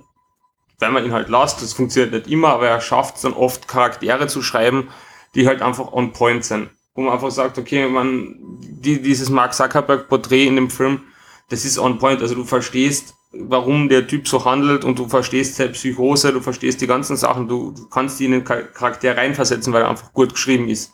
[0.78, 3.68] wenn man ihn halt lasst, das funktioniert nicht immer, aber er schafft es dann oft
[3.68, 4.88] Charaktere zu schreiben,
[5.34, 6.70] die halt einfach on point sind.
[6.94, 11.02] Wo man einfach sagt, okay, man, die, dieses Mark Zuckerberg Porträt in dem Film,
[11.48, 12.20] das ist on point.
[12.20, 16.80] Also du verstehst, warum der Typ so handelt und du verstehst seine Psychose, du verstehst
[16.80, 20.32] die ganzen Sachen, du, du kannst ihn in den Charakter reinversetzen, weil er einfach gut
[20.32, 20.92] geschrieben ist.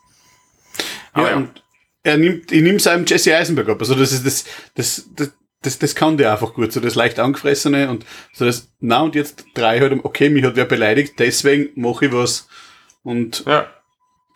[1.12, 1.62] Aber ja, und
[2.03, 3.81] er nimmt, ich nehme seinem Jesse Eisenberg ab.
[3.81, 7.19] Also das ist das, das, das, das, das kann der einfach gut, so das leicht
[7.19, 11.70] angefressene und so das, na und jetzt drei halt, okay, mich hat wer beleidigt, deswegen
[11.81, 12.49] mache ich was
[13.05, 13.70] und ja.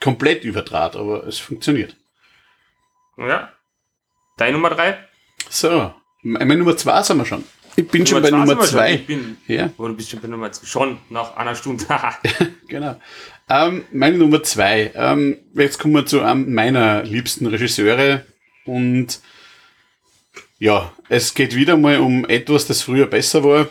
[0.00, 1.96] komplett überdraht, aber es funktioniert.
[3.16, 3.52] Ja.
[4.36, 4.98] Deine Nummer drei?
[5.48, 5.94] So,
[6.26, 7.44] meine Nummer zwei sind wir schon.
[7.76, 8.94] Ich bin schon bei Nummer zwei.
[8.94, 9.68] Ich bin, ja.
[9.76, 10.66] Du bist schon bei Nummer zwei.
[10.66, 11.84] Schon nach einer Stunde.
[12.68, 13.00] genau.
[13.48, 14.90] Ähm, meine Nummer zwei.
[14.94, 18.26] Ähm, jetzt kommen wir zu einem meiner liebsten Regisseure.
[18.64, 19.20] Und
[20.58, 23.68] ja, es geht wieder mal um etwas, das früher besser war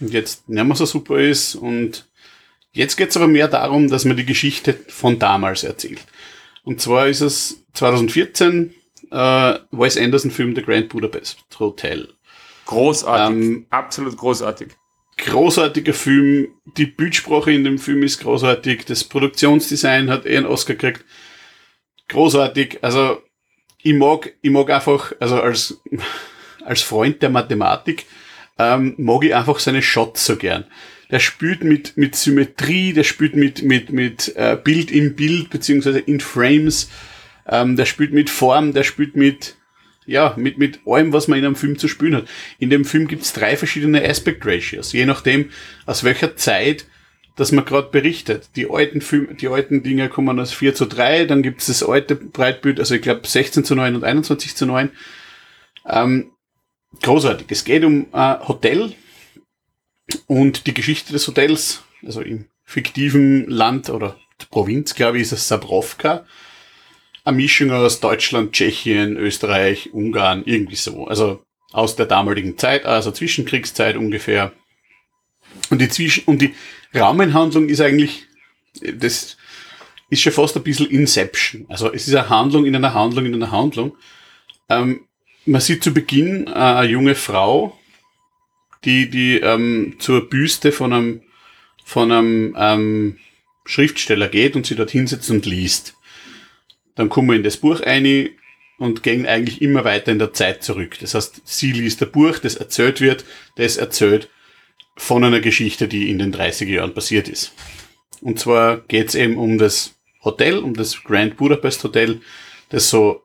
[0.00, 1.54] und jetzt nicht mehr so super ist.
[1.56, 2.06] Und
[2.72, 6.04] jetzt geht es aber mehr darum, dass man die Geschichte von damals erzählt.
[6.62, 8.72] Und zwar ist es 2014
[9.10, 12.08] äh, Wes Anderson Film The Grand Budapest Hotel.
[12.66, 14.68] Großartig, ähm, absolut großartig.
[15.16, 20.74] Großartiger Film, die Bildsprache in dem Film ist großartig, das Produktionsdesign hat eh einen Oscar
[20.74, 21.04] gekriegt.
[22.08, 23.22] Großartig, also
[23.82, 25.80] ich mag, ich mag einfach, also als,
[26.64, 28.06] als Freund der Mathematik,
[28.58, 30.64] ähm, mag ich einfach seine Shots so gern.
[31.10, 36.00] Der spielt mit, mit Symmetrie, der spielt mit, mit, mit äh, Bild im Bild, beziehungsweise
[36.00, 36.90] in Frames.
[37.48, 39.56] Ähm, der spielt mit Form, der spielt mit,
[40.06, 42.28] ja, mit, mit allem, was man in einem Film zu spielen hat.
[42.58, 45.50] In dem Film gibt's drei verschiedene Aspect Ratios, je nachdem,
[45.86, 46.86] aus welcher Zeit
[47.38, 48.50] dass man gerade berichtet.
[48.56, 52.16] Die alten Film, die alten Dinge kommen aus 4 zu 3, dann gibt's das alte
[52.16, 54.90] Breitbild, also ich glaube 16 zu 9 und 21 zu 9.
[55.86, 56.32] Ähm,
[57.00, 57.46] großartig.
[57.48, 58.92] Es geht um ein Hotel
[60.26, 64.16] und die Geschichte des Hotels, also im fiktiven Land oder
[64.50, 66.26] Provinz, glaube ich, ist es Sabrovka
[67.28, 71.06] eine Mischung aus Deutschland, Tschechien, Österreich, Ungarn, irgendwie so.
[71.06, 74.52] Also aus der damaligen Zeit, also Zwischenkriegszeit ungefähr.
[75.70, 76.54] Und die Zwischen und die
[76.94, 78.26] Rahmenhandlung ist eigentlich,
[78.80, 79.36] das
[80.08, 81.66] ist schon fast ein bisschen Inception.
[81.68, 83.96] Also es ist eine Handlung in einer Handlung in einer Handlung.
[84.70, 85.00] Ähm,
[85.44, 87.78] man sieht zu Beginn äh, eine junge Frau,
[88.84, 91.22] die, die ähm, zur Büste von einem,
[91.84, 93.18] von einem ähm,
[93.66, 95.97] Schriftsteller geht und sie dort hinsetzt und liest.
[96.98, 98.30] Dann kommen wir in das Buch ein
[98.76, 100.98] und gehen eigentlich immer weiter in der Zeit zurück.
[101.00, 104.28] Das heißt, sie liest ein Buch, das erzählt wird, das erzählt
[104.96, 107.52] von einer Geschichte, die in den 30er Jahren passiert ist.
[108.20, 109.94] Und zwar geht es eben um das
[110.24, 112.20] Hotel, um das Grand Budapest Hotel,
[112.70, 113.22] das so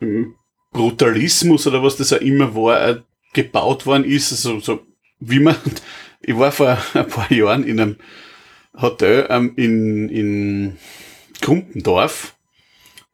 [0.00, 0.34] hm,
[0.72, 3.00] Brutalismus oder was das auch immer war, äh,
[3.34, 4.32] gebaut worden ist.
[4.32, 4.86] Also so
[5.20, 5.56] wie man,
[6.22, 7.96] ich war vor ein paar Jahren in einem
[8.74, 10.78] Hotel ähm, in, in
[11.42, 12.37] Kumpendorf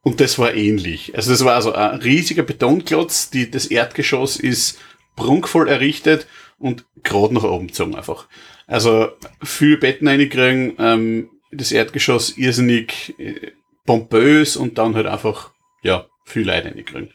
[0.05, 1.15] und das war ähnlich.
[1.15, 4.77] Also das war also ein riesiger Betonklotz, die, das Erdgeschoss ist
[5.15, 6.27] prunkvoll errichtet
[6.59, 8.27] und gerade nach oben gezogen einfach.
[8.67, 9.09] Also
[9.41, 13.53] viel Betten reinkriegen, ähm, das Erdgeschoss irrsinnig äh,
[13.87, 15.49] pompös und dann halt einfach,
[15.81, 17.11] ja, viel Leute reinkriegen.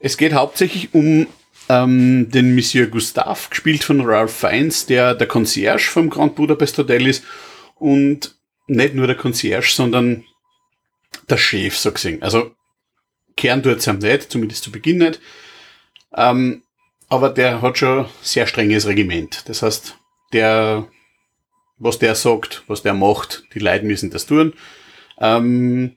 [0.00, 1.28] Es geht hauptsächlich um
[1.68, 7.06] ähm, den Monsieur Gustave, gespielt von Ralph Fiennes, der der Concierge vom Grand Budapest Hotel
[7.06, 7.22] ist
[7.76, 8.34] und
[8.66, 10.24] nicht nur der Concierge, sondern
[11.28, 12.22] der Chef, so gesehen.
[12.22, 12.54] Also,
[13.36, 15.20] Kern tut es ihm nicht, zumindest zu Beginn nicht.
[16.16, 16.62] Ähm,
[17.08, 19.48] aber der hat schon sehr strenges Regiment.
[19.48, 19.96] Das heißt,
[20.32, 20.88] der,
[21.78, 24.54] was der sagt, was der macht, die Leute müssen das tun.
[25.18, 25.96] Ähm,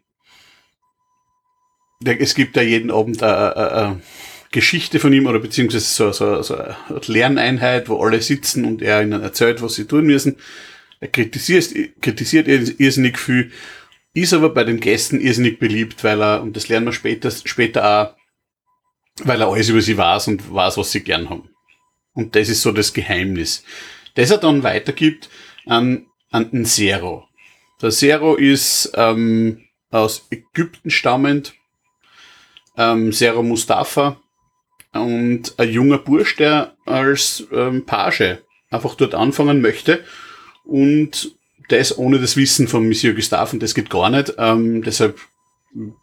[2.01, 4.01] der, es gibt da jeden Abend eine, eine, eine,
[4.51, 6.75] Geschichte von ihm oder beziehungsweise so, so, so eine
[7.07, 10.37] Lerneinheit, wo alle sitzen und er ihnen erzählt, was sie tun müssen.
[10.99, 13.51] Er kritisiert, kritisiert irrsinnig viel
[14.21, 17.83] ist aber bei den Gästen irrsinnig beliebt, weil er, und das lernen wir später, später
[17.85, 18.15] auch,
[19.23, 21.49] weil er alles über sie weiß und weiß, was sie gern haben.
[22.13, 23.63] Und das ist so das Geheimnis.
[24.15, 25.29] Das er dann weitergibt
[25.65, 27.27] an, an den Zero.
[27.81, 31.53] Der Zero ist ähm, aus Ägypten stammend,
[32.75, 34.19] ähm, Zero Mustafa
[34.93, 38.39] und ein junger Bursch, der als ähm, Page
[38.71, 40.03] einfach dort anfangen möchte
[40.63, 41.36] und
[41.69, 44.33] das ohne das Wissen von Monsieur Gustave und das geht gar nicht.
[44.37, 45.19] Ähm, deshalb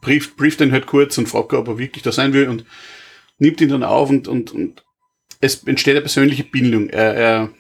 [0.01, 2.65] brieft, brieft ihn halt kurz und fragt, ob er wirklich da sein will und
[3.39, 4.85] nimmt ihn dann auf und, und, und
[5.41, 6.89] es entsteht eine persönliche Bindung.
[6.89, 7.51] Er, er,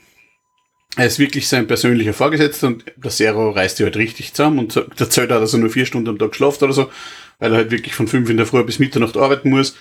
[0.96, 4.76] er ist wirklich sein persönlicher Vorgesetzter und der Zero reißt ihn halt richtig zusammen und
[4.76, 6.90] erzählt auch, dass er nur vier Stunden am Tag schlaft oder so,
[7.38, 9.76] weil er halt wirklich von fünf in der Früh bis Mitternacht arbeiten muss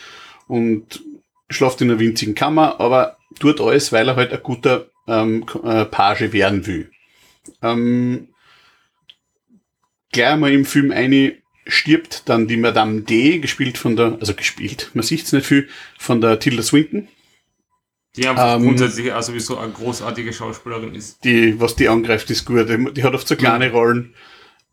[0.48, 1.04] und
[1.50, 5.86] schlaft in einer winzigen Kammer, aber tut alles, weil er halt ein guter ähm, äh,
[5.86, 6.90] Page werden will.
[7.62, 8.30] Ähm,
[10.12, 14.92] gleich mal im Film eine stirbt dann die Madame D, gespielt von der, also gespielt,
[14.94, 17.08] man sieht es nicht viel, von der Tilda Swinton.
[18.16, 21.24] Die einfach ähm, grundsätzlich auch sowieso eine großartige Schauspielerin ist.
[21.24, 22.70] Die, was die angreift, ist gut.
[22.70, 24.14] Die, die hat oft so kleine Rollen.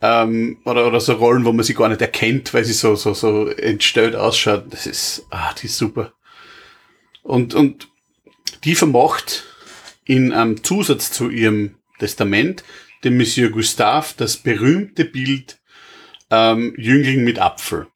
[0.03, 3.15] Ähm, oder, oder so Rollen, wo man sie gar nicht erkennt, weil sie so, so,
[3.15, 4.65] so entstellt ausschaut.
[4.71, 6.13] Das ist, ah, die ist super.
[7.23, 7.89] Und, und
[8.65, 9.45] die vermacht
[10.05, 12.65] in einem Zusatz zu ihrem Testament
[13.05, 15.59] dem Monsieur Gustave das berühmte Bild
[16.31, 17.87] ähm, Jüngling mit Apfel.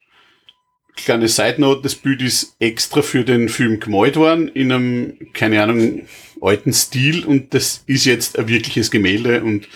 [0.95, 5.61] Kleine Side Note, das Bild ist extra für den Film gemalt worden, in einem, keine
[5.61, 6.07] Ahnung,
[6.41, 9.67] alten Stil und das ist jetzt ein wirkliches Gemälde und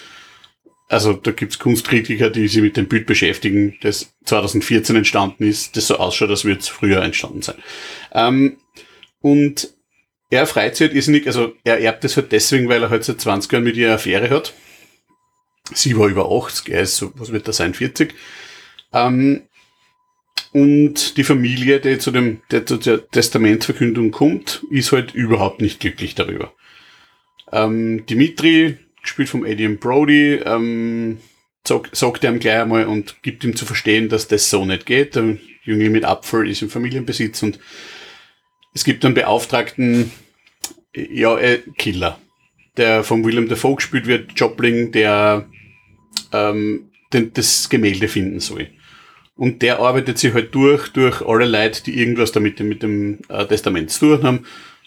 [0.87, 5.87] also da gibt's Kunstkritiker, die sich mit dem Bild beschäftigen, das 2014 entstanden ist, das
[5.87, 7.57] so ausschaut, als würde es früher entstanden sein.
[8.13, 8.57] Ähm,
[9.21, 9.69] und
[10.29, 13.51] er sich halt irrsinnig, also er erbt es halt deswegen, weil er halt seit 20
[13.51, 14.53] Jahren mit ihr eine Affäre hat.
[15.73, 18.13] Sie war über 80, er ist so, was wird er sein, 40.
[18.93, 19.43] Ähm,
[20.51, 25.79] und die Familie, die zu dem, der zu der Testamentverkündung kommt, ist halt überhaupt nicht
[25.79, 26.53] glücklich darüber.
[27.51, 31.19] Ähm, Dimitri, gespielt vom Eddie Brody, ähm,
[31.63, 35.15] sagt, er ihm gleich einmal und gibt ihm zu verstehen, dass das so nicht geht.
[35.15, 37.59] Der Junge mit Apfel ist im Familienbesitz und
[38.73, 40.11] es gibt einen Beauftragten,
[40.95, 42.19] ja, äh, Killer,
[42.77, 45.47] der von William Dafoe gespielt wird, Jobling, der
[46.31, 48.69] ähm, den, das Gemälde finden soll.
[49.35, 53.45] Und der arbeitet sich halt durch, durch alle Leute, die irgendwas damit mit dem äh,
[53.45, 54.45] Testament zu tun haben.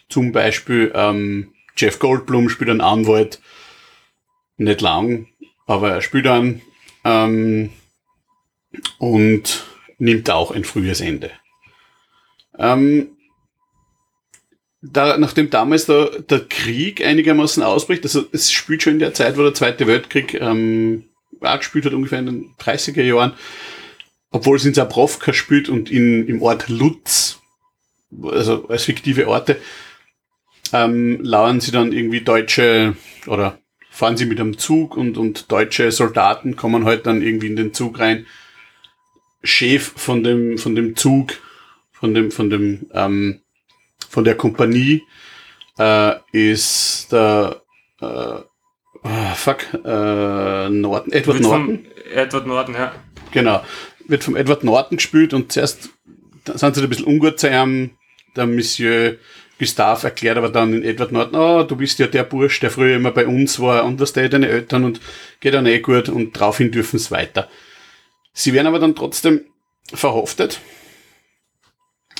[0.09, 3.41] Zum Beispiel ähm, Jeff Goldblum spielt einen Anwalt,
[4.57, 5.27] nicht lang,
[5.65, 6.61] aber er spielt einen
[7.03, 7.71] ähm,
[8.99, 9.65] und
[9.97, 11.31] nimmt auch ein frühes Ende.
[12.57, 13.17] Ähm,
[14.83, 19.37] da, nachdem damals der, der Krieg einigermaßen ausbricht, also es spielt schon in der Zeit,
[19.37, 21.05] wo der Zweite Weltkrieg ähm,
[21.39, 23.33] auch gespielt hat, ungefähr in den 30er Jahren,
[24.31, 27.39] obwohl es in Zabrovka spielt und in, im Ort Lutz,
[28.23, 29.57] also als fiktive Orte,
[30.73, 32.95] ähm, lauern sie dann irgendwie deutsche
[33.27, 37.55] oder fahren sie mit einem Zug und, und deutsche Soldaten kommen halt dann irgendwie in
[37.55, 38.25] den Zug rein.
[39.43, 41.33] Chef von dem, von dem Zug,
[41.91, 43.42] von dem, von dem, ähm,
[44.13, 45.01] von der Kompanie
[45.79, 47.63] äh, ist der
[47.99, 51.85] äh, oh, fuck, äh, Norton, Edward Wird Norton.
[52.13, 52.91] Edward Norton, ja.
[53.31, 53.63] Genau.
[54.07, 55.89] Wird vom Edward Norton gespielt und zuerst
[56.45, 57.97] sind sie ein bisschen ungut zu ihm.
[58.35, 59.17] Der Monsieur
[59.57, 62.95] Gustave erklärt aber dann in Edward Norton, oh, du bist ja der Bursch, der früher
[62.95, 65.01] immer bei uns war und was der deine Eltern und
[65.39, 67.49] geht dann eh gut und daraufhin dürfen es weiter.
[68.31, 69.41] Sie werden aber dann trotzdem
[69.91, 70.59] verhaftet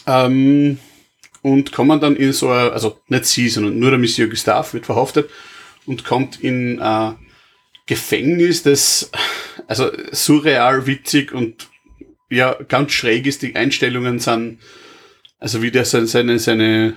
[0.08, 0.80] ähm,
[1.44, 4.88] und kommen dann in so eine, also nicht sie, sondern nur der Monsieur Gustave wird
[4.88, 5.30] verhaftet
[5.86, 7.18] und kommt in ein
[7.86, 9.12] Gefängnis, das
[9.68, 11.68] also surreal witzig und
[12.30, 13.42] ja ganz schräg ist.
[13.42, 14.60] Die Einstellungen sind,
[15.40, 16.96] also wie der seine, seine, seine,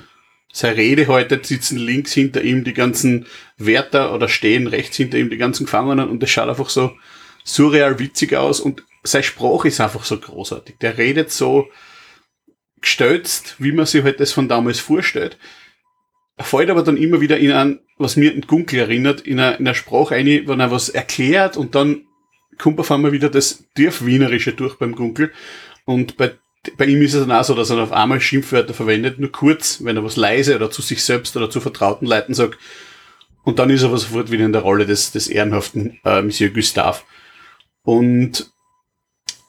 [0.52, 3.26] seine Rede heute sitzen links hinter ihm die ganzen
[3.58, 6.92] Wärter oder stehen rechts hinter ihm die ganzen Gefangenen und das schaut einfach so
[7.44, 10.76] surreal witzig aus und sein Spruch ist einfach so großartig.
[10.80, 11.68] Der redet so
[12.86, 15.38] gestützt, wie man sich halt das von damals vorstellt.
[16.36, 19.58] Er fällt aber dann immer wieder in ein, was mir an Gunkel erinnert, in einer,
[19.58, 22.06] in einer Sprache ein, wenn er was erklärt und dann
[22.58, 25.32] kommt auf einmal wieder das Dörfwienerische durch beim Gunkel.
[25.84, 26.34] Und bei,
[26.76, 29.82] bei ihm ist es dann auch so, dass er auf einmal Schimpfwörter verwendet, nur kurz,
[29.82, 32.56] wenn er was leise oder zu sich selbst oder zu vertrauten Leuten sagt.
[33.42, 36.50] Und dann ist er aber sofort wieder in der Rolle des, des ehrenhaften äh, Monsieur
[36.50, 37.00] Gustave.
[37.82, 38.48] Und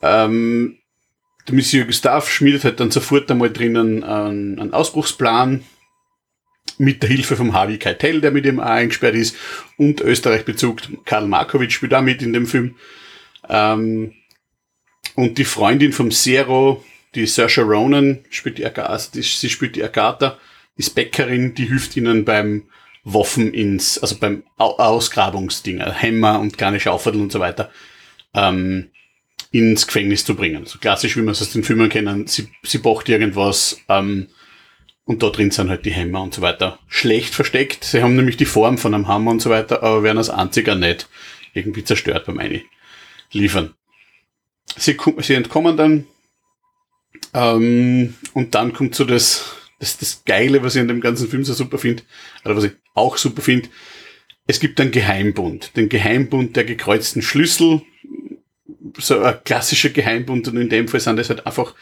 [0.02, 0.77] ähm,
[1.48, 5.64] der Monsieur Gustave schmiedet halt dann sofort einmal drinnen einen, einen Ausbruchsplan
[6.78, 9.36] mit der Hilfe vom Harvey Keitel, der mit ihm auch eingesperrt ist,
[9.78, 12.76] und Österreich-Bezug Karl Markovic spielt auch mit in dem Film.
[13.49, 14.14] Ähm,
[15.15, 16.84] und die Freundin vom Zero,
[17.15, 20.38] die Saoirse Ronan, spielt die Agatha, also sie spielt die Agatha,
[20.76, 22.64] ist Bäckerin, die hilft ihnen beim
[23.03, 27.72] Waffen ins, also beim Au Ausgrabungsding, Hämmer und kleine Schaufeln und so weiter,
[28.36, 28.91] ähm,
[29.52, 30.65] ins Gefängnis zu bringen.
[30.65, 34.28] So klassisch, wie man es aus den Filmen kennen, sie, sie bocht irgendwas, ähm,
[35.07, 36.80] und da drin sind halt die Hämmer und so weiter.
[36.90, 37.86] Schlecht versteckt.
[37.86, 40.76] Sie haben nämlich die Form von einem Hammer und so weiter, aber werden als einziger
[40.76, 41.07] nicht
[41.53, 42.61] irgendwie zerstört beim Eine
[43.32, 43.74] liefern.
[44.76, 46.07] Sie, sie entkommen dann
[47.34, 51.45] ähm, und dann kommt so das, das, das Geile, was ich in dem ganzen Film
[51.45, 52.03] so super finde,
[52.44, 53.69] oder was ich auch super finde.
[54.45, 57.82] Es gibt einen Geheimbund, den Geheimbund der gekreuzten Schlüssel,
[58.98, 61.74] so ein klassischer Geheimbund und in dem Fall sind das halt einfach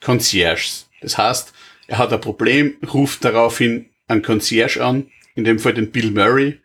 [0.00, 0.88] Concierges.
[1.00, 1.52] Das heißt,
[1.86, 6.58] er hat ein Problem, ruft daraufhin einen Concierge an, in dem Fall den Bill Murray,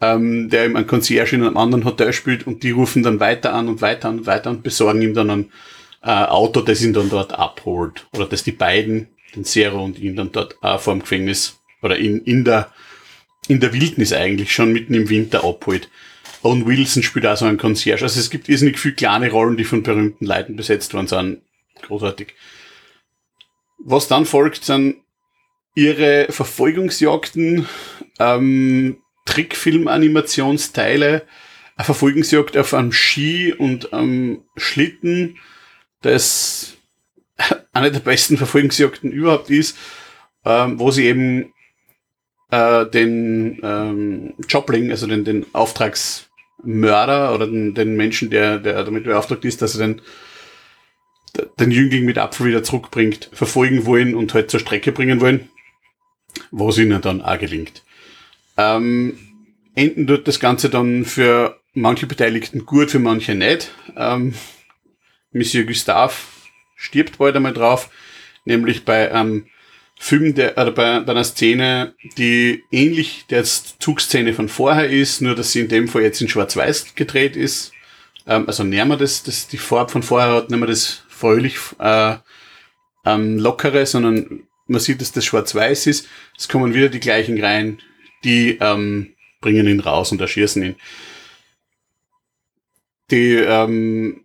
[0.00, 3.52] ähm, der ihm einen Concierge in einem anderen Hotel spielt und die rufen dann weiter
[3.52, 5.52] an und weiter und weiter und besorgen ihm dann ein
[6.02, 8.06] äh, Auto, das ihn dann dort abholt.
[8.14, 11.96] Oder dass die beiden, den Zero und ihn dann dort äh, vor dem Gefängnis oder
[11.96, 12.72] in, in der
[13.48, 15.88] in der Wildnis eigentlich schon mitten im Winter abholt.
[16.42, 18.04] Owen Wilson spielt auch so einen Concierge.
[18.04, 21.42] Also es gibt irrsinnig viele kleine Rollen, die von berühmten Leuten besetzt worden sind.
[21.82, 22.34] Großartig.
[23.78, 24.96] Was dann folgt, sind
[25.74, 27.68] ihre Verfolgungsjagden,
[28.18, 31.22] ähm, Trickfilm-Animationsteile,
[31.76, 35.38] eine Verfolgungsjagd auf einem Ski und am Schlitten,
[36.02, 36.76] das
[37.72, 39.76] eine der besten Verfolgungsjagden überhaupt ist,
[40.44, 41.52] ähm, wo sie eben
[42.50, 45.46] äh, den ähm, Jobling, also den, den
[46.58, 50.02] Auftragsmörder oder den, den Menschen, der, der damit beauftragt ist, dass er den
[51.60, 55.50] den Jüngling mit Apfel wieder zurückbringt, verfolgen wollen und halt zur Strecke bringen wollen,
[56.50, 57.84] was ihnen dann auch gelingt.
[58.56, 59.18] Ähm,
[59.74, 63.72] enden dort das Ganze dann für manche Beteiligten gut, für manche nicht.
[63.94, 64.34] Ähm,
[65.30, 66.14] Monsieur Gustave
[66.74, 67.90] stirbt bald einmal drauf,
[68.44, 69.46] nämlich bei einem
[69.98, 75.34] Film, der, oder bei, bei einer Szene, die ähnlich der Zugszene von vorher ist, nur
[75.34, 77.72] dass sie in dem Fall jetzt in Schwarz-Weiß gedreht ist.
[78.26, 82.16] Ähm, also näher das, das, die Farbe von vorher hat, nehmen wir das fröhlich äh,
[83.04, 86.06] ähm, lockere, sondern man sieht, dass das schwarz-weiß ist.
[86.36, 87.78] Es kommen wieder die gleichen rein,
[88.24, 90.76] die ähm, bringen ihn raus und erschießen ihn.
[93.10, 94.24] Die, ähm,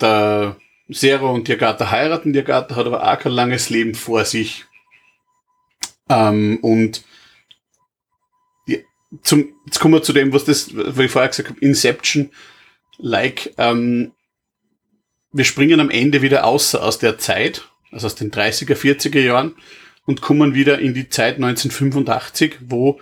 [0.00, 0.56] der
[0.92, 2.32] Zero und die Agatha heiraten.
[2.32, 4.64] Die Agatha hat aber auch kein langes Leben vor sich.
[6.08, 7.04] Ähm, und
[8.68, 8.84] die,
[9.22, 12.30] zum, jetzt kommen wir zu dem, was das, was ich vorher gesagt habe, Inception,
[12.98, 14.12] like, ähm,
[15.32, 19.56] wir springen am Ende wieder aus, aus der Zeit, also aus den 30er, 40er Jahren
[20.06, 23.00] und kommen wieder in die Zeit 1985, wo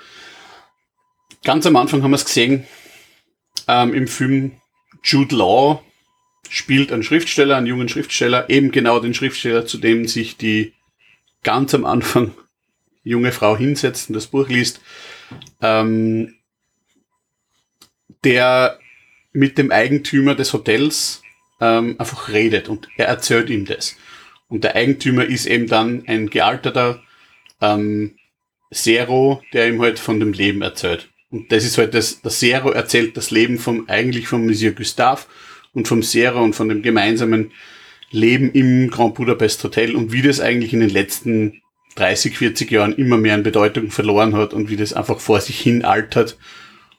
[1.44, 2.66] ganz am Anfang haben wir es gesehen,
[3.68, 4.52] ähm, im Film
[5.02, 5.82] Jude Law
[6.48, 10.74] spielt einen Schriftsteller, einen jungen Schriftsteller, eben genau den Schriftsteller, zu dem sich die
[11.42, 12.34] ganz am Anfang
[13.02, 14.80] junge Frau hinsetzt und das Buch liest,
[15.60, 16.34] ähm,
[18.24, 18.78] der
[19.32, 21.22] mit dem Eigentümer des Hotels
[21.60, 23.96] ähm, einfach redet und er erzählt ihm das.
[24.48, 27.02] Und der Eigentümer ist eben dann ein gealterter
[27.60, 28.16] ähm,
[28.70, 31.08] Zero, der ihm halt von dem Leben erzählt.
[31.30, 35.22] Und das ist halt das, der Zero erzählt das Leben vom, eigentlich vom Monsieur Gustave
[35.72, 37.52] und vom Zero und von dem gemeinsamen
[38.10, 41.62] Leben im Grand Budapest Hotel und wie das eigentlich in den letzten
[41.94, 45.60] 30, 40 Jahren immer mehr an Bedeutung verloren hat und wie das einfach vor sich
[45.60, 46.38] hin altert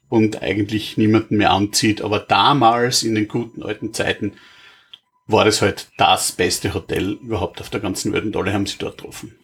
[0.10, 2.02] und eigentlich niemanden mehr anzieht.
[2.02, 4.34] Aber damals, in den guten alten Zeiten,
[5.26, 8.78] war das halt das beste Hotel überhaupt auf der ganzen Welt und alle haben sich
[8.78, 9.36] dort getroffen.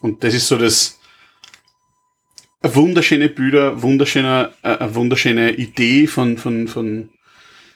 [0.00, 0.98] Und das ist so das
[2.62, 7.10] wunderschöne Bilder, wunderschöne, äh, wunderschöne Idee von, von, von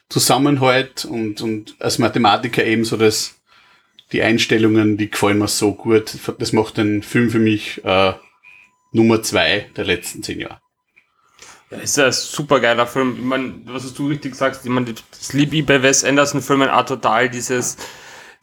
[0.09, 3.40] Zusammenhalt und, und als Mathematiker eben so das,
[4.13, 6.17] die Einstellungen, die gefallen mir so gut.
[6.39, 8.13] Das macht den Film für mich äh,
[8.93, 10.61] Nummer zwei der letzten zehn Jahre.
[11.71, 13.15] Ja, ist ein super geiler Film.
[13.17, 16.85] Ich meine, was du richtig sagst, ich meine, das liebe ich bei Wes Anderson-Filmen auch
[16.85, 17.77] total, dieses,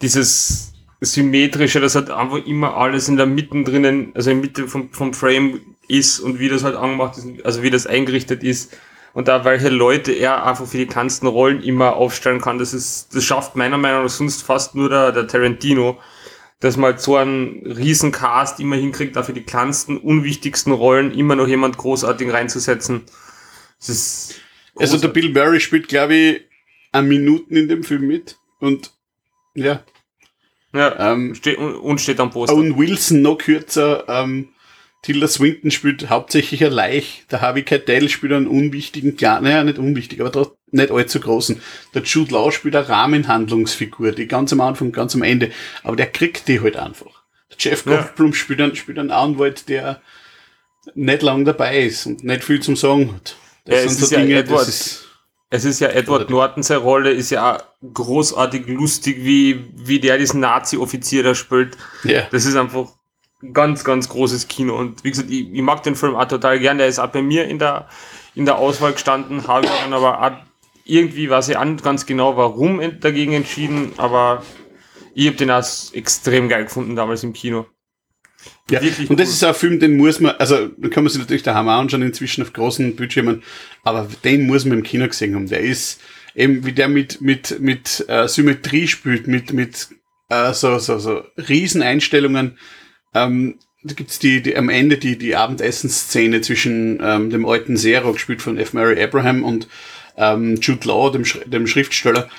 [0.01, 4.67] dieses symmetrische, das hat einfach immer alles in der Mitte drinnen, also in der Mitte
[4.67, 8.75] vom, vom Frame ist und wie das halt angemacht ist, also wie das eingerichtet ist
[9.17, 12.59] und da welche Leute er einfach für die kleinsten Rollen immer aufstellen kann.
[12.59, 15.97] Das ist, das schafft meiner Meinung nach sonst fast nur der, der Tarantino,
[16.59, 21.35] dass man halt so einen riesen Cast immer hinkriegt, dafür die kleinsten, unwichtigsten Rollen immer
[21.35, 23.05] noch jemand großartig reinzusetzen.
[23.79, 24.39] Das ist
[24.75, 26.41] also der Bill Murray spielt, glaube ich,
[26.91, 28.93] ein Minuten in dem Film mit und
[29.55, 29.83] ja.
[30.73, 32.55] Ja, ähm, steht, und steht am Poster.
[32.55, 34.49] Und Wilson noch kürzer, ähm,
[35.07, 37.23] Tilda Swinton spielt hauptsächlich ein Leich.
[37.31, 41.61] Der Harvey Keitel spielt einen unwichtigen, klar, naja, nicht unwichtig, aber trotzdem nicht allzu großen.
[41.93, 45.51] Der Jude Law spielt eine Rahmenhandlungsfigur, die ganz am Anfang, ganz am Ende.
[45.83, 47.23] Aber der kriegt die halt einfach.
[47.49, 48.35] Der Jeff Goldblum ja.
[48.35, 50.01] spielt, einen, spielt einen Anwalt, der
[50.93, 53.37] nicht lang dabei ist und nicht viel zum Sagen hat.
[53.63, 55.07] Das ja, sind so Dinge, ja Edward, ist,
[55.49, 57.63] es ist ja Edward Norton, seine Rolle ist ja
[57.93, 61.77] großartig lustig, wie, wie der diesen Nazi-Offizier da spielt.
[62.03, 62.27] Ja.
[62.29, 62.96] Das ist einfach
[63.53, 64.75] ganz, ganz großes Kino.
[64.77, 66.77] Und wie gesagt, ich, ich mag den Film auch total gern.
[66.77, 67.87] Der ist auch bei mir in der,
[68.35, 70.47] in der Auswahl gestanden, habe dann aber auch
[70.87, 74.43] irgendwie weiß ich an ganz genau, warum dagegen entschieden, aber
[75.13, 77.65] ich habe den auch extrem geil gefunden damals im Kino.
[78.69, 81.19] Ja, Wirklich und das ist ein Film, den muss man, also da kann man sich
[81.19, 83.43] natürlich daheim anschauen, inzwischen auf großen Bildschirmen,
[83.83, 85.47] aber den muss man im Kino gesehen haben.
[85.47, 85.99] Der ist
[86.35, 89.89] eben, wie der mit, mit, mit äh, Symmetrie spielt, mit, mit
[90.29, 92.57] äh, so, so, so Rieseneinstellungen,
[93.13, 98.13] ähm, da gibt's die, die am Ende die, die Abendessensszene zwischen ähm, dem alten Zero,
[98.13, 98.73] gespielt von F.
[98.73, 99.67] Mary Abraham, und
[100.17, 102.29] ähm, Jude Law, dem, Sch dem Schriftsteller,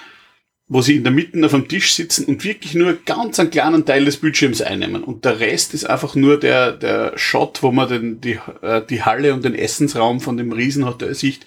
[0.66, 3.86] wo sie in der Mitte auf dem Tisch sitzen und wirklich nur ganz einen kleinen
[3.86, 5.02] Teil des Bildschirms einnehmen.
[5.02, 9.02] Und der Rest ist einfach nur der, der Shot, wo man den, die, äh, die
[9.02, 11.46] Halle und den Essensraum von dem Riesenhotel sieht.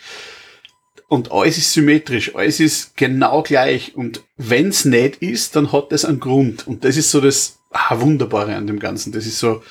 [1.07, 3.95] Und alles ist symmetrisch, alles ist genau gleich.
[3.95, 6.65] Und wenn's nicht ist, dann hat das einen Grund.
[6.65, 9.11] Und das ist so das, ah, Wunderbare an dem Ganzen.
[9.11, 9.63] Das ist so,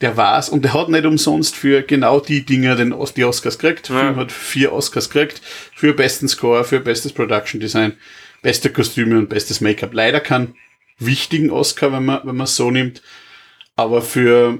[0.00, 3.88] der war's und der hat nicht umsonst für genau die Dinge den, die Oscars gekriegt.
[3.88, 4.02] Der ja.
[4.02, 5.42] Film hat vier Oscars gekriegt
[5.74, 7.96] für besten Score, für bestes Production Design,
[8.42, 9.92] beste Kostüme und bestes Make-up.
[9.92, 10.54] Leider keinen
[10.98, 13.02] wichtigen Oscar, wenn man, wenn man so nimmt,
[13.76, 14.58] aber für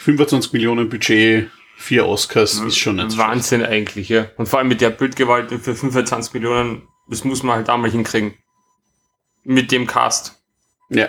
[0.00, 3.72] 25 Millionen Budget vier Oscars ja, ist schon nicht Wahnsinn schlecht.
[3.72, 4.26] eigentlich, ja.
[4.36, 8.34] Und vor allem mit der Bildgewalt für 25 Millionen, das muss man halt einmal hinkriegen.
[9.42, 10.40] Mit dem Cast.
[10.88, 11.08] Ja.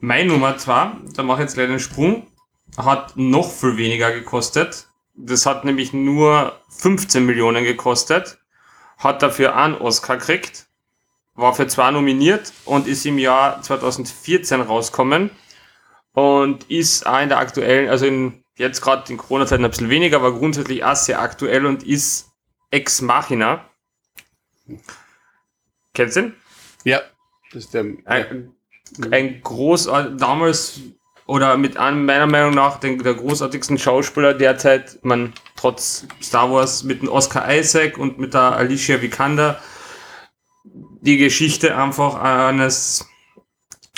[0.00, 2.28] Mein Nummer zwei, da mache ich jetzt leider einen Sprung,
[2.76, 4.86] hat noch viel weniger gekostet.
[5.14, 8.38] Das hat nämlich nur 15 Millionen gekostet,
[8.96, 10.68] hat dafür einen Oscar gekriegt,
[11.34, 15.30] war für zwei nominiert und ist im Jahr 2014 rauskommen
[16.12, 20.18] und ist auch in der aktuellen, also in, jetzt gerade in Corona-Zeiten ein bisschen weniger,
[20.18, 22.30] aber grundsätzlich auch sehr aktuell und ist
[22.70, 23.68] Ex Machina.
[25.92, 26.34] Kennst du ihn?
[26.84, 27.00] Ja,
[27.50, 27.84] das ist der.
[28.04, 28.54] Ein,
[29.10, 30.80] ein groß, damals
[31.26, 36.84] oder mit einem meiner Meinung nach den, der großartigsten Schauspieler derzeit, man trotz Star Wars
[36.84, 39.60] mit dem Oscar Isaac und mit der Alicia Vikander,
[40.64, 43.06] die Geschichte einfach eines,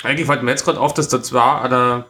[0.03, 2.07] eigentlich fällt mir jetzt gerade auf, dass da zwar der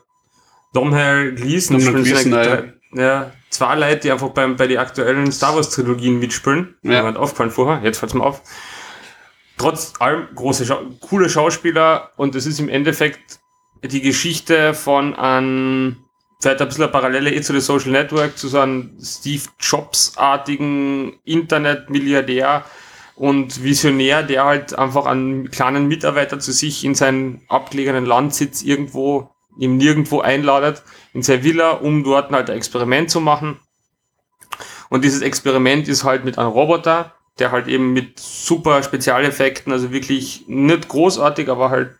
[0.73, 6.19] Domhnall Gleeson, Gleeson ja, zwei Leute, die einfach beim, bei den aktuellen Star Wars Trilogien
[6.19, 6.75] mitspielen.
[6.81, 6.89] Ja.
[6.89, 8.41] Mir hat aufgefallen vorher, jetzt fällt es mir auf
[9.61, 13.39] trotz allem große, Schau coole Schauspieler und es ist im Endeffekt
[13.83, 15.97] die Geschichte von einem,
[16.41, 21.19] vielleicht ein bisschen eine Parallele eh zu der Social Network, zu so einem Steve Jobs-artigen
[21.25, 22.65] Internet-Milliardär
[23.15, 29.29] und Visionär, der halt einfach einen kleinen Mitarbeiter zu sich in seinen abgelegenen Landsitz irgendwo,
[29.59, 30.81] ihm nirgendwo einladet,
[31.13, 33.59] in seine Villa, um dort halt ein Experiment zu machen.
[34.89, 39.91] Und dieses Experiment ist halt mit einem Roboter, der halt eben mit super Spezialeffekten, also
[39.91, 41.91] wirklich nicht großartig, aber halt,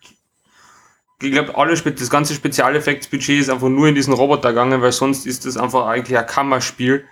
[1.22, 5.26] ich glaube, alle, das ganze Spezialeffektsbudget ist einfach nur in diesen Roboter gegangen, weil sonst
[5.26, 7.06] ist das einfach eigentlich ein Kammerspiel.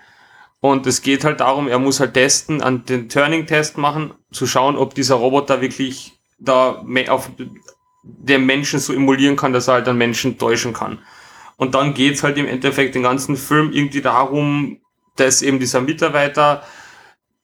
[0.61, 4.75] Und es geht halt darum, er muss halt testen, an den Turning-Test machen, zu schauen,
[4.75, 7.29] ob dieser Roboter wirklich da auf
[8.03, 10.99] den Menschen so emulieren kann, dass er halt einen Menschen täuschen kann.
[11.57, 14.79] Und dann geht's halt im Endeffekt den ganzen Film irgendwie darum,
[15.15, 16.63] dass eben dieser Mitarbeiter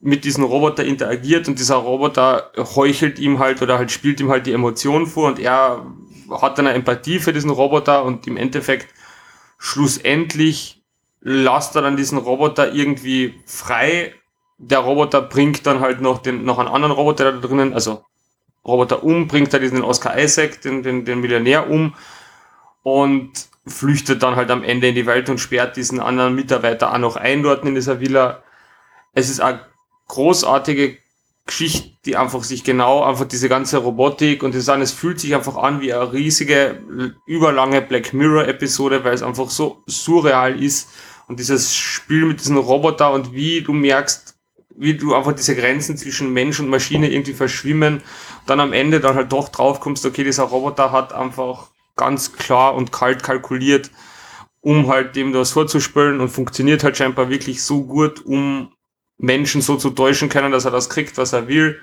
[0.05, 4.45] mit diesem Roboter interagiert und dieser Roboter heuchelt ihm halt oder halt spielt ihm halt
[4.45, 5.83] die Emotionen vor und er
[6.29, 8.93] hat dann eine Empathie für diesen Roboter und im Endeffekt
[9.57, 10.83] schlussendlich
[11.21, 14.13] lasst er dann diesen Roboter irgendwie frei.
[14.59, 18.05] Der Roboter bringt dann halt noch den, noch einen anderen Roboter da drinnen, also
[18.63, 21.95] Roboter um, bringt er diesen Oscar Isaac, den, den, den Millionär um
[22.83, 23.31] und
[23.65, 27.15] flüchtet dann halt am Ende in die Welt und sperrt diesen anderen Mitarbeiter auch noch
[27.15, 28.43] ein dort in dieser Villa.
[29.13, 29.61] Es ist eine
[30.07, 30.97] großartige
[31.45, 35.57] Geschichte, die einfach sich genau, einfach diese ganze Robotik und das alles fühlt sich einfach
[35.57, 36.83] an wie eine riesige,
[37.27, 40.89] überlange Black Mirror Episode, weil es einfach so surreal ist.
[41.27, 44.35] Und dieses Spiel mit diesem Roboter und wie du merkst,
[44.77, 48.03] wie du einfach diese Grenzen zwischen Mensch und Maschine irgendwie verschwimmen,
[48.45, 52.75] dann am Ende dann halt doch drauf kommst, okay, dieser Roboter hat einfach ganz klar
[52.75, 53.89] und kalt kalkuliert,
[54.61, 58.74] um halt dem das vorzuspülen und funktioniert halt scheinbar wirklich so gut, um
[59.17, 61.79] Menschen so zu täuschen können, dass er das kriegt, was er will.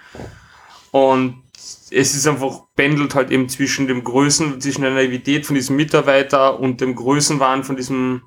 [0.90, 1.42] Und
[1.90, 6.59] es ist einfach, pendelt halt eben zwischen dem Größen, zwischen der Naivität von diesem Mitarbeiter
[6.59, 8.22] und dem Größenwahn von diesem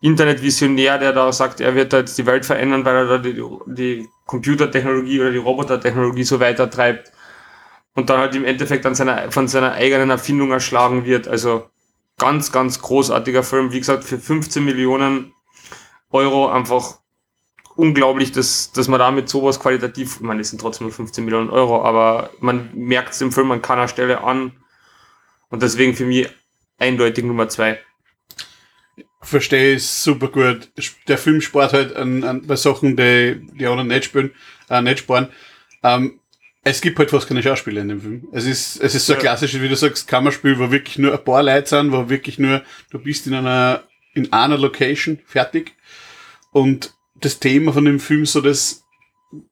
[0.00, 3.42] Internetvisionär, der da sagt, er wird da jetzt die Welt verändern, weil er da die,
[3.66, 7.12] die Computertechnologie oder die Robotertechnologie so weiter treibt
[7.94, 11.28] und dann halt im Endeffekt an seiner, von seiner eigenen Erfindung erschlagen wird.
[11.28, 11.68] Also
[12.18, 13.72] ganz, ganz großartiger Film.
[13.72, 15.32] Wie gesagt, für 15 Millionen
[16.10, 16.98] Euro einfach
[17.76, 21.50] unglaublich, dass, dass man damit sowas qualitativ, ich meine, es sind trotzdem nur 15 Millionen
[21.50, 24.52] Euro, aber man merkt es im Film an keiner Stelle an.
[25.48, 26.28] Und deswegen für mich
[26.78, 27.78] eindeutig Nummer zwei
[29.24, 30.70] verstehe ich super gut.
[31.08, 34.32] Der Film spart halt an, an bei Sachen, die die anderen nicht spielen,
[34.68, 35.28] äh, nicht sparen.
[35.82, 36.20] Ähm,
[36.62, 38.28] es gibt halt fast keine Schauspieler in dem Film.
[38.32, 39.18] Es ist, es ist so ja.
[39.18, 42.62] klassisch, wie du sagst, Kammerspiel, wo wirklich nur ein paar Leute sind, wo wirklich nur,
[42.90, 43.84] du bist in einer,
[44.14, 45.74] in einer Location fertig.
[46.52, 48.84] Und das Thema von dem Film so, dass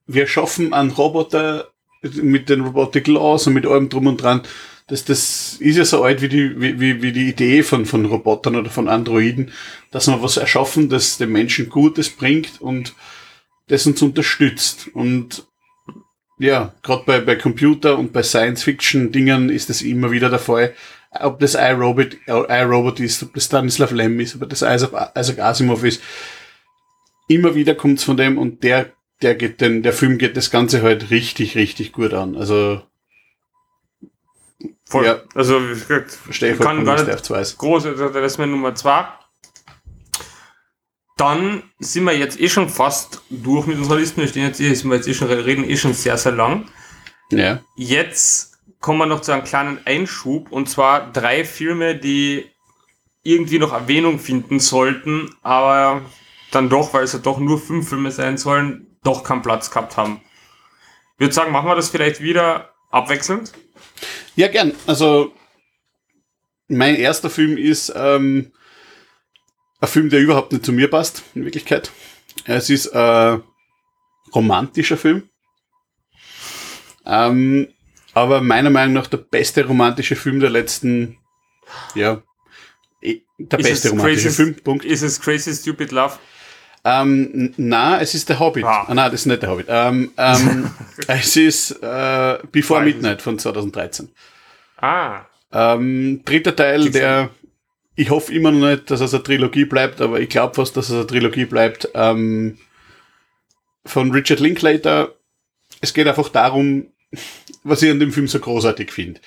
[0.06, 1.72] wir schaffen einen Roboter
[2.02, 4.42] mit den Robotic Laws und mit allem drum und dran,
[4.88, 8.56] das, das ist ja so alt wie die, wie, wie die Idee von, von Robotern
[8.56, 9.52] oder von Androiden,
[9.90, 12.94] dass man was erschaffen, das dem Menschen Gutes bringt und
[13.68, 14.88] das uns unterstützt.
[14.92, 15.46] Und
[16.38, 20.74] ja, gerade bei, bei Computer und bei Science-Fiction-Dingen ist das immer wieder der Fall.
[21.20, 26.02] Ob das iRobot, iRobot ist, ob das Stanislav Lem ist, ob das Isaac Asimov ist.
[27.28, 28.92] Immer wieder kommt's von dem und der,
[29.22, 32.36] der geht den, der Film geht das Ganze halt richtig, richtig gut an.
[32.36, 32.82] Also,
[34.84, 35.06] Voll.
[35.06, 35.22] Ja.
[35.34, 39.06] Also, ich Verstehe kann gar nicht groß, also das ist mir Nummer zwei.
[41.16, 44.20] Dann sind wir jetzt eh schon fast durch mit unserer Liste.
[44.20, 46.68] Wir stehen jetzt eh, sind wir jetzt eh schon, reden eh schon sehr, sehr lang.
[47.30, 47.60] Ja.
[47.76, 52.50] Jetzt kommen wir noch zu einem kleinen Einschub und zwar drei Filme, die
[53.22, 56.02] irgendwie noch Erwähnung finden sollten, aber
[56.54, 59.96] dann doch, weil es ja doch nur fünf Filme sein sollen, doch keinen Platz gehabt
[59.96, 60.20] haben.
[61.14, 63.52] Ich würde sagen, machen wir das vielleicht wieder abwechselnd.
[64.36, 64.72] Ja, gern.
[64.86, 65.32] Also,
[66.68, 68.52] mein erster Film ist ähm,
[69.80, 71.90] ein Film, der überhaupt nicht zu mir passt, in Wirklichkeit.
[72.44, 73.42] Es ist ein
[74.34, 75.28] romantischer Film.
[77.04, 77.68] Ähm,
[78.14, 81.18] aber meiner Meinung nach der beste romantische Film der letzten,
[81.94, 82.22] ja,
[83.02, 84.54] der ist beste romantische crazy, Film.
[84.56, 84.84] Punkt.
[84.84, 86.18] Ist es Crazy Stupid Love?
[86.84, 88.64] Ähm, na, es ist der Hobbit.
[88.64, 88.86] Ah.
[88.88, 89.66] ah nein, das ist nicht der Hobbit.
[89.68, 90.70] Ähm, ähm,
[91.06, 92.94] es ist äh, Before Nein.
[92.94, 94.08] Midnight von 2013.
[94.78, 95.20] Ah.
[95.52, 97.30] Ähm, dritter Teil, der
[97.94, 100.88] ich hoffe immer noch nicht, dass es eine Trilogie bleibt, aber ich glaube fast, dass
[100.88, 101.88] es eine Trilogie bleibt.
[101.94, 102.58] Ähm,
[103.84, 105.14] von Richard Linklater.
[105.80, 106.86] Es geht einfach darum,
[107.64, 109.20] was ich an dem Film so großartig finde.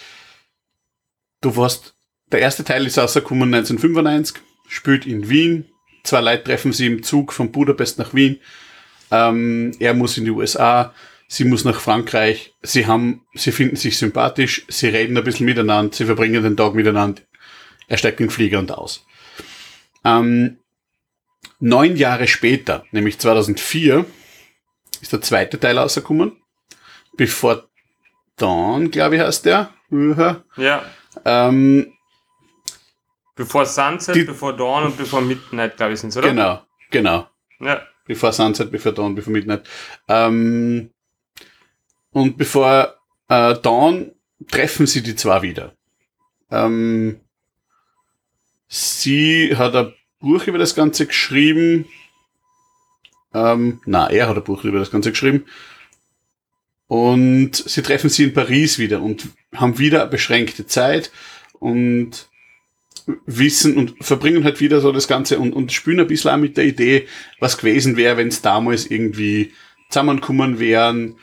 [1.41, 1.95] Du warst,
[2.31, 5.65] der erste Teil ist rausgekommen 1995, spielt in Wien,
[6.05, 8.39] Zwei Leute treffen sie im Zug von Budapest nach Wien.
[9.11, 10.93] Ähm, er muss in die USA,
[11.27, 12.53] sie muss nach Frankreich.
[12.61, 16.75] Sie haben, sie finden sich sympathisch, sie reden ein bisschen miteinander, sie verbringen den Tag
[16.75, 17.23] miteinander.
[17.87, 19.03] Er steigt in den Flieger und aus.
[20.03, 20.59] Ähm,
[21.59, 24.05] neun Jahre später, nämlich 2004,
[25.01, 26.33] ist der zweite Teil rausgekommen.
[27.17, 27.67] Before
[28.37, 29.71] Dawn, glaube ich, heißt der.
[30.55, 30.85] Ja.
[31.25, 31.94] Ähm,
[33.35, 36.29] Bevor Sunset, Die- bevor Dawn und bevor Midnight, glaube ich, sind oder?
[36.29, 37.27] genau, genau.
[37.59, 37.81] Ja.
[38.05, 39.67] Before Sunset, bevor Dawn, bevor Midnight.
[40.07, 40.91] Ähm,
[42.11, 42.95] und bevor
[43.27, 44.11] äh, Dawn
[44.49, 45.73] treffen sie die zwei wieder.
[46.49, 47.19] Ähm,
[48.67, 51.85] sie hat ein Buch über das Ganze geschrieben.
[53.33, 55.45] Ähm, na, er hat ein Buch über das Ganze geschrieben.
[56.87, 61.11] Und sie treffen sie in Paris wieder und haben wieder eine beschränkte Zeit
[61.53, 62.29] und
[63.25, 66.57] wissen und verbringen halt wieder so das Ganze und, und spielen ein bisschen auch mit
[66.57, 67.07] der Idee,
[67.39, 69.51] was gewesen wäre, wenn es damals irgendwie
[69.89, 71.15] zusammenkommen wären.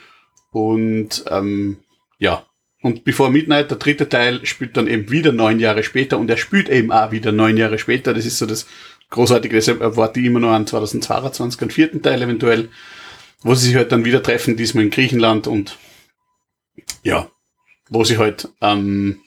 [0.50, 1.78] Und ähm,
[2.18, 2.46] ja,
[2.82, 6.36] und bevor Midnight, der dritte Teil, spielt dann eben wieder neun Jahre später und er
[6.36, 8.12] spielt eben auch wieder neun Jahre später.
[8.12, 8.66] Das ist so das
[9.10, 12.70] Großartige, deshalb erwarte ich immer noch an 2022, einen vierten Teil eventuell,
[13.42, 15.78] wo sie sich halt dann wieder treffen, diesmal in Griechenland und
[17.02, 17.30] ja,
[17.90, 19.20] wo sie halt ähm,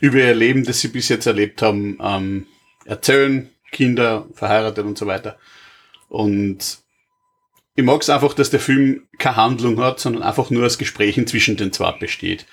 [0.00, 2.46] über ihr Leben, das sie bis jetzt erlebt haben, ähm,
[2.84, 5.38] erzählen, Kinder, verheiratet und so weiter.
[6.08, 6.78] Und
[7.74, 11.26] ich mag es einfach, dass der Film keine Handlung hat, sondern einfach nur aus Gesprächen
[11.26, 12.46] zwischen den zwei besteht.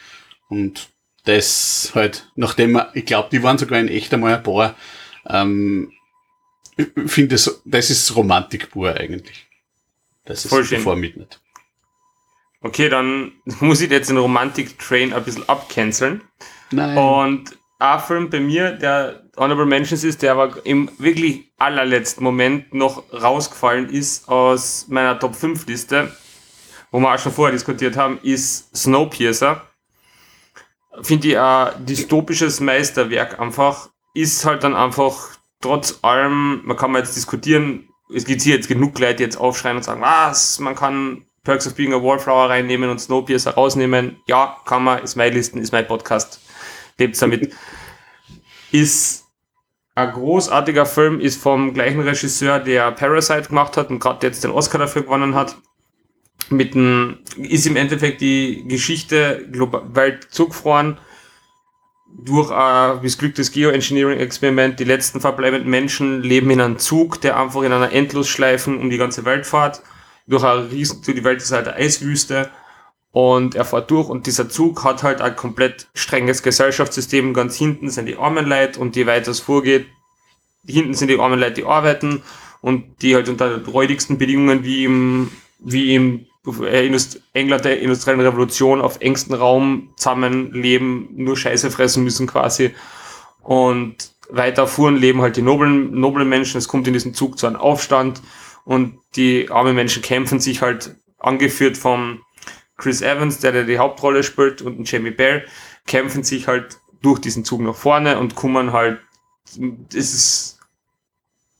[0.49, 0.89] Und
[1.25, 4.75] das halt, nachdem er, ich glaube, die waren sogar in echt einmal ein paar,
[5.27, 5.91] ähm,
[6.75, 9.47] ich finde das, das ist Romantik pur eigentlich.
[10.25, 10.79] Das ist Voll schön.
[10.79, 11.39] bevor Midnight.
[12.61, 16.21] Okay, dann muss ich jetzt den Romantik-Train ein bisschen abcanceln.
[16.73, 16.97] Nein.
[16.97, 17.57] Und
[18.05, 23.89] Film bei mir, der Honorable Mentions ist, der aber im wirklich allerletzten Moment noch rausgefallen
[23.89, 26.15] ist aus meiner Top 5 Liste,
[26.91, 29.61] wo wir auch schon vorher diskutiert haben, ist Snowpiercer.
[31.01, 33.89] Finde ich ein dystopisches Meisterwerk einfach.
[34.13, 38.67] Ist halt dann einfach trotz allem, man kann mal jetzt diskutieren, es gibt hier jetzt
[38.67, 42.49] genug Leute, die jetzt aufschreien und sagen, was, man kann Perks of Being a Wallflower
[42.49, 44.17] reinnehmen und Snowpiercer rausnehmen.
[44.27, 46.39] Ja, kann man, ist meine Listen, ist mein Podcast
[46.97, 47.53] lebt damit.
[48.71, 49.25] Ist
[49.95, 54.51] ein großartiger Film, ist vom gleichen Regisseur, der Parasite gemacht hat und gerade jetzt den
[54.51, 55.57] Oscar dafür gewonnen hat.
[56.49, 60.97] Mit dem, ist im Endeffekt die Geschichte global Welt zugefroren
[62.15, 64.79] durch ein missglücktes Geoengineering-Experiment.
[64.79, 68.97] Die letzten verbleibenden Menschen leben in einem Zug, der einfach in einer Endlosschleifen um die
[68.97, 69.81] ganze Welt fährt.
[70.27, 72.49] Durch eine riesen, die Welt ist halt eine Eiswüste
[73.13, 77.35] und er fährt durch und dieser Zug hat halt ein komplett strenges Gesellschaftssystem.
[77.35, 79.85] Ganz hinten sind die armen Leute und je weiter es vorgeht,
[80.65, 82.23] hinten sind die armen Leute, die arbeiten
[82.61, 86.25] und die halt unter räudigsten Bedingungen wie im, wie im
[86.63, 86.89] äh,
[87.33, 92.73] England der industriellen Revolution auf engstem Raum zusammenleben, nur Scheiße fressen müssen quasi.
[93.43, 96.57] Und weiter fuhren leben halt die noblen, noblen Menschen.
[96.57, 98.23] Es kommt in diesem Zug zu einem Aufstand
[98.65, 102.22] und die armen Menschen kämpfen sich halt angeführt vom
[102.83, 105.45] Chris Evans, der, der die Hauptrolle spielt, und ein Jamie Bell,
[105.87, 108.99] kämpfen sich halt durch diesen Zug nach vorne und kommen halt,
[109.93, 110.59] es ist,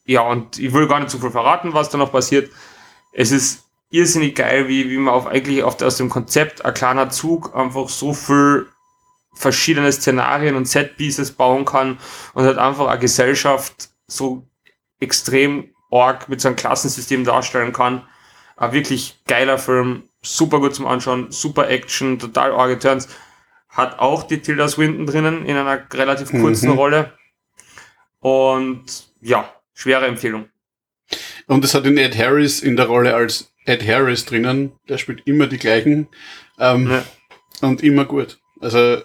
[0.06, 2.52] ja, und ich will gar nicht zu viel verraten, was da noch passiert.
[3.14, 7.10] Es ist irrsinnig geil, wie, wie man auf eigentlich auf, aus dem Konzept ein kleiner
[7.10, 8.68] Zug einfach so viel
[9.34, 12.00] verschiedene Szenarien und Setpieces bauen kann
[12.34, 14.46] und halt einfach eine Gesellschaft so
[15.00, 18.06] extrem arg mit so einem Klassensystem darstellen kann.
[18.58, 23.08] Ein wirklich geiler Film, super gut zum Anschauen, super Action, total arge Turns.
[23.70, 26.78] Hat auch die Tilda Swinton drinnen in einer relativ kurzen Mhm.
[26.78, 27.14] Rolle.
[28.20, 28.86] Und
[29.22, 30.50] ja, schwere Empfehlung.
[31.48, 34.74] Und es hat den Ed Harris in der Rolle als Ed Harris drinnen.
[34.88, 36.08] Der spielt immer die gleichen.
[36.60, 37.04] Ähm, Ja.
[37.62, 38.40] Und immer gut.
[38.62, 39.02] Also,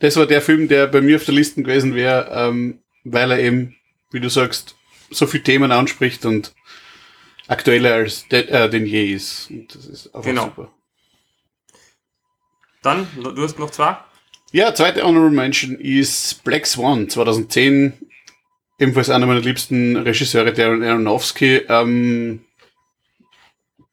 [0.00, 3.38] das war der Film, der bei mir auf der Liste gewesen wäre, ähm, weil er
[3.38, 3.76] eben,
[4.10, 4.74] wie du sagst,
[5.10, 6.54] so viele Themen anspricht und
[7.50, 9.50] aktueller als de, äh, denn je ist.
[9.50, 10.44] Und das ist einfach Genau.
[10.44, 10.70] super.
[12.82, 13.98] Dann, du hast noch zwei?
[14.52, 17.92] Ja, zweite Honorable Mention ist Black Swan 2010.
[18.78, 21.56] Ebenfalls einer meiner liebsten Regisseure, Darren Aronofsky.
[21.68, 22.44] Ähm,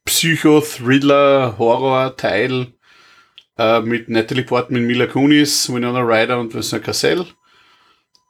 [0.05, 2.71] Psycho-Thriller, Horror-Teil
[3.57, 7.25] äh, mit Natalie Portman, Mila Kunis, Winona Ryder und Vincent Cassell.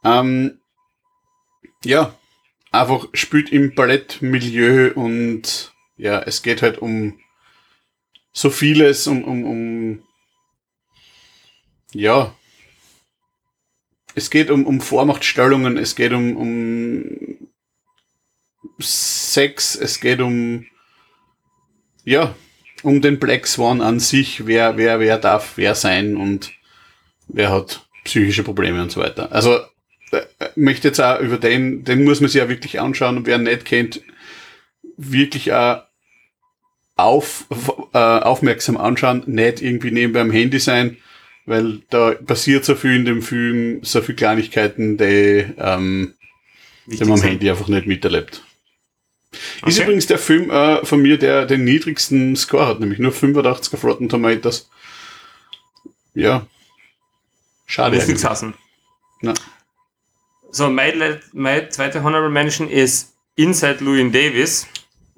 [0.04, 0.60] Ähm,
[1.86, 2.16] ja,
[2.72, 7.20] einfach spielt im Ballettmilieu und ja, es geht halt um
[8.32, 10.04] so vieles, um, um, um
[11.92, 12.36] ja.
[14.14, 17.50] Es geht um, um Vormachtstellungen, es geht um, um
[18.80, 20.66] Sex, es geht um
[22.04, 22.36] ja,
[22.84, 26.54] um den Black Swan an sich, wer, wer, wer darf wer sein und
[27.28, 29.32] wer hat psychische Probleme und so weiter.
[29.34, 29.60] Also
[30.58, 33.44] möchte jetzt auch über den, den muss man sich ja wirklich anschauen und wer ihn
[33.44, 34.02] nicht kennt,
[34.98, 35.84] wirklich auch
[36.96, 37.46] auf,
[37.94, 40.98] äh, aufmerksam anschauen, nicht irgendwie nebenbei am Handy sein,
[41.46, 46.16] weil da passiert so viel in dem Film, so viele Kleinigkeiten, die, ähm,
[46.88, 47.22] die man am.
[47.22, 48.44] Handy einfach nicht miterlebt.
[49.32, 49.84] Ist Okay.
[49.84, 53.84] übrigens der Film äh, von mir, der den niedrigsten Score hat, nämlich nur 85 auf
[53.84, 54.70] Rotten Tomatoes.
[56.16, 56.48] Ja.
[57.68, 57.98] Schade.
[57.98, 58.56] Muss nichts hassen.
[59.22, 59.34] Na.
[60.52, 64.68] So, mein, le- mein zweiter Honorable Mention ist Inside Louis Davis.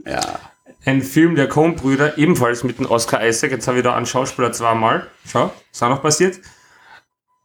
[0.06, 0.39] Ja.
[0.85, 3.51] Ein Film der Coen-Brüder, ebenfalls mit dem Oscar Isaac.
[3.51, 5.07] Jetzt habe ich da einen Schauspieler zweimal.
[5.27, 6.39] Schau, ist auch noch passiert.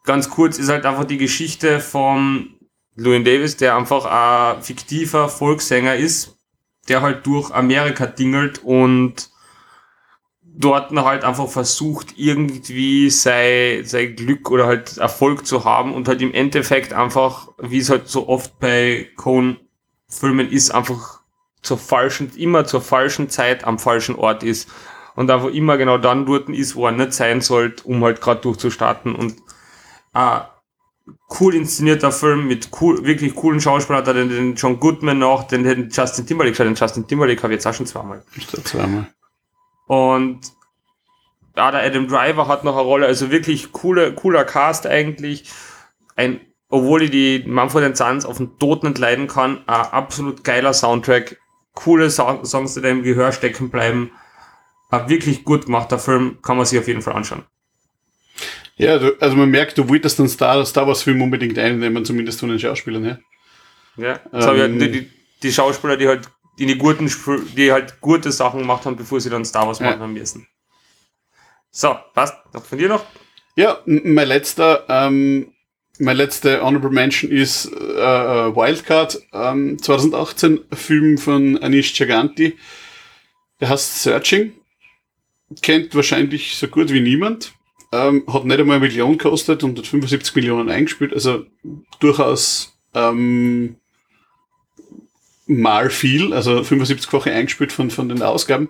[0.05, 2.55] Ganz kurz ist halt einfach die Geschichte von
[2.97, 6.36] Louis Davis, der einfach ein fiktiver Volkssänger ist,
[6.89, 9.31] der halt durch Amerika dingelt und
[10.56, 16.22] dort halt einfach versucht, irgendwie sein, sein Glück oder halt Erfolg zu haben und halt
[16.22, 21.20] im Endeffekt einfach, wie es halt so oft bei Coen-Filmen ist, einfach
[21.60, 24.68] zur falschen, immer zur falschen Zeit am falschen Ort ist
[25.16, 28.40] und einfach immer genau dann dort ist, wo er nicht sein sollte, um halt gerade
[28.43, 29.35] durchzustarten und
[30.12, 30.51] ah,
[31.40, 35.64] cool inszenierter Film mit cool, wirklich coolen Schauspielern, hat er den, John Goodman noch, den,
[35.64, 38.22] den Justin Timberlake, den Justin Timberlake habe ich jetzt auch schon zweimal.
[38.64, 39.09] Zweimal.
[39.86, 40.40] Und
[41.56, 45.51] ja, der Adam Driver hat noch eine Rolle, also wirklich coole, cooler Cast eigentlich.
[46.16, 50.73] Ein, obwohl ich die Manfred Sons auf den Tod nicht leiden kann, ein absolut geiler
[50.73, 51.39] Soundtrack,
[51.74, 54.11] coole so Songs, die da im Gehör stecken bleiben.
[54.90, 57.44] Ein wirklich gut gemachter Film, kann man sich auf jeden Fall anschauen.
[58.77, 62.40] Ja, du, also man merkt, du wolltest den Star, Star Wars Film unbedingt einnehmen, zumindest
[62.40, 63.20] von den Schauspielern her.
[63.97, 64.78] Ja, Ähm.
[64.78, 65.11] die, die,
[65.43, 66.28] die Schauspieler, die halt
[66.59, 67.10] die, die guten,
[67.56, 69.86] die halt gute Sachen gemacht haben, bevor sie dann Star Wars Ja.
[69.90, 70.47] machen haben müssen.
[71.70, 72.35] So, passt.
[72.52, 73.05] Noch von dir noch?
[73.56, 75.52] Ja, mein letzter, ähm,
[75.98, 82.56] mein letzter Honorable Mention ist äh, äh, Wildcard, ähm, 2018 Film von Anish Chaganti.
[83.60, 84.52] Der heißt Searching.
[85.62, 87.52] Kennt wahrscheinlich so gut wie niemand.
[87.93, 91.12] Ähm, hat nicht einmal eine Million gekostet und hat 75 Millionen eingespielt.
[91.12, 91.47] Also
[92.01, 93.76] durchaus ähm,
[95.47, 98.69] mal viel, also 75-fache eingespielt von, von den Ausgaben.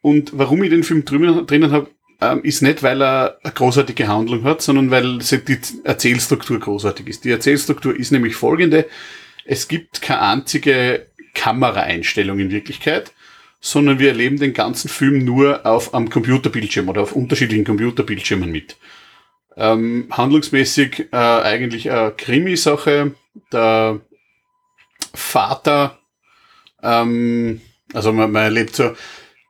[0.00, 1.90] Und warum ich den Film drinnen, drinnen habe,
[2.20, 7.24] ähm, ist nicht, weil er eine großartige Handlung hat, sondern weil die Erzählstruktur großartig ist.
[7.24, 8.86] Die Erzählstruktur ist nämlich folgende.
[9.44, 13.12] Es gibt keine einzige Kameraeinstellung in Wirklichkeit,
[13.60, 18.76] sondern wir erleben den ganzen Film nur auf einem Computerbildschirm oder auf unterschiedlichen Computerbildschirmen mit.
[19.56, 23.14] Ähm, handlungsmäßig äh, eigentlich eine Krimi-Sache.
[23.52, 24.00] Der
[25.14, 25.99] Vater,
[26.82, 27.60] ähm,
[27.92, 28.92] also man, man erlebt so,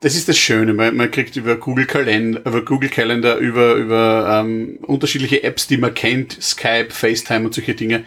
[0.01, 4.41] das ist das Schöne, man, man kriegt über Google Kalender, über Google Calendar, über, über
[4.43, 8.05] ähm, unterschiedliche Apps, die man kennt, Skype, FaceTime und solche Dinge,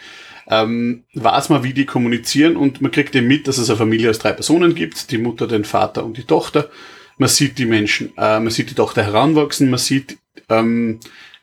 [0.49, 4.11] ähm, weiß man, wie die kommunizieren und man kriegt eben mit, dass es eine Familie
[4.11, 6.69] aus drei Personen gibt, die Mutter, den Vater und die Tochter.
[7.17, 10.19] Man sieht die Menschen, äh, man sieht die Tochter heranwachsen, man sieht
[10.49, 10.99] ähm,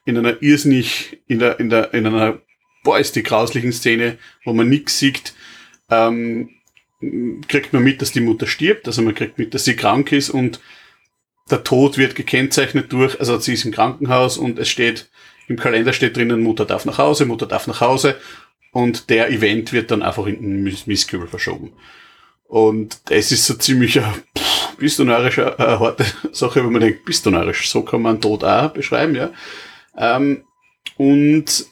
[0.06, 2.42] in einer irrsinnig, in der, in der, in einer,
[2.84, 5.34] boah, ist die grauslichen Szene, wo man nix sieht,
[5.90, 6.50] ähm,
[7.48, 10.30] kriegt man mit, dass die Mutter stirbt, also man kriegt mit, dass sie krank ist
[10.30, 10.60] und
[11.50, 15.10] der Tod wird gekennzeichnet durch, also sie ist im Krankenhaus und es steht,
[15.48, 18.18] im Kalender steht drinnen, Mutter darf nach Hause, Mutter darf nach Hause
[18.72, 21.74] und der Event wird dann einfach in den Misskübel verschoben.
[22.46, 27.06] Und es ist so ziemlich eine pff, bist narrisch, eine, harte Sache, wo man denkt,
[27.06, 29.32] bist du narrisch, so kann man Tod auch beschreiben, ja.
[29.98, 30.44] Ähm,
[30.98, 31.66] und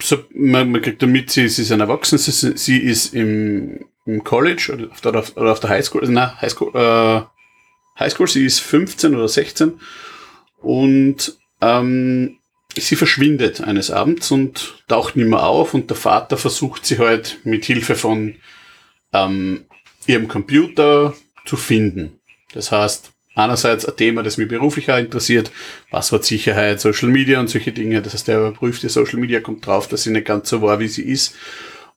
[0.00, 4.24] so, man, man kriegt damit, sie, sie ist ein Erwachsener, sie, sie ist im, im
[4.24, 7.22] College oder auf der, oder auf der Highschool, also nein, Highschool, äh,
[7.98, 9.80] Highschool, sie ist 15 oder 16
[10.58, 12.38] und ähm,
[12.76, 17.38] sie verschwindet eines Abends und taucht nicht mehr auf und der Vater versucht sie halt
[17.44, 18.36] mit Hilfe von
[19.12, 19.66] ähm,
[20.06, 21.14] ihrem Computer
[21.44, 22.20] zu finden.
[22.54, 25.50] Das heißt, einerseits ein Thema, das mich beruflich auch interessiert,
[25.90, 28.02] Passwortsicherheit, Social Media und solche Dinge.
[28.02, 30.80] Das heißt, er überprüft die Social Media, kommt drauf, dass sie nicht ganz so war,
[30.80, 31.34] wie sie ist.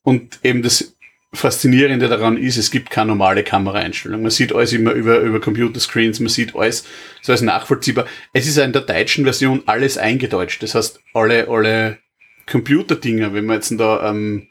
[0.04, 0.96] Und eben das
[1.36, 4.22] Faszinierende daran ist, es gibt keine normale Kameraeinstellung.
[4.22, 6.86] Man sieht alles immer über, über Computerscreens, man sieht alles,
[7.22, 8.06] so als nachvollziehbar.
[8.34, 10.64] Es ist in der deutschen Version alles eingedeutscht.
[10.64, 12.00] Das heißt, alle, alle
[12.46, 14.48] Computerdinger, wenn man jetzt da ähm,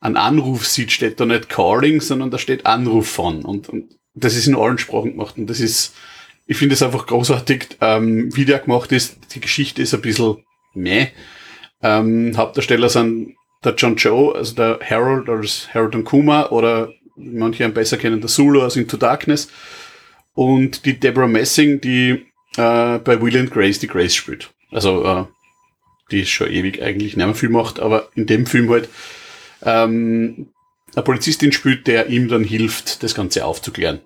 [0.00, 3.44] einen Anruf sieht, steht da nicht Calling, sondern da steht Anruf von.
[3.44, 5.38] Und, und das ist in allen Sprachen gemacht.
[5.38, 5.94] Und das ist,
[6.46, 9.16] ich finde es einfach großartig, ähm, wie der gemacht ist.
[9.34, 10.44] Die Geschichte ist ein bisschen
[10.74, 11.08] meh.
[11.82, 17.64] Ähm, Hauptdarsteller sind der John Joe, also der Harold als Harold und Kuma oder manche
[17.64, 19.50] ihn besser kennen, der Zulu aus Into Darkness.
[20.34, 22.26] Und die Deborah Messing, die
[22.56, 24.52] äh, bei Will and Grace die Grace spielt.
[24.72, 25.24] Also äh,
[26.10, 28.88] die ist schon ewig eigentlich nicht mehr viel macht, aber in dem Film halt
[29.62, 30.48] ähm,
[30.94, 34.00] eine Polizistin spielt, der ihm dann hilft, das Ganze aufzuklären.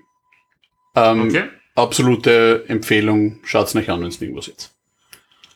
[0.94, 1.44] Ähm, Okay.
[1.74, 3.40] absolute Empfehlung.
[3.44, 4.74] Schaut's euch an, wenn es irgendwas jetzt.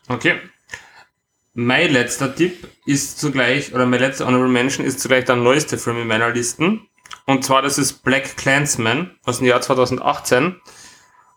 [0.09, 0.35] Okay.
[1.55, 5.99] Mein letzter Tipp ist zugleich, oder mein letzter Honorable Mention ist zugleich der neueste Film
[5.99, 6.89] in meiner Listen.
[7.27, 10.57] Und zwar, das ist Black Clansman aus dem Jahr 2018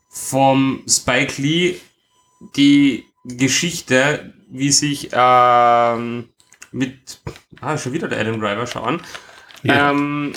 [0.10, 1.76] vom Spike Lee.
[2.56, 6.30] Die Geschichte, wie sich ähm,
[6.72, 7.20] mit,
[7.60, 9.02] ah, schon wieder der Adam Driver, schauen,
[9.64, 9.92] ja.
[9.92, 10.34] ähm,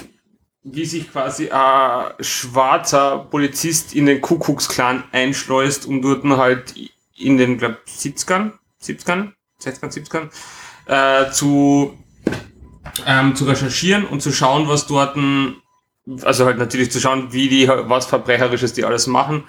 [0.64, 6.74] wie sich quasi ein schwarzer Polizist in den Kuckucksklan einschleust, um dort halt
[7.16, 8.52] in den, glaub, 70ern,
[8.82, 10.30] 70ern, 60ern, 70ern,
[10.86, 11.96] äh, zu,
[13.06, 15.16] ähm, zu recherchieren und zu schauen, was dort,
[16.22, 19.44] also halt natürlich zu schauen, wie die, was Verbrecherisches die alles machen.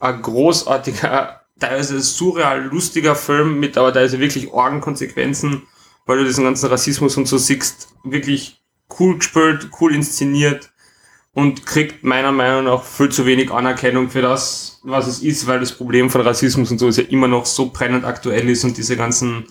[0.00, 5.62] Ein großartiger, teilweise surreal lustiger Film mit aber teilweise wirklich Orgenkonsequenzen,
[6.06, 8.60] weil du diesen ganzen Rassismus und so siehst, wirklich
[8.98, 10.73] cool gespielt, cool inszeniert
[11.34, 15.60] und kriegt meiner Meinung nach viel zu wenig Anerkennung für das, was es ist, weil
[15.60, 18.76] das Problem von Rassismus und so ist ja immer noch so brennend aktuell ist und
[18.76, 19.46] diese ganzen,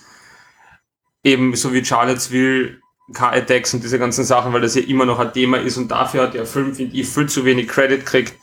[1.22, 2.78] eben so wie Charlottesville,
[3.12, 6.22] Car-Attacks und diese ganzen Sachen, weil das ja immer noch ein Thema ist und dafür
[6.22, 8.34] hat der Film, finde ich, viel zu wenig Credit kriegt.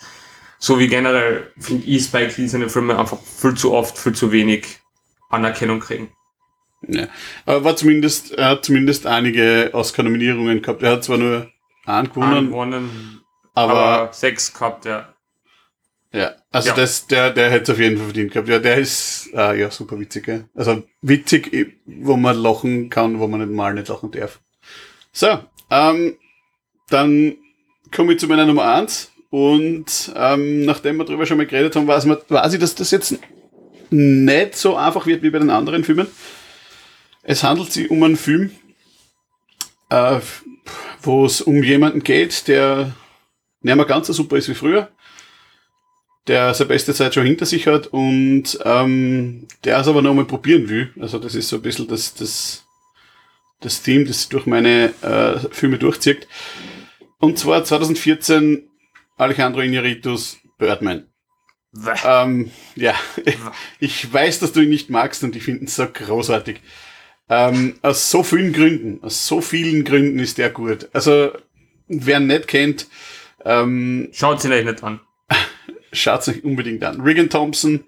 [0.59, 4.31] So wie generell, finde ich, Spike Lee seine Filme einfach viel zu oft, viel zu
[4.31, 4.67] wenig
[5.29, 6.11] Anerkennung kriegen.
[6.87, 7.07] Ja.
[7.47, 10.83] Aber war zumindest, er hat zumindest einige Oscar-Nominierungen gehabt.
[10.83, 11.49] Er hat zwar nur
[11.87, 13.20] einen gewonnen, gewonnen
[13.53, 15.13] aber, aber, sechs gehabt, ja.
[16.13, 16.75] Ja, also ja.
[16.75, 18.49] das, der, der hätte es auf jeden Fall verdient gehabt.
[18.49, 20.25] Ja, der ist äh, ja super witzig.
[20.25, 20.45] Gell?
[20.53, 24.41] Also witzig, wo man lachen kann, wo man nicht mal nicht lachen darf.
[25.13, 26.17] So, ähm,
[26.89, 27.37] dann
[27.95, 31.87] komme ich zu meiner Nummer eins und ähm, nachdem wir drüber schon mal geredet haben,
[31.87, 33.17] weiß, man, weiß ich, dass das jetzt
[33.89, 36.07] nicht so einfach wird wie bei den anderen Filmen.
[37.23, 38.51] Es handelt sich um einen Film,
[39.89, 40.19] äh,
[41.01, 42.93] wo es um jemanden geht, der
[43.61, 44.89] nicht mehr ganz so super ist wie früher,
[46.27, 50.25] der seine beste Zeit schon hinter sich hat und ähm, der es aber noch mal
[50.25, 50.93] probieren will.
[50.99, 52.65] Also das ist so ein bisschen das, das,
[53.59, 56.27] das Theme, das durch meine äh, Filme durchzieht.
[57.19, 58.67] Und zwar 2014
[59.17, 61.05] Alejandro Iñárritu's Birdman.
[62.05, 62.95] Ähm, ja,
[63.79, 66.59] ich weiß, dass du ihn nicht magst und ich finde ihn so großartig.
[67.29, 70.89] Ähm, aus so vielen Gründen, aus so vielen Gründen ist der gut.
[70.91, 71.31] Also,
[71.87, 72.87] wer ihn nicht kennt,
[73.45, 74.99] ähm, schaut ihn euch nicht an.
[75.93, 76.99] Schaut euch unbedingt an.
[77.01, 77.85] Regan Thompson,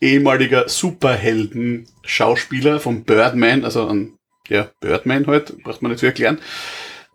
[0.00, 6.40] ehemaliger Superhelden-Schauspieler von Birdman, also an, ja, Birdman halt, braucht man nicht zu erklären,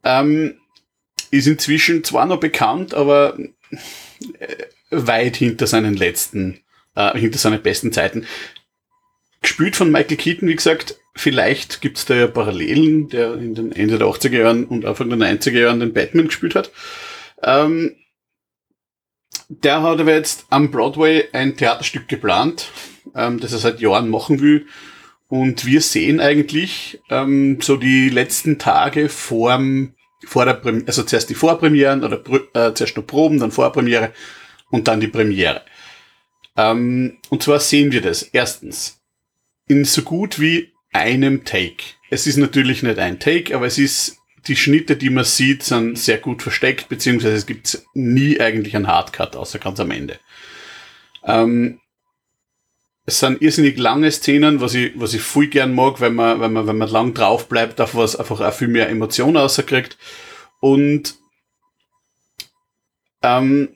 [0.04, 0.56] ähm,
[1.32, 3.38] ist inzwischen zwar noch bekannt, aber
[4.40, 6.60] äh, weit hinter seinen letzten,
[6.96, 8.26] äh, hinter seinen besten Zeiten.
[9.42, 13.98] Gespielt von Michael Keaton, wie gesagt, vielleicht gibt's da ja Parallelen, der in den Ende
[13.98, 16.72] der 80er Jahren und Anfang der 90er Jahren den Batman gespielt hat.
[17.44, 17.96] Ähm,
[19.50, 22.72] der hat aber jetzt am Broadway ein Theaterstück geplant,
[23.16, 24.68] ähm, das er seit Jahren machen will.
[25.28, 29.96] Und wir sehen eigentlich ähm, so die letzten Tage vorm,
[30.26, 32.22] vor der Premiere, also zuerst die Vorpremieren oder
[32.54, 34.14] äh, zuerst nur Proben, dann Vorpremiere
[34.70, 35.64] und dann die Premiere.
[36.56, 39.02] Ähm, und zwar sehen wir das erstens
[39.68, 41.84] in so gut wie einem Take.
[42.10, 44.18] Es ist natürlich nicht ein Take, aber es ist
[44.48, 48.88] die Schnitte, die man sieht, sind sehr gut versteckt, beziehungsweise es gibt nie eigentlich einen
[48.88, 50.20] Hardcut, außer ganz am Ende.
[51.26, 51.80] Ähm,
[53.06, 56.54] es sind irrsinnig lange Szenen, was ich, was ich viel gern mag, wenn man, wenn
[56.54, 59.98] man, wenn man lang drauf bleibt, auf was einfach auch viel mehr Emotionen rauskriegt.
[60.60, 61.16] Und
[63.22, 63.76] ähm,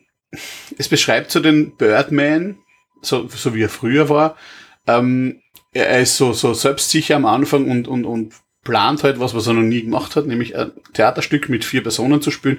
[0.77, 2.57] es beschreibt so den Birdman,
[3.01, 4.37] so, so wie er früher war.
[4.85, 5.41] Ähm,
[5.73, 8.33] er ist so, so selbstsicher am Anfang und, und, und
[8.67, 12.21] plant halt was, was er noch nie gemacht hat, nämlich ein Theaterstück mit vier Personen
[12.21, 12.57] zu spielen.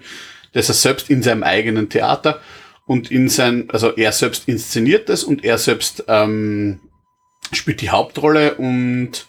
[0.54, 2.40] Das er selbst in seinem eigenen Theater
[2.86, 6.80] und in sein, also er selbst inszeniert das und er selbst ähm,
[7.52, 9.26] spielt die Hauptrolle und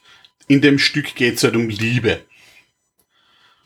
[0.48, 2.22] in dem Stück geht es halt um Liebe.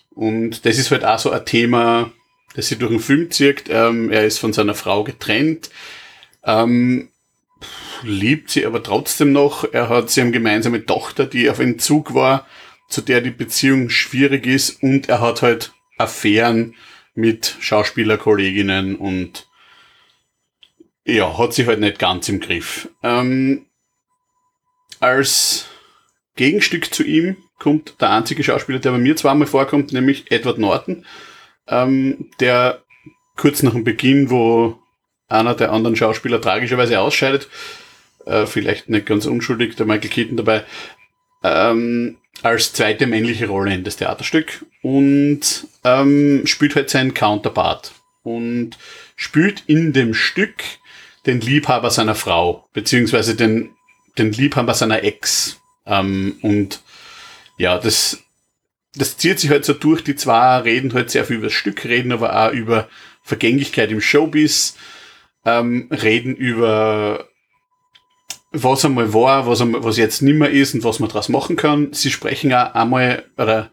[0.10, 2.12] Und das ist halt auch so ein Thema,
[2.56, 3.66] das sich durch den Film zieht.
[3.70, 5.70] Ähm, er ist von seiner Frau getrennt,
[6.44, 7.10] ähm,
[8.02, 9.72] liebt sie aber trotzdem noch.
[9.72, 12.48] Er hat sie eine gemeinsame Tochter, die auf Entzug war
[12.94, 16.76] zu der die Beziehung schwierig ist und er hat halt Affären
[17.16, 19.48] mit Schauspielerkolleginnen und
[21.06, 22.90] ja, hat sich halt nicht ganz im Griff.
[23.02, 23.66] Ähm,
[25.00, 25.66] als
[26.36, 31.06] Gegenstück zu ihm kommt der einzige Schauspieler, der bei mir zweimal vorkommt, nämlich Edward Norton,
[31.68, 32.84] ähm, der
[33.36, 34.80] kurz nach dem Beginn, wo
[35.28, 37.50] einer der anderen Schauspieler tragischerweise ausscheidet,
[38.26, 40.64] äh, vielleicht nicht ganz unschuldig, der Michael Keaton dabei,
[41.44, 47.94] ähm, als zweite männliche Rolle in das Theaterstück und ähm, spielt halt seinen Counterpart
[48.24, 48.78] und
[49.16, 50.64] spielt in dem Stück
[51.26, 53.72] den Liebhaber seiner Frau, beziehungsweise den,
[54.18, 55.62] den Liebhaber seiner Ex.
[55.86, 56.82] Ähm, und
[57.58, 58.24] ja, das,
[58.96, 60.04] das zieht sich halt so durch.
[60.04, 62.90] Die zwei reden halt sehr viel über das Stück, reden aber auch über
[63.22, 64.76] Vergänglichkeit im Showbiz,
[65.46, 67.30] ähm, reden über
[68.54, 71.92] was einmal war, was, einmal, was jetzt nimmer ist und was man daraus machen kann.
[71.92, 73.72] Sie sprechen auch einmal, oder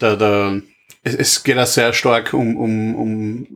[0.00, 0.62] der, der,
[1.02, 3.46] es, es geht auch sehr stark um, um, um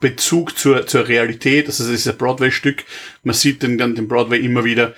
[0.00, 1.66] Bezug zur, zur Realität.
[1.66, 2.84] Also es ist ein Broadway-Stück.
[3.22, 4.94] Man sieht den, den Broadway immer wieder.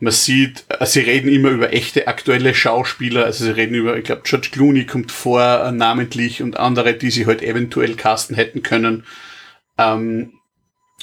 [0.00, 3.24] Man sieht, äh, sie reden immer über echte aktuelle Schauspieler.
[3.24, 7.12] Also sie reden über, ich glaube, George Clooney kommt vor, äh, namentlich und andere, die
[7.12, 9.04] sie halt eventuell casten hätten können.
[9.78, 10.32] Ähm,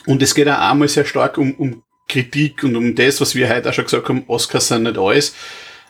[0.06, 3.50] und es geht auch einmal sehr stark um, um Kritik und um das, was wir
[3.50, 5.36] heute auch schon gesagt haben, Oscars sind nicht alles.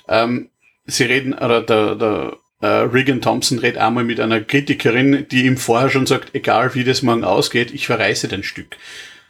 [0.08, 0.50] Ähm,
[0.86, 5.58] sie reden, oder der, der äh, Regan Thompson redet einmal mit einer Kritikerin, die ihm
[5.58, 8.78] vorher schon sagt, egal wie das morgen ausgeht, ich verreiße dein Stück.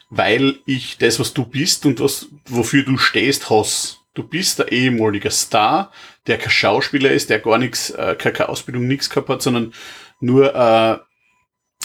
[0.09, 3.97] Weil ich das, was du bist und was, wofür du stehst, hasse.
[4.15, 5.91] Du bist der ehemalige Star,
[6.25, 9.73] der kein Schauspieler ist, der gar nichts, äh, keine Ausbildung, nichts gehabt hat, sondern
[10.19, 10.97] nur äh,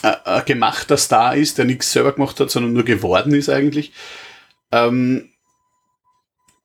[0.03, 3.93] ein gemachter Star ist, der nichts selber gemacht hat, sondern nur geworden ist eigentlich.
[4.75, 5.31] Ähm,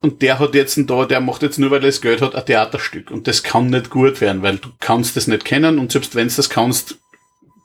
[0.02, 2.46] und der hat jetzt da, der macht jetzt nur, weil er das Geld hat, ein
[2.46, 3.12] Theaterstück.
[3.12, 6.30] Und das kann nicht gut werden, weil du kannst das nicht kennen und selbst wenn
[6.30, 6.98] du das kannst,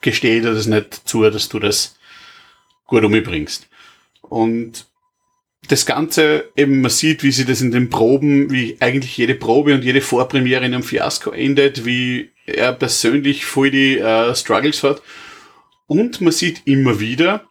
[0.00, 1.96] gestehe dir das nicht zu, dass du das
[2.86, 3.68] gut umbringst.
[4.20, 4.86] Und
[5.68, 9.72] das Ganze, eben man sieht, wie sie das in den Proben, wie eigentlich jede Probe
[9.72, 15.00] und jede Vorpremiere in einem Fiasko endet, wie er persönlich voll die äh, Struggles hat.
[15.86, 17.46] Und man sieht immer wieder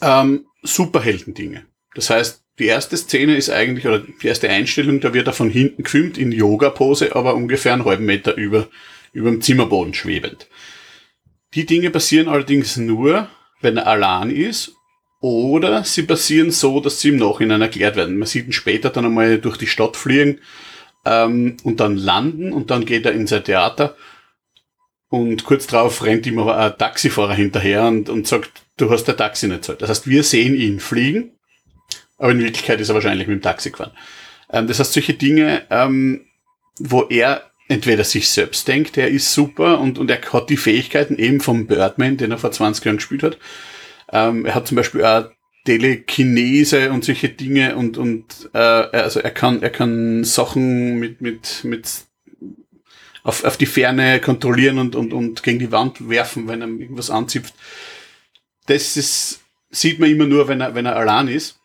[0.00, 1.66] ähm, Superhelden-Dinge.
[1.94, 5.50] Das heißt, die erste Szene ist eigentlich, oder die erste Einstellung, da wird er von
[5.50, 8.68] hinten gefilmt in Yoga-Pose, aber ungefähr einen halben Meter über,
[9.12, 10.48] über dem Zimmerboden schwebend.
[11.54, 13.28] Die Dinge passieren allerdings nur,
[13.60, 14.72] wenn er allein ist,
[15.20, 18.18] oder sie passieren so, dass sie im Nachhinein erklärt werden.
[18.18, 20.40] Man sieht ihn später dann einmal durch die Stadt fliegen
[21.06, 23.96] ähm, und dann landen und dann geht er in sein Theater
[25.08, 29.16] und kurz darauf rennt ihm aber ein Taxifahrer hinterher und, und sagt, du hast der
[29.16, 29.80] Taxi nicht zahlt.
[29.80, 31.30] Das heißt, wir sehen ihn fliegen
[32.24, 33.92] aber in Wirklichkeit ist er wahrscheinlich mit dem Taxi gefahren.
[34.50, 36.24] Ähm, das heißt, solche Dinge, ähm,
[36.78, 41.18] wo er entweder sich selbst denkt, er ist super und, und er hat die Fähigkeiten
[41.18, 43.38] eben vom Birdman, den er vor 20 Jahren gespielt hat.
[44.10, 45.26] Ähm, er hat zum Beispiel auch
[45.66, 51.62] Telekinese und solche Dinge und, und äh, also er kann, er kann Sachen mit, mit,
[51.64, 52.06] mit
[53.22, 57.10] auf, auf die Ferne kontrollieren und, und, und gegen die Wand werfen, wenn er irgendwas
[57.10, 57.52] anzipft.
[58.64, 61.60] Das ist, sieht man immer nur, wenn er, wenn er allein ist.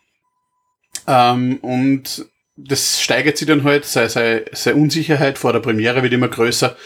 [1.10, 6.14] Ähm, und das steigert sich dann halt, seine, seine, seine Unsicherheit vor der Premiere wird
[6.14, 6.78] immer größer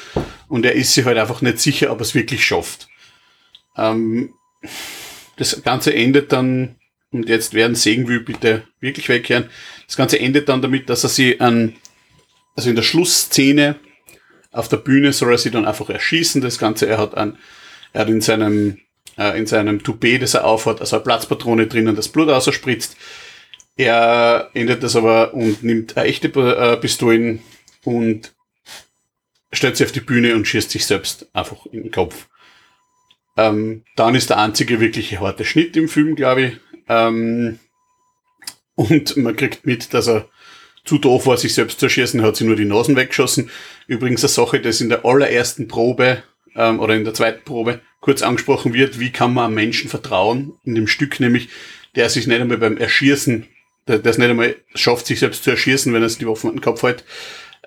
[0.47, 2.87] und er ist sich halt einfach nicht sicher, ob er es wirklich schafft.
[3.75, 4.33] Ähm,
[5.35, 6.75] das Ganze endet dann,
[7.11, 9.49] und jetzt werden Segen will bitte wirklich wegkehren,
[9.87, 11.75] das Ganze endet dann damit, dass er sie an,
[12.55, 13.75] also in der Schlussszene
[14.51, 17.37] auf der Bühne soll er sie dann einfach erschießen, das Ganze, er hat an,
[17.91, 18.77] er hat in seinem,
[19.17, 22.95] äh, in seinem Toupet, das er aufhat, also eine Platzpatrone drinnen, das Blut ausspritzt.
[23.75, 27.41] Er ändert das aber und nimmt echte äh, Pistolen
[27.83, 28.33] und
[29.51, 32.27] stellt sie auf die Bühne und schießt sich selbst einfach in den Kopf.
[33.35, 36.57] Ähm, dann ist der einzige wirkliche harte Schnitt im Film, glaube ich.
[36.87, 37.59] Ähm,
[38.75, 40.29] und man kriegt mit, dass er
[40.85, 43.49] zu doof war, sich selbst zu schießen, hat sie nur die Nasen weggeschossen.
[43.87, 46.23] Übrigens eine Sache, das in der allerersten Probe
[46.55, 50.53] ähm, oder in der zweiten Probe kurz angesprochen wird, wie kann man einem Menschen vertrauen,
[50.65, 51.49] in dem Stück nämlich,
[51.95, 53.47] der sich nicht einmal beim Erschießen
[53.88, 56.61] der, es nicht einmal schafft, sich selbst zu erschießen, wenn er die Waffen an den
[56.61, 57.03] Kopf hält.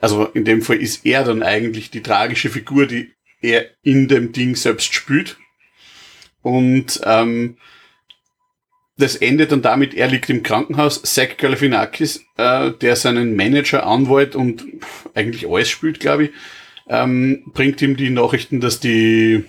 [0.00, 4.32] Also in dem Fall ist er dann eigentlich die tragische Figur, die er in dem
[4.32, 5.36] Ding selbst spürt.
[6.42, 7.56] Und ähm,
[8.98, 11.02] das endet dann damit, er liegt im Krankenhaus.
[11.02, 14.64] Zach Galifianakis, äh, der seinen Manager, Anwalt und
[15.14, 16.30] eigentlich alles spielt, glaube ich,
[16.88, 19.44] ähm, bringt ihm die Nachrichten, dass die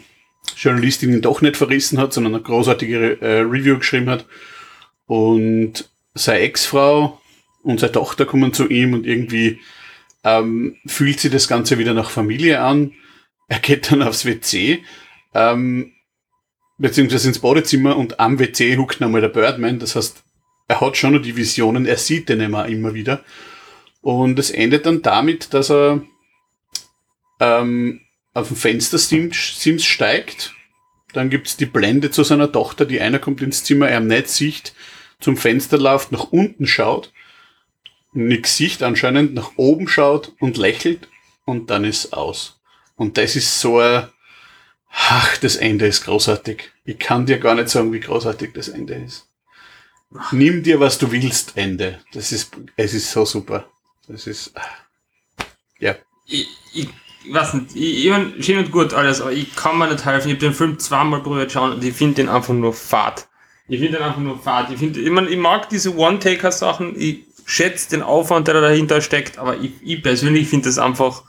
[0.55, 4.25] Journalistin ihn doch nicht verrissen hat, sondern eine großartige äh, Review geschrieben hat.
[5.05, 7.21] Und seine Ex-Frau
[7.63, 9.59] und seine Tochter kommen zu ihm und irgendwie
[10.23, 12.93] ähm, fühlt sie das Ganze wieder nach Familie an.
[13.47, 14.83] Er geht dann aufs WC,
[15.33, 15.93] ähm,
[16.77, 19.79] beziehungsweise ins Badezimmer und am WC huckt nochmal der Birdman.
[19.79, 20.23] Das heißt,
[20.67, 23.23] er hat schon noch die Visionen, er sieht den immer, immer wieder.
[24.01, 26.01] Und es endet dann damit, dass er
[27.39, 28.01] ähm,
[28.33, 30.53] auf dem Fenster Sims, steigt.
[31.13, 34.73] Dann gibt's die Blende zu seiner Tochter, die einer kommt ins Zimmer, er nicht sieht,
[35.19, 37.11] zum Fenster läuft, nach unten schaut,
[38.13, 41.07] nix sieht anscheinend, nach oben schaut und lächelt
[41.45, 42.59] und dann ist aus.
[42.95, 44.07] Und das ist so ein,
[44.91, 46.71] ach, das Ende ist großartig.
[46.85, 49.27] Ich kann dir gar nicht sagen, wie großartig das Ende ist.
[50.31, 51.99] nimm dir, was du willst, Ende.
[52.13, 53.69] Das ist, es ist so super.
[54.07, 54.53] Das ist,
[55.79, 55.95] ja.
[56.25, 56.89] Ich, ich,
[57.23, 60.05] ich weiß nicht, ich, ich mein, schön und gut alles, aber ich kann mir nicht
[60.05, 60.29] helfen.
[60.29, 63.27] Ich habe den Film zweimal probiert schauen und ich finde den einfach nur fad.
[63.67, 64.71] Ich finde den einfach nur fad.
[64.71, 69.01] Ich, finde, ich, mein, ich mag diese One-Taker-Sachen, ich schätze den Aufwand, der da dahinter
[69.01, 71.23] steckt, aber ich, ich persönlich finde das einfach,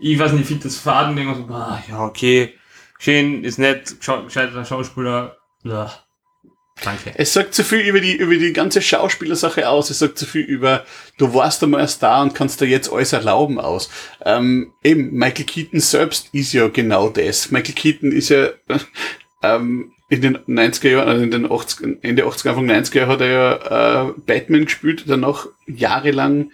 [0.00, 2.54] ich weiß nicht, ich finde das fad und denke so, ah, ja, okay,
[2.98, 5.92] schön, ist nett, gescheiter Schauspieler, ja.
[6.82, 7.12] Danke.
[7.14, 9.90] Es sagt zu viel über die, über die ganze Schauspielersache aus.
[9.90, 10.84] Es sagt zu viel über,
[11.18, 13.90] du warst einmal erst da und kannst dir jetzt alles erlauben aus.
[14.24, 17.52] Ähm, eben, Michael Keaton selbst ist ja genau das.
[17.52, 18.48] Michael Keaton ist ja,
[19.42, 23.20] ähm, in den 90er Jahren, also in den 80, Ende 80er, Anfang 90er Jahren hat
[23.20, 26.50] er ja äh, Batman gespielt, danach jahrelang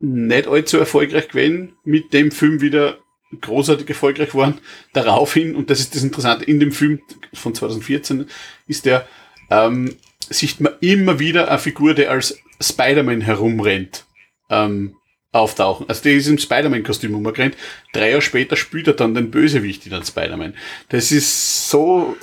[0.00, 2.98] nicht allzu erfolgreich gewesen, mit dem Film wieder
[3.40, 4.58] großartig erfolgreich geworden.
[4.92, 7.00] Daraufhin, und das ist das Interessante, in dem Film
[7.32, 8.26] von 2014
[8.66, 9.06] ist der
[9.50, 9.96] ähm,
[10.28, 14.06] sieht man immer wieder eine Figur, die als Spider-Man herumrennt,
[14.50, 14.96] ähm,
[15.32, 15.88] auftauchen.
[15.88, 17.56] Also der ist im Spider-Man-Kostüm umgerannt.
[17.92, 20.54] Drei Jahre später spielt er dann den Bösewicht in den Spider-Man.
[20.90, 22.16] Das ist so...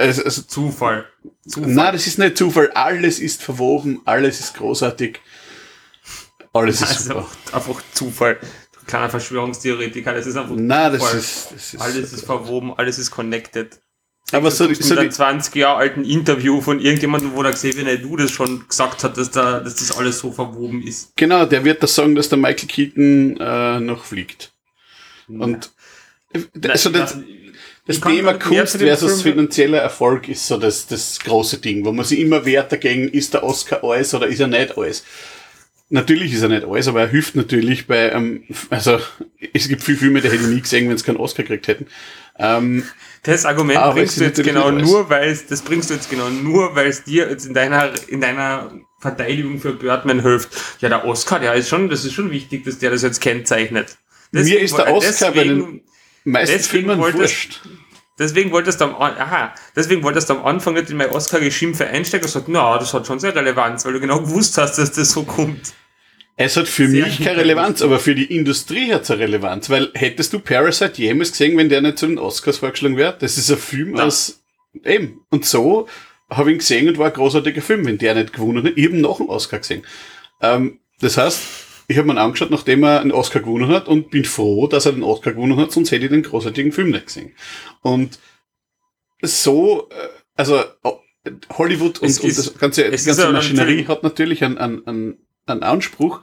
[0.00, 1.06] Also, also Zufall.
[1.46, 1.70] Zufall.
[1.70, 2.70] Nein, das ist nicht Zufall.
[2.72, 5.20] Alles ist verwoben, alles ist großartig.
[6.52, 7.28] Alles ist also super.
[7.52, 8.38] Einfach Zufall.
[8.86, 11.14] Kleiner Verschwörungstheoretiker, das ist einfach Nein, Zufall.
[11.14, 13.80] Das ist, das ist, alles ist verwoben, alles ist connected.
[14.32, 18.30] Aber so, so ein 20 Jahre alten Interview von irgendjemandem, wo der Xavier du das
[18.30, 21.12] schon gesagt hat, dass, da, dass das alles so verwoben ist.
[21.16, 24.52] Genau, der wird das sagen, dass der Michael Keaton äh, noch fliegt.
[25.28, 25.72] Und
[26.32, 26.70] ja.
[26.70, 27.18] also das,
[27.90, 32.20] das Thema Kunst versus finanzieller Erfolg ist so das, das große Ding, wo man sich
[32.20, 35.04] immer wehrt dagegen, ist der Oscar alles oder ist er nicht alles.
[35.92, 39.00] Natürlich ist er nicht alles, aber er hilft natürlich bei, ähm, also
[39.52, 41.86] es gibt viele Filme, die hätte ich nie gesehen, wenn sie keinen Oscar gekriegt hätten.
[42.38, 42.84] Ähm,
[43.24, 46.76] das Argument bringst du jetzt genau nur, weil es, das bringst du jetzt genau nur,
[46.76, 50.50] weil es dir jetzt in deiner, in deiner Verteidigung für Birdman hilft.
[50.80, 53.98] Ja, der Oscar, der ist schon, das ist schon wichtig, dass der das jetzt kennzeichnet.
[54.32, 55.82] Deswegen, Mir ist der Oscar bei den
[56.30, 57.60] meisten Filmen wurscht.
[58.18, 62.26] Deswegen wolltest du am, aha, deswegen wolltest du am Anfang nicht in mein Oscar-Geschimpfe einsteigen
[62.26, 65.10] und gesagt, na, das hat schon sehr Relevanz, weil du genau gewusst hast, dass das
[65.10, 65.72] so kommt.
[66.36, 69.68] Es hat für Sehr mich keine Relevanz, aber für die Industrie hat es eine Relevanz,
[69.68, 73.16] weil hättest du Parasite jemals gesehen, wenn der nicht zu den Oscars vorgeschlagen wäre?
[73.18, 74.04] Das ist ein Film ja.
[74.04, 74.42] aus,
[74.84, 75.20] eben.
[75.30, 75.86] Und so
[76.30, 78.76] habe ich ihn gesehen und war ein großartiger Film, wenn der nicht gewonnen hat.
[78.76, 79.82] eben noch einen Oscar gesehen.
[80.40, 81.40] Ähm, das heißt,
[81.90, 84.92] ich habe mir angeschaut, nachdem er einen Oscar gewonnen hat und bin froh, dass er
[84.92, 87.34] den Oscar gewonnen hat, sonst hätte ich den großartigen Film nicht gesehen.
[87.82, 88.20] Und
[89.20, 90.62] so, äh, also
[91.58, 96.20] Hollywood und, und das ganze, die ganze Maschinerie hat natürlich einen, einen, einen Anspruch,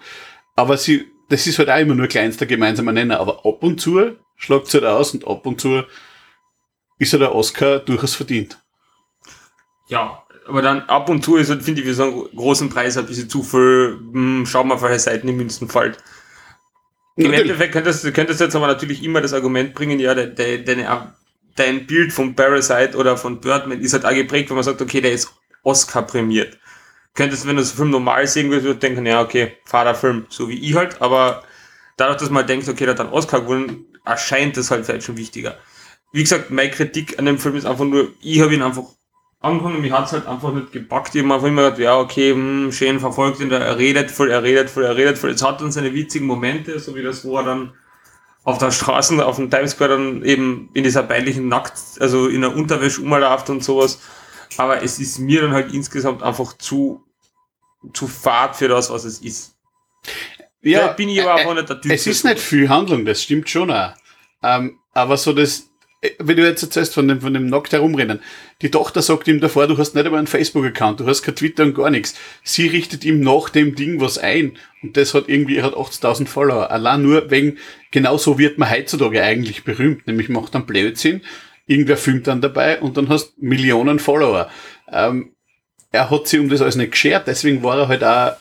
[0.56, 4.16] aber sie, das ist halt auch immer nur kleinster gemeinsamer Nenner, aber ab und zu
[4.38, 5.84] schlagt es halt aus und ab und zu
[6.98, 8.58] ist ja der Oscar durchaus verdient.
[9.90, 12.98] Ja, aber dann ab und zu ist halt, finde ich, wie so einen großen Preis
[12.98, 15.98] ein bisschen zu viel, hm, schau mal, auf welche Seiten die Münzen fällt.
[17.16, 17.34] Im.
[17.34, 21.14] Endeffekt könntest du könntest jetzt aber natürlich immer das Argument bringen, ja, de, de, deine,
[21.56, 25.02] dein Bild von Parasite oder von Birdman ist halt auch geprägt, wenn man sagt, okay,
[25.02, 25.34] der ist
[25.64, 26.58] Oscar prämiert
[27.18, 30.76] könntest, wenn du das Film normal sehen würdest, denken, ja, okay, Vaterfilm, so wie ich
[30.76, 31.44] halt, aber
[31.98, 35.18] dadurch, dass man denkt, okay, der hat einen Oscar gewonnen, erscheint das halt vielleicht schon
[35.18, 35.58] wichtiger.
[36.14, 38.86] Wie gesagt, meine Kritik an dem Film ist einfach nur, ich habe ihn einfach
[39.40, 41.16] angefangen, mich hat es halt einfach nicht gepackt.
[41.16, 44.44] Ich habe einfach immer gedacht, ja, okay, hm, schön verfolgt ihn, er redet voll, er
[44.44, 45.32] redet voll, er redet voll.
[45.32, 47.74] Es hat dann seine witzigen Momente, so wie das, wo er dann
[48.44, 52.42] auf der Straße, auf dem Times Square dann eben in dieser peinlichen Nackt, also in
[52.42, 54.00] der Unterwäsche umläuft und sowas.
[54.58, 57.04] Aber es ist mir dann halt insgesamt einfach zu
[57.94, 59.56] zu fad für das, was es ist.
[60.62, 61.92] Ja, da bin ich aber äh, auch nicht der Typ.
[61.92, 63.94] Es ist nicht viel Handlung, das stimmt schon auch.
[64.44, 65.64] Ähm, aber so das, äh,
[66.20, 68.20] wenn du jetzt erzählst von dem, von dem Nackt herumrennen,
[68.62, 71.64] die Tochter sagt ihm davor, du hast nicht einmal einen Facebook-Account, du hast kein Twitter
[71.64, 72.16] und gar nichts.
[72.44, 76.28] Sie richtet ihm nach dem Ding was ein und das hat irgendwie, er hat 80.000
[76.28, 76.70] Follower.
[76.70, 77.58] Allein nur wegen,
[77.92, 81.22] genau so wird man heutzutage eigentlich berühmt, nämlich macht dann Blödsinn,
[81.66, 84.50] irgendwer filmt dann dabei und dann hast Millionen Follower.
[84.92, 85.34] Ähm,
[85.92, 88.38] er hat sich um das alles nicht geschert, deswegen war er halt auch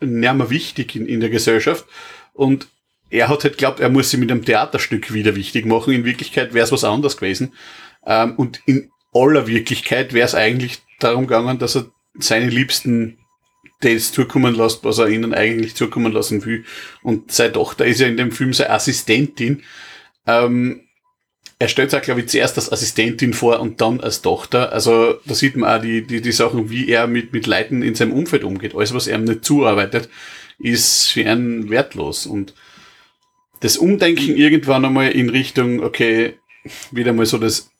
[0.00, 1.86] nicht mehr wichtig in, in der Gesellschaft.
[2.34, 2.68] Und
[3.10, 5.94] er hat halt glaubt, er muss sich mit einem Theaterstück wieder wichtig machen.
[5.94, 7.54] In Wirklichkeit wäre es was anderes gewesen.
[8.06, 11.86] Ähm, und in aller Wirklichkeit wäre es eigentlich darum gegangen, dass er
[12.18, 13.18] seine Liebsten
[13.80, 16.64] das zukommen lässt, was er ihnen eigentlich zukommen lassen will.
[17.02, 19.62] Und seine Tochter ist ja in dem Film seine Assistentin.
[20.26, 20.82] Ähm,
[21.60, 24.72] er stellt sich, glaube ich, zuerst als Assistentin vor und dann als Tochter.
[24.72, 27.94] Also da sieht man auch die, die, die Sachen, wie er mit, mit Leuten in
[27.94, 28.74] seinem Umfeld umgeht.
[28.74, 30.08] Alles, was er nicht zuarbeitet,
[30.58, 32.26] ist für ihn wertlos.
[32.26, 32.54] Und
[33.60, 36.38] das Umdenken irgendwann einmal in Richtung, okay,
[36.90, 37.70] wieder mal so das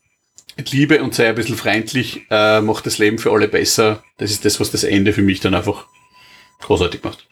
[0.70, 4.02] Liebe und sei ein bisschen freundlich, äh, macht das Leben für alle besser.
[4.16, 5.86] Das ist das, was das Ende für mich dann einfach
[6.60, 7.26] großartig macht.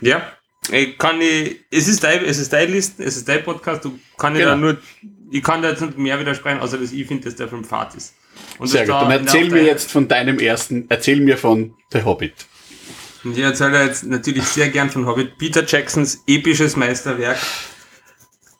[0.00, 0.32] Ja,
[0.70, 3.98] ich kann ich, es ist dein, es ist dein Listen, es ist dein Podcast, du
[4.16, 4.50] kann ich Genau.
[4.52, 4.78] da nur,
[5.30, 7.94] ich kann da jetzt nicht mehr widersprechen, außer dass ich finde, dass der Film fad
[7.94, 8.14] ist.
[8.58, 8.90] Und Sehr gut.
[8.90, 12.34] da Dann erzähl mir jetzt von deinem ersten, erzähl mir von The Hobbit.
[13.24, 15.38] Und ich erzähle jetzt natürlich sehr gern von Hobbit.
[15.38, 17.38] Peter Jacksons episches Meisterwerk.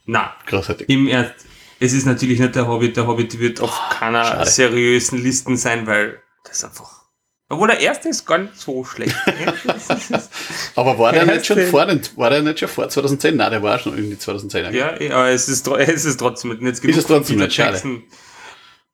[0.07, 0.89] Na, Großartig.
[0.89, 1.47] im Ernst.
[1.81, 2.97] Es ist natürlich nicht der Hobbit.
[2.97, 4.51] Der Hobbit wird auf keiner schade.
[4.51, 6.99] seriösen Listen sein, weil das einfach.
[7.51, 9.15] Obwohl der erste ist gar nicht so schlecht.
[10.11, 10.31] Ist-
[10.75, 11.87] Aber war der Wer nicht schon vor,
[12.17, 13.37] war der nicht schon vor 2010?
[13.37, 14.71] Nein, der war schon in die 2010er.
[14.71, 16.63] ja, ja, aber es ist, es ist trotzdem nicht.
[16.63, 17.73] Jetzt genug es trotzdem von nicht, schade.
[17.75, 18.03] Jackson.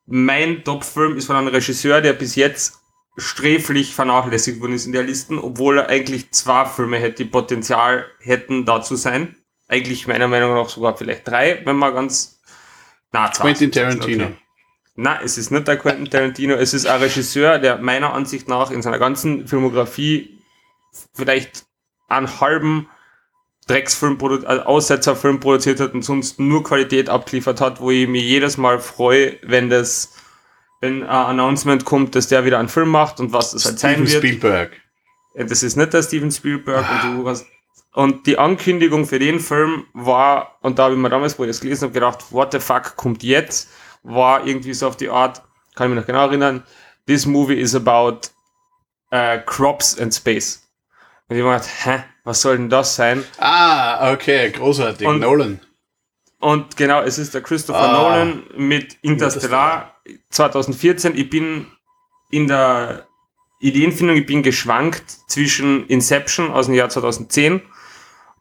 [0.07, 2.79] Mein Top-Film ist von einem Regisseur, der bis jetzt
[3.17, 8.07] sträflich vernachlässigt worden ist in der Listen, obwohl er eigentlich zwei Filme hätte, die Potenzial
[8.21, 9.37] hätten, da zu sein.
[9.69, 12.41] Eigentlich meiner Meinung nach sogar vielleicht drei, wenn man ganz.
[13.13, 13.45] Na, zwei.
[13.45, 14.25] Quentin Tarantino.
[14.25, 14.37] Okay.
[14.97, 18.71] Na, es ist nicht der Quentin Tarantino, es ist ein Regisseur, der meiner Ansicht nach
[18.71, 20.39] in seiner ganzen Filmografie
[21.15, 21.67] vielleicht
[22.09, 22.89] einen halben
[23.67, 28.57] Drecksfilm, äh, Aussetzerfilm produziert hat und sonst nur Qualität abgeliefert hat, wo ich mich jedes
[28.57, 30.13] Mal freue, wenn das,
[30.85, 33.95] wenn ein Announcement kommt, dass der wieder einen Film macht und was das halt sein
[34.07, 34.23] Steven wird.
[34.23, 34.73] Spielberg.
[35.35, 37.47] Äh, Das ist nicht der Steven Spielberg und du hast.
[37.93, 41.49] Und die Ankündigung für den Film war, und da habe ich mir damals, wo ich
[41.51, 43.69] das gelesen habe, gedacht, what the fuck kommt jetzt?
[44.03, 45.43] War irgendwie so auf die Art,
[45.77, 46.65] kann ich mich noch genau erinnern,
[47.07, 48.19] this movie is about
[49.11, 50.69] äh, crops and space.
[51.29, 53.25] Und ich habe gedacht, hä, was soll denn das sein?
[53.39, 55.07] Ah, okay, großartig.
[55.07, 55.61] Und- Nolan.
[56.41, 57.93] Und genau, es ist der Christopher Ah.
[57.93, 59.94] Nolan mit Interstellar
[60.31, 61.17] 2014.
[61.17, 61.67] Ich bin
[62.31, 63.07] in der
[63.61, 67.63] Ideenfindung, ich bin geschwankt zwischen Inception aus dem Jahr 2010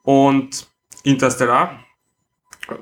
[0.04, 0.68] und
[1.04, 1.80] Interstellar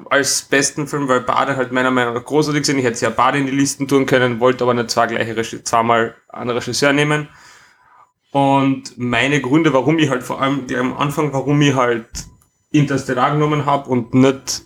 [0.09, 2.79] als besten Film, weil Bade halt meiner Meinung nach großartig sind.
[2.79, 6.15] Ich hätte ja Bade in die Listen tun können, wollte aber nicht zwei gleiche zweimal
[6.29, 7.29] einen Regisseur nehmen.
[8.31, 12.07] Und meine Gründe, warum ich halt vor allem die am Anfang, warum ich halt
[12.71, 14.63] Interstellar genommen habe und nicht.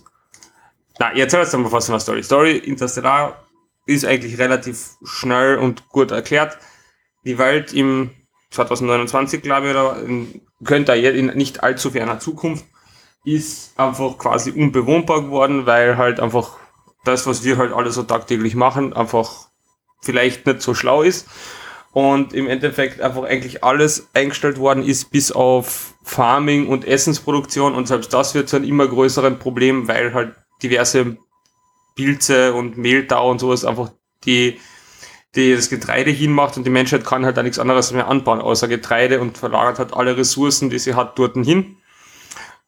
[0.98, 2.22] Na, ich erzähle jetzt was von der Story.
[2.22, 3.45] Story Interstellar
[3.86, 6.58] ist eigentlich relativ schnell und gut erklärt.
[7.24, 8.10] Die Welt im
[8.50, 9.96] 2029, glaube ich, oder
[10.64, 12.64] könnte in nicht allzu ferner Zukunft,
[13.24, 16.58] ist einfach quasi unbewohnbar geworden, weil halt einfach
[17.04, 19.48] das, was wir halt alle so tagtäglich machen, einfach
[20.00, 21.28] vielleicht nicht so schlau ist.
[21.92, 27.74] Und im Endeffekt einfach eigentlich alles eingestellt worden ist, bis auf Farming und Essensproduktion.
[27.74, 31.16] Und selbst das wird zu einem immer größeren Problem, weil halt diverse
[31.96, 33.90] Pilze und Mehltau und sowas einfach
[34.24, 34.60] die,
[35.34, 38.68] die das Getreide hinmacht und die Menschheit kann halt da nichts anderes mehr anbauen, außer
[38.68, 41.76] Getreide und verlagert halt alle Ressourcen, die sie hat, dort hin.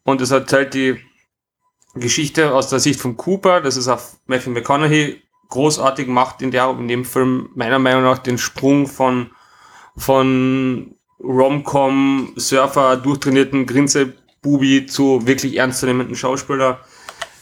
[0.02, 0.98] Und es erzählt die
[1.94, 6.68] Geschichte aus der Sicht von Cooper, das ist auf Matthew McConaughey großartig macht in der
[6.70, 9.30] in dem Film meiner Meinung nach den Sprung von
[9.96, 16.80] von Rom-Com Surfer durchtrainierten Grinsebubi zu wirklich ernstzunehmenden Schauspieler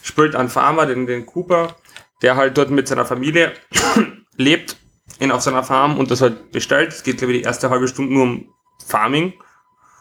[0.07, 1.75] spielt einen Farmer den den Cooper
[2.21, 3.53] der halt dort mit seiner Familie
[4.35, 4.77] lebt
[5.19, 6.89] in auf seiner Farm und das halt bestellt.
[6.89, 8.49] Es geht glaube ich die erste halbe Stunde nur um
[8.85, 9.33] Farming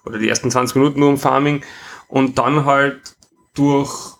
[0.04, 1.64] oder die ersten 20 Minuten nur um Farming
[2.08, 3.16] und dann halt
[3.54, 4.16] durch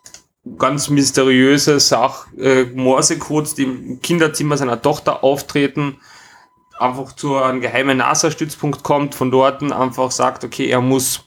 [0.59, 6.01] ganz mysteriöse Sach äh, Morsecodes, die im Kinderzimmer seiner Tochter auftreten,
[6.79, 11.26] einfach zu einem geheimen NASA-Stützpunkt kommt, von dort einfach sagt, okay, er muss,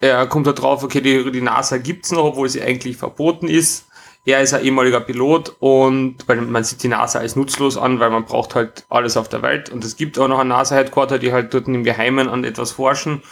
[0.00, 3.86] er kommt da drauf, okay, die, die NASA gibt's noch, obwohl sie eigentlich verboten ist.
[4.24, 8.10] Er ist ein ehemaliger Pilot und weil man sieht die NASA als nutzlos an, weil
[8.10, 11.32] man braucht halt alles auf der Welt und es gibt auch noch ein NASA-Headquarter, die
[11.32, 13.22] halt dort im Geheimen an etwas forschen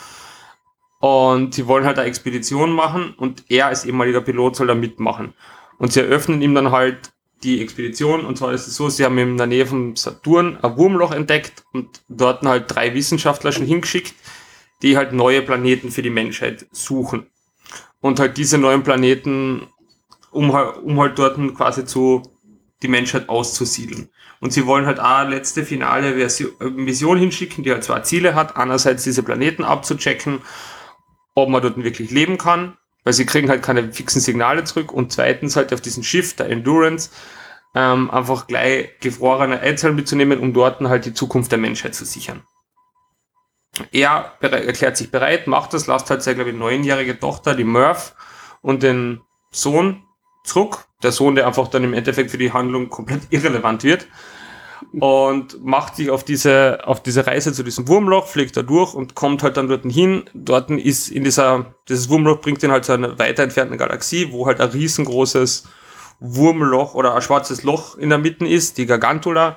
[1.00, 5.34] und sie wollen halt eine Expedition machen und er als ehemaliger Pilot soll da mitmachen.
[5.78, 7.12] Und sie eröffnen ihm dann halt
[7.42, 10.76] die Expedition und zwar ist es so, sie haben in der Nähe vom Saturn ein
[10.78, 14.14] Wurmloch entdeckt und dort halt drei Wissenschaftler schon hingeschickt,
[14.82, 17.26] die halt neue Planeten für die Menschheit suchen.
[18.00, 19.66] Und halt diese neuen Planeten,
[20.30, 22.22] um, halt- um halt dort quasi zu
[22.82, 24.10] die Menschheit auszusiedeln.
[24.40, 28.34] Und sie wollen halt eine letzte finale Version, äh, Mission hinschicken, die halt zwei Ziele
[28.34, 28.56] hat.
[28.56, 30.42] Einerseits diese Planeten abzuchecken
[31.36, 35.12] ob man dort wirklich leben kann, weil sie kriegen halt keine fixen Signale zurück und
[35.12, 37.10] zweitens halt auf diesem Schiff, der Endurance,
[37.74, 42.42] ähm, einfach gleich gefrorene Einzeln mitzunehmen, um dort halt die Zukunft der Menschheit zu sichern.
[43.92, 48.14] Er erklärt sich bereit, macht das, lasst halt seine, glaube ich, neunjährige Tochter, die Murph,
[48.62, 49.20] und den
[49.50, 50.02] Sohn
[50.44, 50.86] zurück.
[51.02, 54.06] Der Sohn, der einfach dann im Endeffekt für die Handlung komplett irrelevant wird
[54.92, 59.14] und macht sich auf diese, auf diese Reise zu diesem Wurmloch, fliegt da durch und
[59.14, 60.24] kommt halt dann dort hin.
[60.34, 64.46] Dort ist in dieser, dieses Wurmloch bringt ihn halt zu einer weiter entfernten Galaxie, wo
[64.46, 65.64] halt ein riesengroßes
[66.20, 69.56] Wurmloch oder ein schwarzes Loch in der Mitte ist, die Gargantula.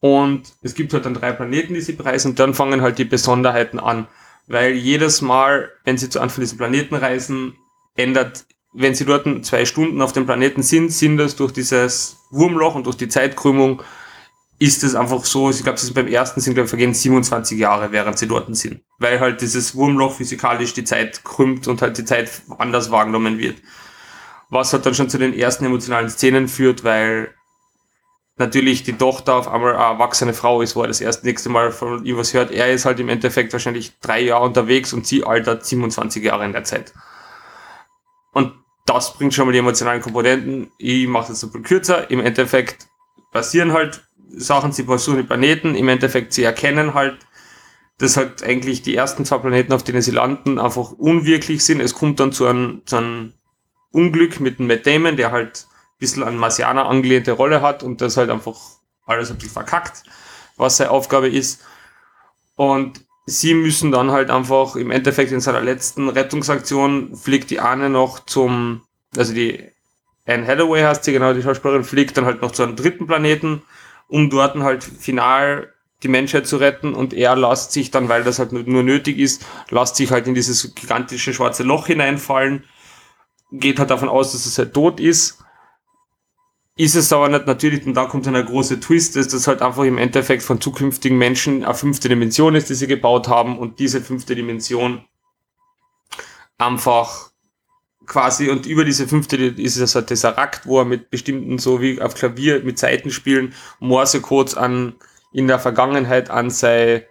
[0.00, 3.04] Und es gibt halt dann drei Planeten, die sie bereisen, und dann fangen halt die
[3.04, 4.08] Besonderheiten an.
[4.46, 7.56] Weil jedes Mal, wenn sie zu Anfang diesen Planeten reisen,
[7.96, 12.74] ändert, wenn sie dort zwei Stunden auf dem Planeten sind, sind das durch dieses Wurmloch
[12.74, 13.82] und durch die Zeitkrümmung,
[14.58, 17.58] ist es einfach so, ich glaube, sie sind beim ersten sind, glaube ich, vergehen 27
[17.58, 18.82] Jahre, während sie dort sind.
[18.98, 23.56] Weil halt dieses Wurmloch physikalisch die Zeit krümmt und halt die Zeit anders wahrgenommen wird.
[24.50, 27.34] Was halt dann schon zu den ersten emotionalen Szenen führt, weil
[28.40, 31.70] natürlich die Tochter auf einmal eine erwachsene Frau ist, wo er das erste nächste Mal
[31.70, 32.50] von ihm was hört.
[32.50, 36.52] Er ist halt im Endeffekt wahrscheinlich drei Jahre unterwegs und sie altert 27 Jahre in
[36.52, 36.92] der Zeit.
[38.32, 38.52] Und
[38.86, 40.72] das bringt schon mal die emotionalen Komponenten.
[40.78, 42.10] Ich mache das ein bisschen kürzer.
[42.10, 42.88] Im Endeffekt
[43.30, 47.18] passieren halt Sachen, sie versuchen die Planeten, im Endeffekt sie erkennen halt,
[47.98, 51.80] dass halt eigentlich die ersten zwei Planeten, auf denen sie landen, einfach unwirklich sind.
[51.80, 53.34] Es kommt dann zu einem, zu einem
[53.92, 55.66] Unglück mit dem Matt Damon, der halt
[56.00, 58.56] bisschen an Marcianer angelehnte Rolle hat und das halt einfach
[59.06, 60.02] alles ein bisschen verkackt,
[60.56, 61.62] was seine Aufgabe ist.
[62.56, 67.90] Und sie müssen dann halt einfach im Endeffekt in seiner letzten Rettungsaktion fliegt die Anne
[67.90, 68.82] noch zum,
[69.16, 69.70] also die
[70.26, 73.62] Anne Hathaway heißt sie genau, die Schauspielerin, fliegt dann halt noch zu einem dritten Planeten,
[74.08, 75.72] um dort halt final
[76.02, 79.44] die Menschheit zu retten und er lässt sich dann, weil das halt nur nötig ist,
[79.68, 82.64] lässt sich halt in dieses gigantische schwarze Loch hineinfallen,
[83.52, 85.40] geht halt davon aus, dass es halt tot ist
[86.80, 89.60] ist es aber nicht natürlich, und da kommt dann ein großer Twist, dass das halt
[89.60, 93.78] einfach im Endeffekt von zukünftigen Menschen eine fünfte Dimension ist, die sie gebaut haben und
[93.78, 95.04] diese fünfte Dimension
[96.56, 97.32] einfach
[98.06, 101.82] quasi und über diese fünfte ist es halt dieser Rakt, wo er mit bestimmten, so
[101.82, 104.94] wie auf Klavier mit Seitenspielen Morsecodes an
[105.34, 107.06] in der Vergangenheit an sei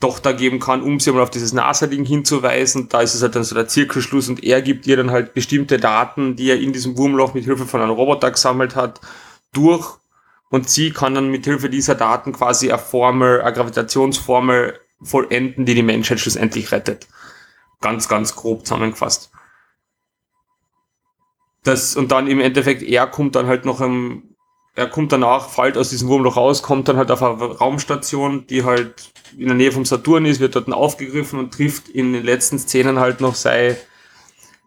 [0.00, 2.88] Tochter geben kann, um sie mal auf dieses NASA-Ding hinzuweisen.
[2.88, 5.78] Da ist es halt dann so der Zirkelschluss und er gibt ihr dann halt bestimmte
[5.78, 9.00] Daten, die er in diesem Wurmloch mit Hilfe von einem Roboter gesammelt hat,
[9.52, 9.98] durch
[10.50, 15.74] und sie kann dann mit Hilfe dieser Daten quasi eine Formel, eine Gravitationsformel vollenden, die
[15.74, 17.06] die Menschheit schlussendlich rettet.
[17.80, 19.30] Ganz, ganz grob zusammengefasst.
[21.64, 24.36] Das, und dann im Endeffekt, er kommt dann halt noch im,
[24.78, 28.64] er kommt danach, fällt aus diesem Wurmloch raus, kommt dann halt auf eine Raumstation, die
[28.64, 32.58] halt in der Nähe vom Saturn ist, wird dort aufgegriffen und trifft in den letzten
[32.60, 33.76] Szenen halt noch sei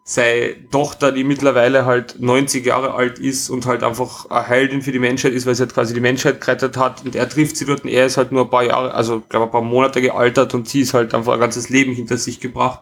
[0.03, 4.91] seine Tochter, die mittlerweile halt 90 Jahre alt ist und halt einfach eine Heldin für
[4.91, 7.05] die Menschheit ist, weil sie halt quasi die Menschheit gerettet hat.
[7.05, 9.45] Und er trifft sie dort und er ist halt nur ein paar Jahre, also glaube
[9.45, 12.81] ein paar Monate gealtert und sie ist halt einfach ein ganzes Leben hinter sich gebracht.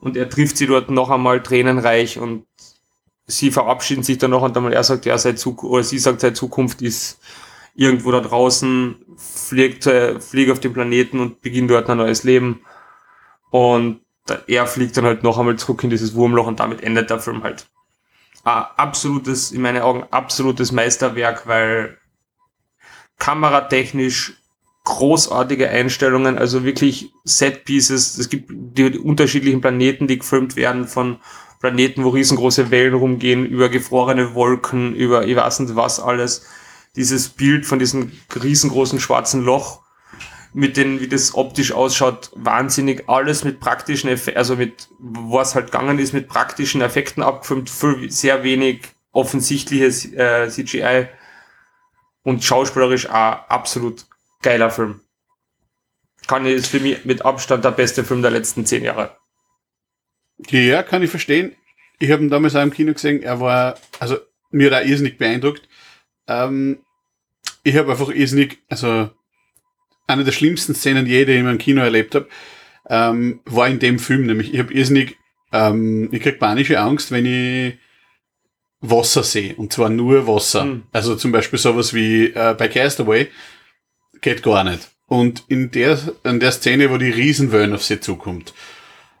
[0.00, 2.44] Und er trifft sie dort noch einmal tränenreich und
[3.26, 6.20] sie verabschieden sich dann noch und dann er sagt, ja, seit Zukunft, oder sie sagt,
[6.20, 7.18] seit Zukunft ist
[7.74, 12.62] irgendwo da draußen, fliegt, äh, fliegt auf den Planeten und beginnt dort ein neues Leben.
[13.50, 14.00] Und
[14.46, 17.42] er fliegt dann halt noch einmal zurück in dieses Wurmloch und damit endet der Film
[17.42, 17.66] halt.
[18.44, 21.98] Ein absolutes, in meinen Augen, absolutes Meisterwerk, weil
[23.18, 24.34] kameratechnisch
[24.84, 28.18] großartige Einstellungen, also wirklich Set-Pieces.
[28.18, 31.18] Es gibt die unterschiedlichen Planeten, die gefilmt werden von
[31.66, 36.46] Planeten, wo riesengroße Wellen rumgehen, über gefrorene Wolken, über ich weiß nicht was alles
[36.94, 39.82] dieses Bild von diesem riesengroßen schwarzen Loch
[40.54, 45.72] mit den, wie das optisch ausschaut, wahnsinnig alles mit praktischen Effekten, also mit, was halt
[45.72, 47.68] gegangen ist, mit praktischen Effekten abgefilmt,
[48.12, 51.08] sehr wenig offensichtliches äh, CGI
[52.22, 54.06] und schauspielerisch auch absolut
[54.40, 55.00] geiler Film.
[56.28, 59.16] Kann ist für mich mit Abstand der beste Film der letzten zehn Jahre.
[60.50, 61.54] Ja, kann ich verstehen.
[61.98, 63.22] Ich habe ihn damals auch im Kino gesehen.
[63.22, 64.18] Er war, also
[64.50, 65.68] mir da irrsinnig beeindruckt.
[66.28, 66.78] Ähm,
[67.62, 69.10] ich habe einfach irrsinnig, also
[70.06, 72.28] eine der schlimmsten Szenen, die ich in meinem Kino erlebt habe,
[72.88, 75.16] ähm, war in dem Film, nämlich ich habe irrsinnig,
[75.52, 77.78] ähm, ich krieg panische Angst, wenn ich
[78.80, 80.64] Wasser sehe, und zwar nur Wasser.
[80.64, 80.82] Mhm.
[80.92, 83.28] Also zum Beispiel sowas wie äh, bei Castaway
[84.20, 84.90] geht gar nicht.
[85.08, 88.54] Und in der, in der Szene, wo die Riesenwellen auf sie zukommt,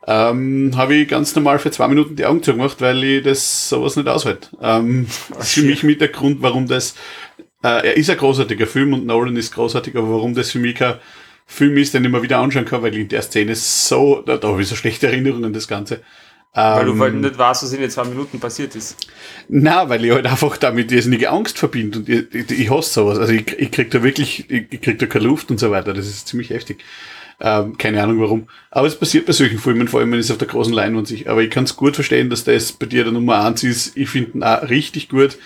[0.06, 3.96] ähm, habe ich ganz normal für zwei Minuten die Augen zugemacht, weil ich das sowas
[3.96, 4.48] nicht aushalte.
[4.62, 6.94] Ähm, das ist für mich mit der Grund, warum das
[7.62, 10.76] äh, er ist ein großartiger Film und Nolan ist großartig, aber warum das für mich
[10.76, 10.94] kein
[11.46, 14.48] Film ist, den ich mir wieder anschauen kann, weil in der Szene so, da, da
[14.48, 16.00] habe ich so schlechte Erinnerungen an das Ganze.
[16.52, 18.96] Weil du halt nicht weißt, was in den zwei Minuten passiert ist.
[19.48, 23.18] Na, weil ich halt einfach damit irrsinnige Angst verbinde und ich, ich, ich hasse sowas.
[23.18, 25.92] Also ich, ich krieg da wirklich, ich, ich krieg da keine Luft und so weiter.
[25.92, 26.82] Das ist ziemlich heftig.
[27.40, 28.48] Ähm, keine Ahnung warum.
[28.70, 31.28] Aber es passiert bei solchen Filmen, vor allem wenn es auf der großen Leinwand sich.
[31.28, 33.96] Aber ich kann es gut verstehen, dass das bei dir der Nummer eins ist.
[33.96, 35.36] Ich finde ihn auch richtig gut.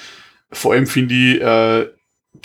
[0.52, 1.88] Vor allem finde ich äh,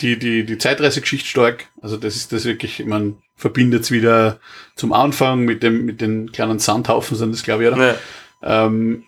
[0.00, 1.66] die, die, die Zeitreisegeschichte stark.
[1.80, 4.40] Also das ist das wirklich, man verbindet es wieder
[4.74, 7.96] zum Anfang mit dem, mit den kleinen Sandhaufen sind das, glaube ich, oder?
[8.42, 8.64] Ja.
[8.66, 9.04] Ähm,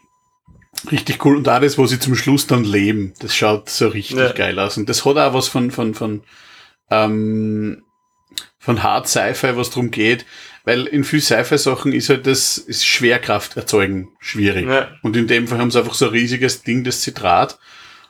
[0.93, 1.37] Richtig cool.
[1.37, 4.31] Und auch das, wo sie zum Schluss dann leben, das schaut so richtig Ja.
[4.33, 4.77] geil aus.
[4.77, 6.23] Und das hat auch was von, von, von,
[6.91, 7.83] ähm,
[8.69, 10.27] von Hard Sci-Fi, was drum geht.
[10.65, 14.69] Weil in viel Sci-Fi-Sachen ist halt das, ist Schwerkraft erzeugen schwierig.
[14.69, 14.89] Ja.
[15.01, 17.59] Und in dem Fall haben sie einfach so ein riesiges Ding, das Zitrat.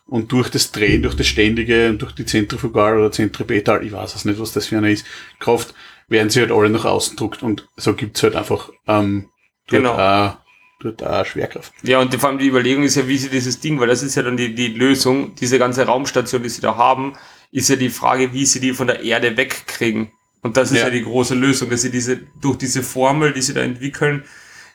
[0.04, 4.16] Und durch das Drehen, durch das Ständige und durch die Zentrifugal oder Zentripetal, ich weiß
[4.16, 5.06] es nicht, was das für eine ist,
[5.38, 5.74] Kraft,
[6.08, 9.28] werden sie halt alle nach außen gedruckt und so gibt's halt einfach ähm,
[9.68, 9.92] dort, Genau.
[9.92, 10.38] auch,
[10.80, 11.72] dort auch Schwerkraft.
[11.84, 14.16] Ja, und vor allem die Überlegung ist ja, wie sie dieses Ding, weil das ist
[14.16, 17.12] ja dann die, die Lösung, diese ganze Raumstation, die sie da haben,
[17.52, 20.10] ist ja die Frage, wie sie die von der Erde wegkriegen.
[20.42, 20.90] Und das ist ja, Ja.
[20.90, 24.24] die große Lösung, dass sie diese, durch diese Formel, die sie da entwickeln,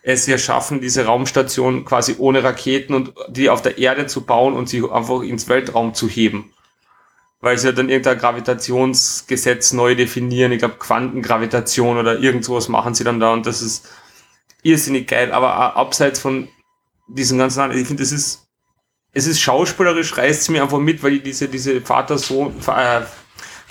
[0.02, 4.54] es ja schaffen, diese Raumstation quasi ohne Raketen und die auf der Erde zu bauen
[4.54, 6.52] und sie einfach ins Weltraum zu heben.
[7.40, 12.94] Weil sie ja dann irgendein Gravitationsgesetz neu definieren, ich glaube Quantengravitation oder irgend sowas machen
[12.94, 13.88] sie dann da und das ist
[14.62, 16.48] irrsinnig geil, aber auch abseits von
[17.08, 18.48] diesen ganzen anderen, ich finde, es ist,
[19.14, 23.02] es ist schauspielerisch, reißt es mir einfach mit, weil ich diese, diese Vater-Sohn, äh,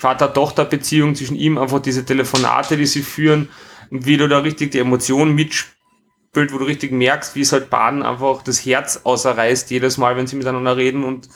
[0.02, 3.48] Vater-Tochter-Beziehung zwischen ihm, einfach diese Telefonate, die sie führen,
[3.90, 8.02] wie du da richtig die Emotionen mitspielt, wo du richtig merkst, wie es halt Baden
[8.02, 11.28] einfach das Herz außerreißt, jedes Mal, wenn sie miteinander reden und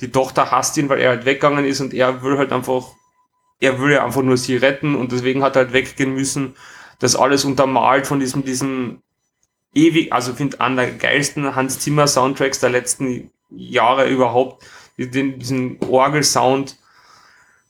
[0.00, 2.88] die Tochter hasst ihn, weil er halt weggegangen ist und er will halt einfach,
[3.60, 6.56] er will ja einfach nur sie retten und deswegen hat er halt weggehen müssen.
[6.98, 9.00] Das alles untermalt von diesem, diesem
[9.74, 14.64] ewig, also finde einer der geilsten Hans Zimmer Soundtracks der letzten Jahre überhaupt,
[14.96, 16.76] diesen Orgelsound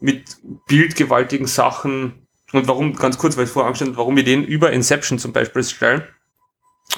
[0.00, 4.72] mit bildgewaltigen Sachen und warum, ganz kurz, weil ich vorher angestellt warum wir den über
[4.72, 6.02] Inception zum Beispiel stellen,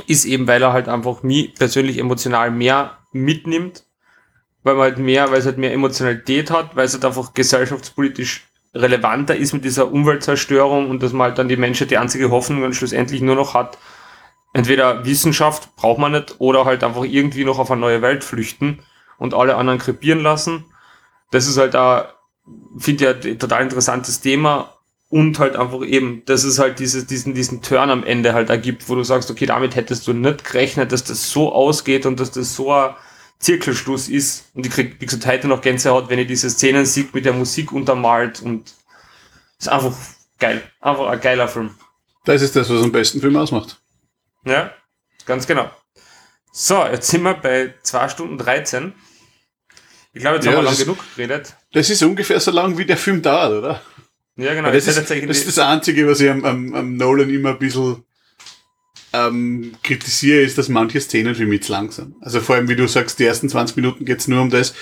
[0.07, 3.85] ist eben, weil er halt einfach mich persönlich emotional mehr mitnimmt,
[4.63, 8.47] weil man halt mehr, weil es halt mehr Emotionalität hat, weil es halt einfach gesellschaftspolitisch
[8.75, 12.63] relevanter ist mit dieser Umweltzerstörung und dass man halt dann die Menschheit die einzige Hoffnung
[12.63, 13.79] dann schlussendlich nur noch hat,
[14.53, 18.85] entweder Wissenschaft braucht man nicht oder halt einfach irgendwie noch auf eine neue Welt flüchten
[19.19, 20.67] und alle anderen krepieren lassen.
[21.33, 22.15] Das ist halt da,
[22.79, 24.75] finde ich, ein total interessantes Thema
[25.09, 28.89] und halt einfach eben, dass es halt dieses, diesen, diesen Turn am Ende halt ergibt,
[28.89, 32.31] wo du sagst, okay, damit hättest du nicht gerechnet, dass das so ausgeht und dass
[32.31, 32.95] das so ein
[33.41, 34.45] Zirkelschluss ist.
[34.55, 37.33] Und ich krieg, wie gesagt, heute noch Gänsehaut, wenn ich diese Szenen sehe mit der
[37.33, 38.73] Musik untermalt und
[39.59, 39.95] ist einfach
[40.39, 40.63] geil.
[40.81, 41.75] Einfach ein geiler Film.
[42.25, 43.81] Das ist das, was am besten Film ausmacht.
[44.45, 44.73] Ja,
[45.27, 45.71] ganz genau.
[46.53, 48.93] So, jetzt sind wir bei 2 Stunden 13.
[50.13, 51.57] Ich glaube, jetzt Ja, haben wir lang genug geredet.
[51.73, 53.83] Das ist ungefähr so lang, wie der Film dauert, oder?
[54.37, 54.73] Ja, genau.
[54.73, 58.03] Das, ist, das ist das Einzige, was ich am, am, am Nolan immer ein bisschen
[59.13, 62.15] ähm, kritisiere, ist, dass manche Szenen für mich zu lang sind.
[62.21, 64.75] Also vor allem, wie du sagst, die ersten 20 Minuten geht's nur um das.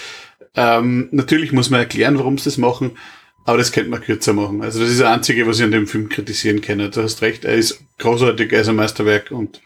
[0.54, 2.92] Ähm, natürlich muss man erklären, warum sie das machen,
[3.44, 4.62] aber das könnte man kürzer machen.
[4.62, 6.78] Also das ist das Einzige, was ich an dem Film kritisieren kann.
[6.78, 9.60] Du hast recht, er ist großartig, er ist ein Meisterwerk und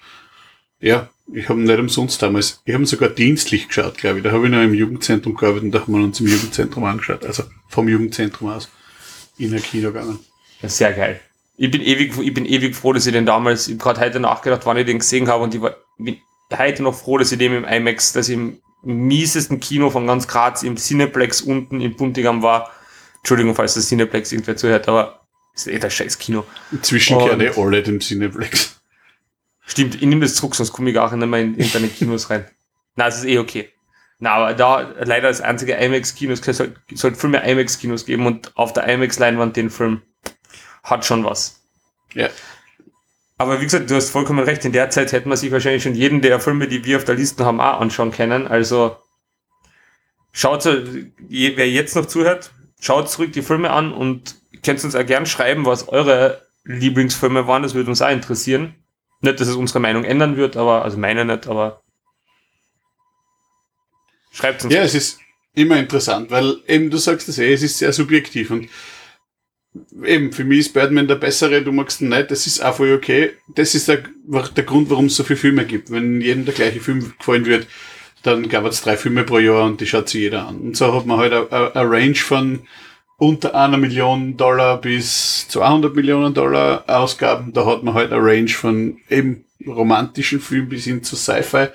[0.81, 4.25] ja, ich habe nicht umsonst damals, ich habe sogar dienstlich geschaut, glaube ich.
[4.25, 7.25] Da habe ich noch im Jugendzentrum gearbeitet und da haben wir uns im Jugendzentrum angeschaut.
[7.25, 8.69] Also vom Jugendzentrum aus
[9.39, 10.19] in ein Kino gegangen.
[10.63, 11.21] Sehr geil.
[11.57, 14.21] Ich bin ewig, ich bin ewig froh, dass ich den damals, ich habe gerade heute
[14.21, 16.19] nachgedacht, wann ich den gesehen habe und ich war, bin
[16.57, 20.27] heute noch froh, dass ich den im IMAX, dass ich im miesesten Kino von ganz
[20.27, 22.71] Graz im Cineplex unten in Buntigam war.
[23.19, 25.21] Entschuldigung, falls das Cineplex irgendwer zuhört, aber
[25.55, 26.45] ist eh das scheiß Kino.
[26.73, 28.82] Inzwischen eh alle dem Cineplex.
[29.73, 32.45] Stimmt, ich nehme das zurück, sonst komme ich gar nicht mehr in irgendeine Kinos rein.
[32.95, 33.71] Na, es ist eh okay.
[34.19, 38.55] Na, aber da leider das einzige IMAX-Kino, es sollte soll viel mehr IMAX-Kinos geben und
[38.55, 40.03] auf der IMAX-Leinwand den Film
[40.83, 41.63] hat schon was.
[42.13, 42.29] Ja.
[43.39, 45.95] Aber wie gesagt, du hast vollkommen recht, in der Zeit hätte man sich wahrscheinlich schon
[45.95, 48.47] jeden der Filme, die wir auf der Liste haben, auch anschauen können.
[48.47, 48.99] Also
[50.33, 55.25] schaut, wer jetzt noch zuhört, schaut zurück die Filme an und könnt uns auch gern
[55.25, 58.75] schreiben, was eure Lieblingsfilme waren, das würde uns auch interessieren.
[59.23, 61.81] Nicht, dass es unsere Meinung ändern wird, aber, also meine nicht, aber
[64.33, 64.75] schreibt uns.
[64.75, 65.21] Ja, es ist
[65.55, 68.69] immer interessant, weil eben du sagst es eh, es ist sehr subjektiv und
[70.05, 72.93] eben für mich ist Birdman der bessere, du magst ihn nicht, das ist auch voll
[72.93, 73.33] okay.
[73.55, 74.03] Das ist der,
[74.57, 75.91] der Grund, warum es so viele Filme gibt.
[75.91, 77.67] Wenn jedem der gleiche Film gefallen wird,
[78.23, 80.61] dann gab es drei Filme pro Jahr und die schaut sich jeder an.
[80.61, 82.67] Und so hat man halt eine eine Range von
[83.23, 87.53] unter einer Million Dollar bis 200 Millionen Dollar Ausgaben.
[87.53, 91.69] Da hat man halt eine Range von eben romantischen Filmen bis hin zu Sci-Fi.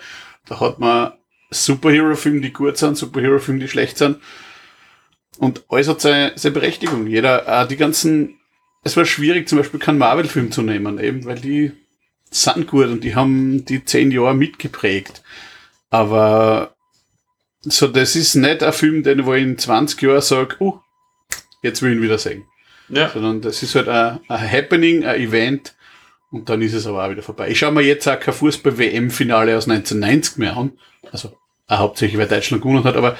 [0.46, 1.14] Da hat man
[1.50, 4.18] Superhero-Filme, die gut sind, Superhero-Filme, die schlecht sind.
[5.38, 7.08] Und alles hat seine, seine Berechtigung.
[7.08, 8.38] Jeder, äh, die ganzen,
[8.84, 11.72] es war schwierig, zum Beispiel keinen Marvel-Film zu nehmen, eben, weil die
[12.30, 15.24] sind gut und die haben die zehn Jahre mitgeprägt.
[15.92, 16.76] Aber
[17.62, 20.80] so, das ist nicht ein Film, den ich in 20 Jahren sage, uh,
[21.62, 22.46] jetzt will ich ihn wieder sehen.
[22.90, 23.10] Ja.
[23.10, 25.76] Sondern das ist halt ein, ein Happening, ein Event
[26.32, 27.50] Und dann ist es aber auch wieder vorbei.
[27.50, 30.74] Ich schaue mir jetzt auch kein Fußball-WM-Finale aus 1990 mehr an.
[31.12, 33.18] Also auch hauptsächlich, weil Deutschland gewonnen hat, aber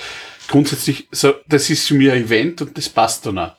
[0.48, 3.56] grundsätzlich, so, das ist für mich ein Event und das passt dann auch.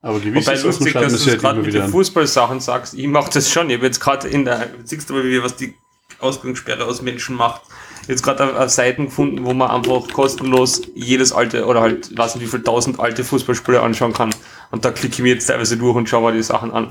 [0.00, 2.94] Aber gewisse Wobei Sachen lustig, dass du halt gerade mit den Fußballsachen sagst.
[2.94, 3.68] Ich mache das schon.
[3.68, 5.74] Ich habe jetzt gerade in der, siehst du mal, wie was die
[6.20, 7.62] Ausgangssperre aus Menschen macht.
[8.08, 12.44] Jetzt gerade auf Seiten gefunden, wo man einfach kostenlos jedes alte oder halt, weiß nicht
[12.44, 14.34] wie viel tausend alte Fußballspiele anschauen kann.
[14.70, 16.88] Und da klicke ich mir jetzt teilweise durch und schaue mir die Sachen an.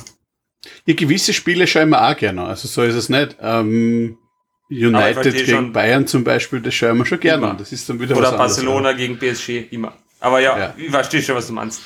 [0.86, 2.48] Ja, gewisse Spiele schaue ich mir auch gerne an.
[2.50, 3.36] Also so ist es nicht.
[3.42, 4.18] Ähm,
[4.70, 7.58] United gegen Bayern zum Beispiel, das schauen wir schon gerne an.
[7.58, 9.94] Das ist dann wieder Oder Barcelona anderes, gegen PSG, immer.
[10.20, 10.74] Aber ja, ja.
[10.78, 11.82] ich verstehe schon, was du meinst.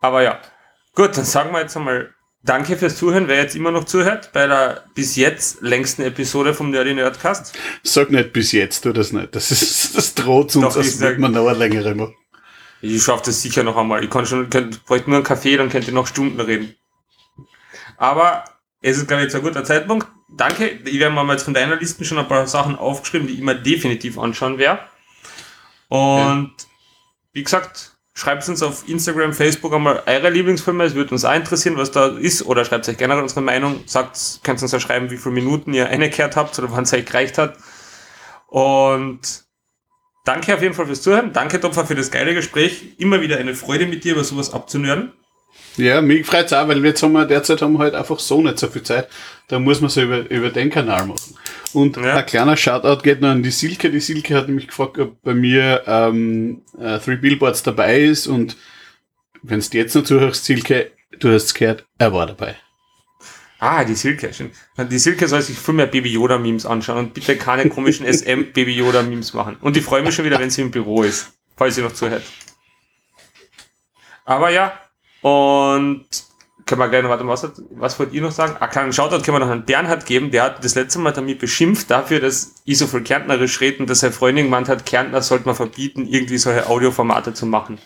[0.00, 0.40] Aber ja.
[0.94, 2.12] Gut, dann sagen wir jetzt einmal
[2.44, 6.70] Danke fürs Zuhören, wer jetzt immer noch zuhört, bei der bis jetzt längsten Episode vom
[6.70, 7.56] Nerdy Nerdcast.
[7.82, 9.34] Sag nicht bis jetzt, tu das nicht.
[9.34, 12.14] Das ist, das droht uns, als würde man noch eine längere machen.
[12.82, 14.04] Ich schaffe das sicher noch einmal.
[14.04, 16.74] Ich kann schon, könnt, bräuchte nur einen Kaffee, dann könnt ihr noch Stunden reden.
[17.96, 18.44] Aber
[18.82, 20.06] es ist, glaube ich, jetzt ein guter Zeitpunkt.
[20.36, 20.66] Danke.
[20.84, 23.54] Ich werde mal jetzt von deiner Liste schon ein paar Sachen aufgeschrieben, die ich mir
[23.54, 24.80] definitiv anschauen werde.
[25.88, 26.50] Und ja.
[27.32, 30.84] wie gesagt, Schreibt uns auf Instagram, Facebook einmal eure Lieblingsfilme.
[30.84, 32.46] Es würde uns auch interessieren, was da ist.
[32.46, 33.82] Oder schreibt euch generell unsere Meinung.
[33.86, 37.04] Sagt, könnt uns ja schreiben, wie viele Minuten ihr eingekehrt habt oder wann es euch
[37.04, 37.56] gereicht hat.
[38.46, 39.18] Und
[40.24, 41.32] danke auf jeden Fall fürs Zuhören.
[41.32, 42.94] Danke, Topfer, für das geile Gespräch.
[42.98, 45.12] Immer wieder eine Freude mit dir, über sowas abzunören.
[45.76, 48.40] Ja, mich freut es auch, weil jetzt haben wir derzeit haben wir halt einfach so
[48.40, 49.08] nicht so viel Zeit.
[49.48, 51.36] Da muss man so über, über den Kanal machen.
[51.72, 52.16] Und ja.
[52.16, 53.90] ein kleiner Shoutout geht noch an die Silke.
[53.90, 58.28] Die Silke hat nämlich gefragt, ob bei mir ähm, äh, Three Billboards dabei ist.
[58.28, 58.56] Und
[59.42, 62.56] wenn du jetzt noch zuhörst, Silke, du hast es gehört, er war dabei.
[63.58, 64.30] Ah, die Silke.
[64.78, 68.52] Die Silke soll sich viel mehr Baby Yoda Memes anschauen und bitte keine komischen SM
[68.52, 69.56] Baby Yoda Memes machen.
[69.60, 72.22] Und ich freue mich schon wieder, wenn sie im Büro ist, falls sie noch zuhört.
[74.24, 74.78] Aber ja,
[75.24, 76.04] und
[76.66, 78.56] können wir gleich noch, warte, was, was wollt ihr noch sagen?
[78.60, 81.38] Ah, kleinen Shoutout können wir noch an Bernhard geben, der hat das letzte Mal damit
[81.38, 85.22] beschimpft dafür, dass ich so viel Kärntnerisch rede und dass seine Freundin gemeint hat, Kärntner
[85.22, 87.78] sollte man verbieten, irgendwie solche Audioformate zu machen.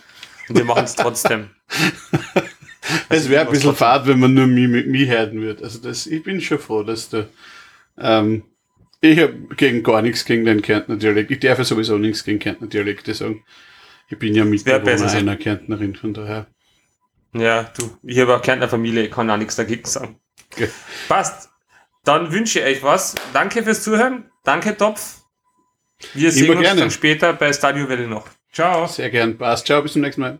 [0.49, 1.51] Und wir machen es trotzdem.
[3.07, 5.63] es wäre ein bisschen fad, wenn man nur mich mit mir hören würde.
[5.63, 7.25] Also das, ich bin schon froh, dass du,
[7.97, 8.43] ähm,
[8.99, 11.31] ich habe gegen gar nichts gegen den Kärntner Dialekt.
[11.31, 13.45] Ich darf ja sowieso nichts gegen Kärntner Dialekte sagen.
[14.09, 16.47] Ich bin ja Mitbewohner einer Kärntnerin, von daher.
[17.33, 20.19] Ja, du, ich habe auch keine Familie, ich kann auch nichts dagegen sagen.
[20.51, 20.69] Okay.
[21.07, 21.49] Passt.
[22.03, 23.15] Dann wünsche ich euch was.
[23.33, 24.31] Danke fürs Zuhören.
[24.43, 25.17] Danke, Topf.
[26.13, 26.81] Wir sehen Immer uns gerne.
[26.81, 28.27] dann später bei Stadio Welle noch.
[28.51, 28.87] Ciao.
[28.87, 29.37] Sehr gern.
[29.37, 29.67] Passt.
[29.67, 30.39] Ciao, bis zum nächsten Mal.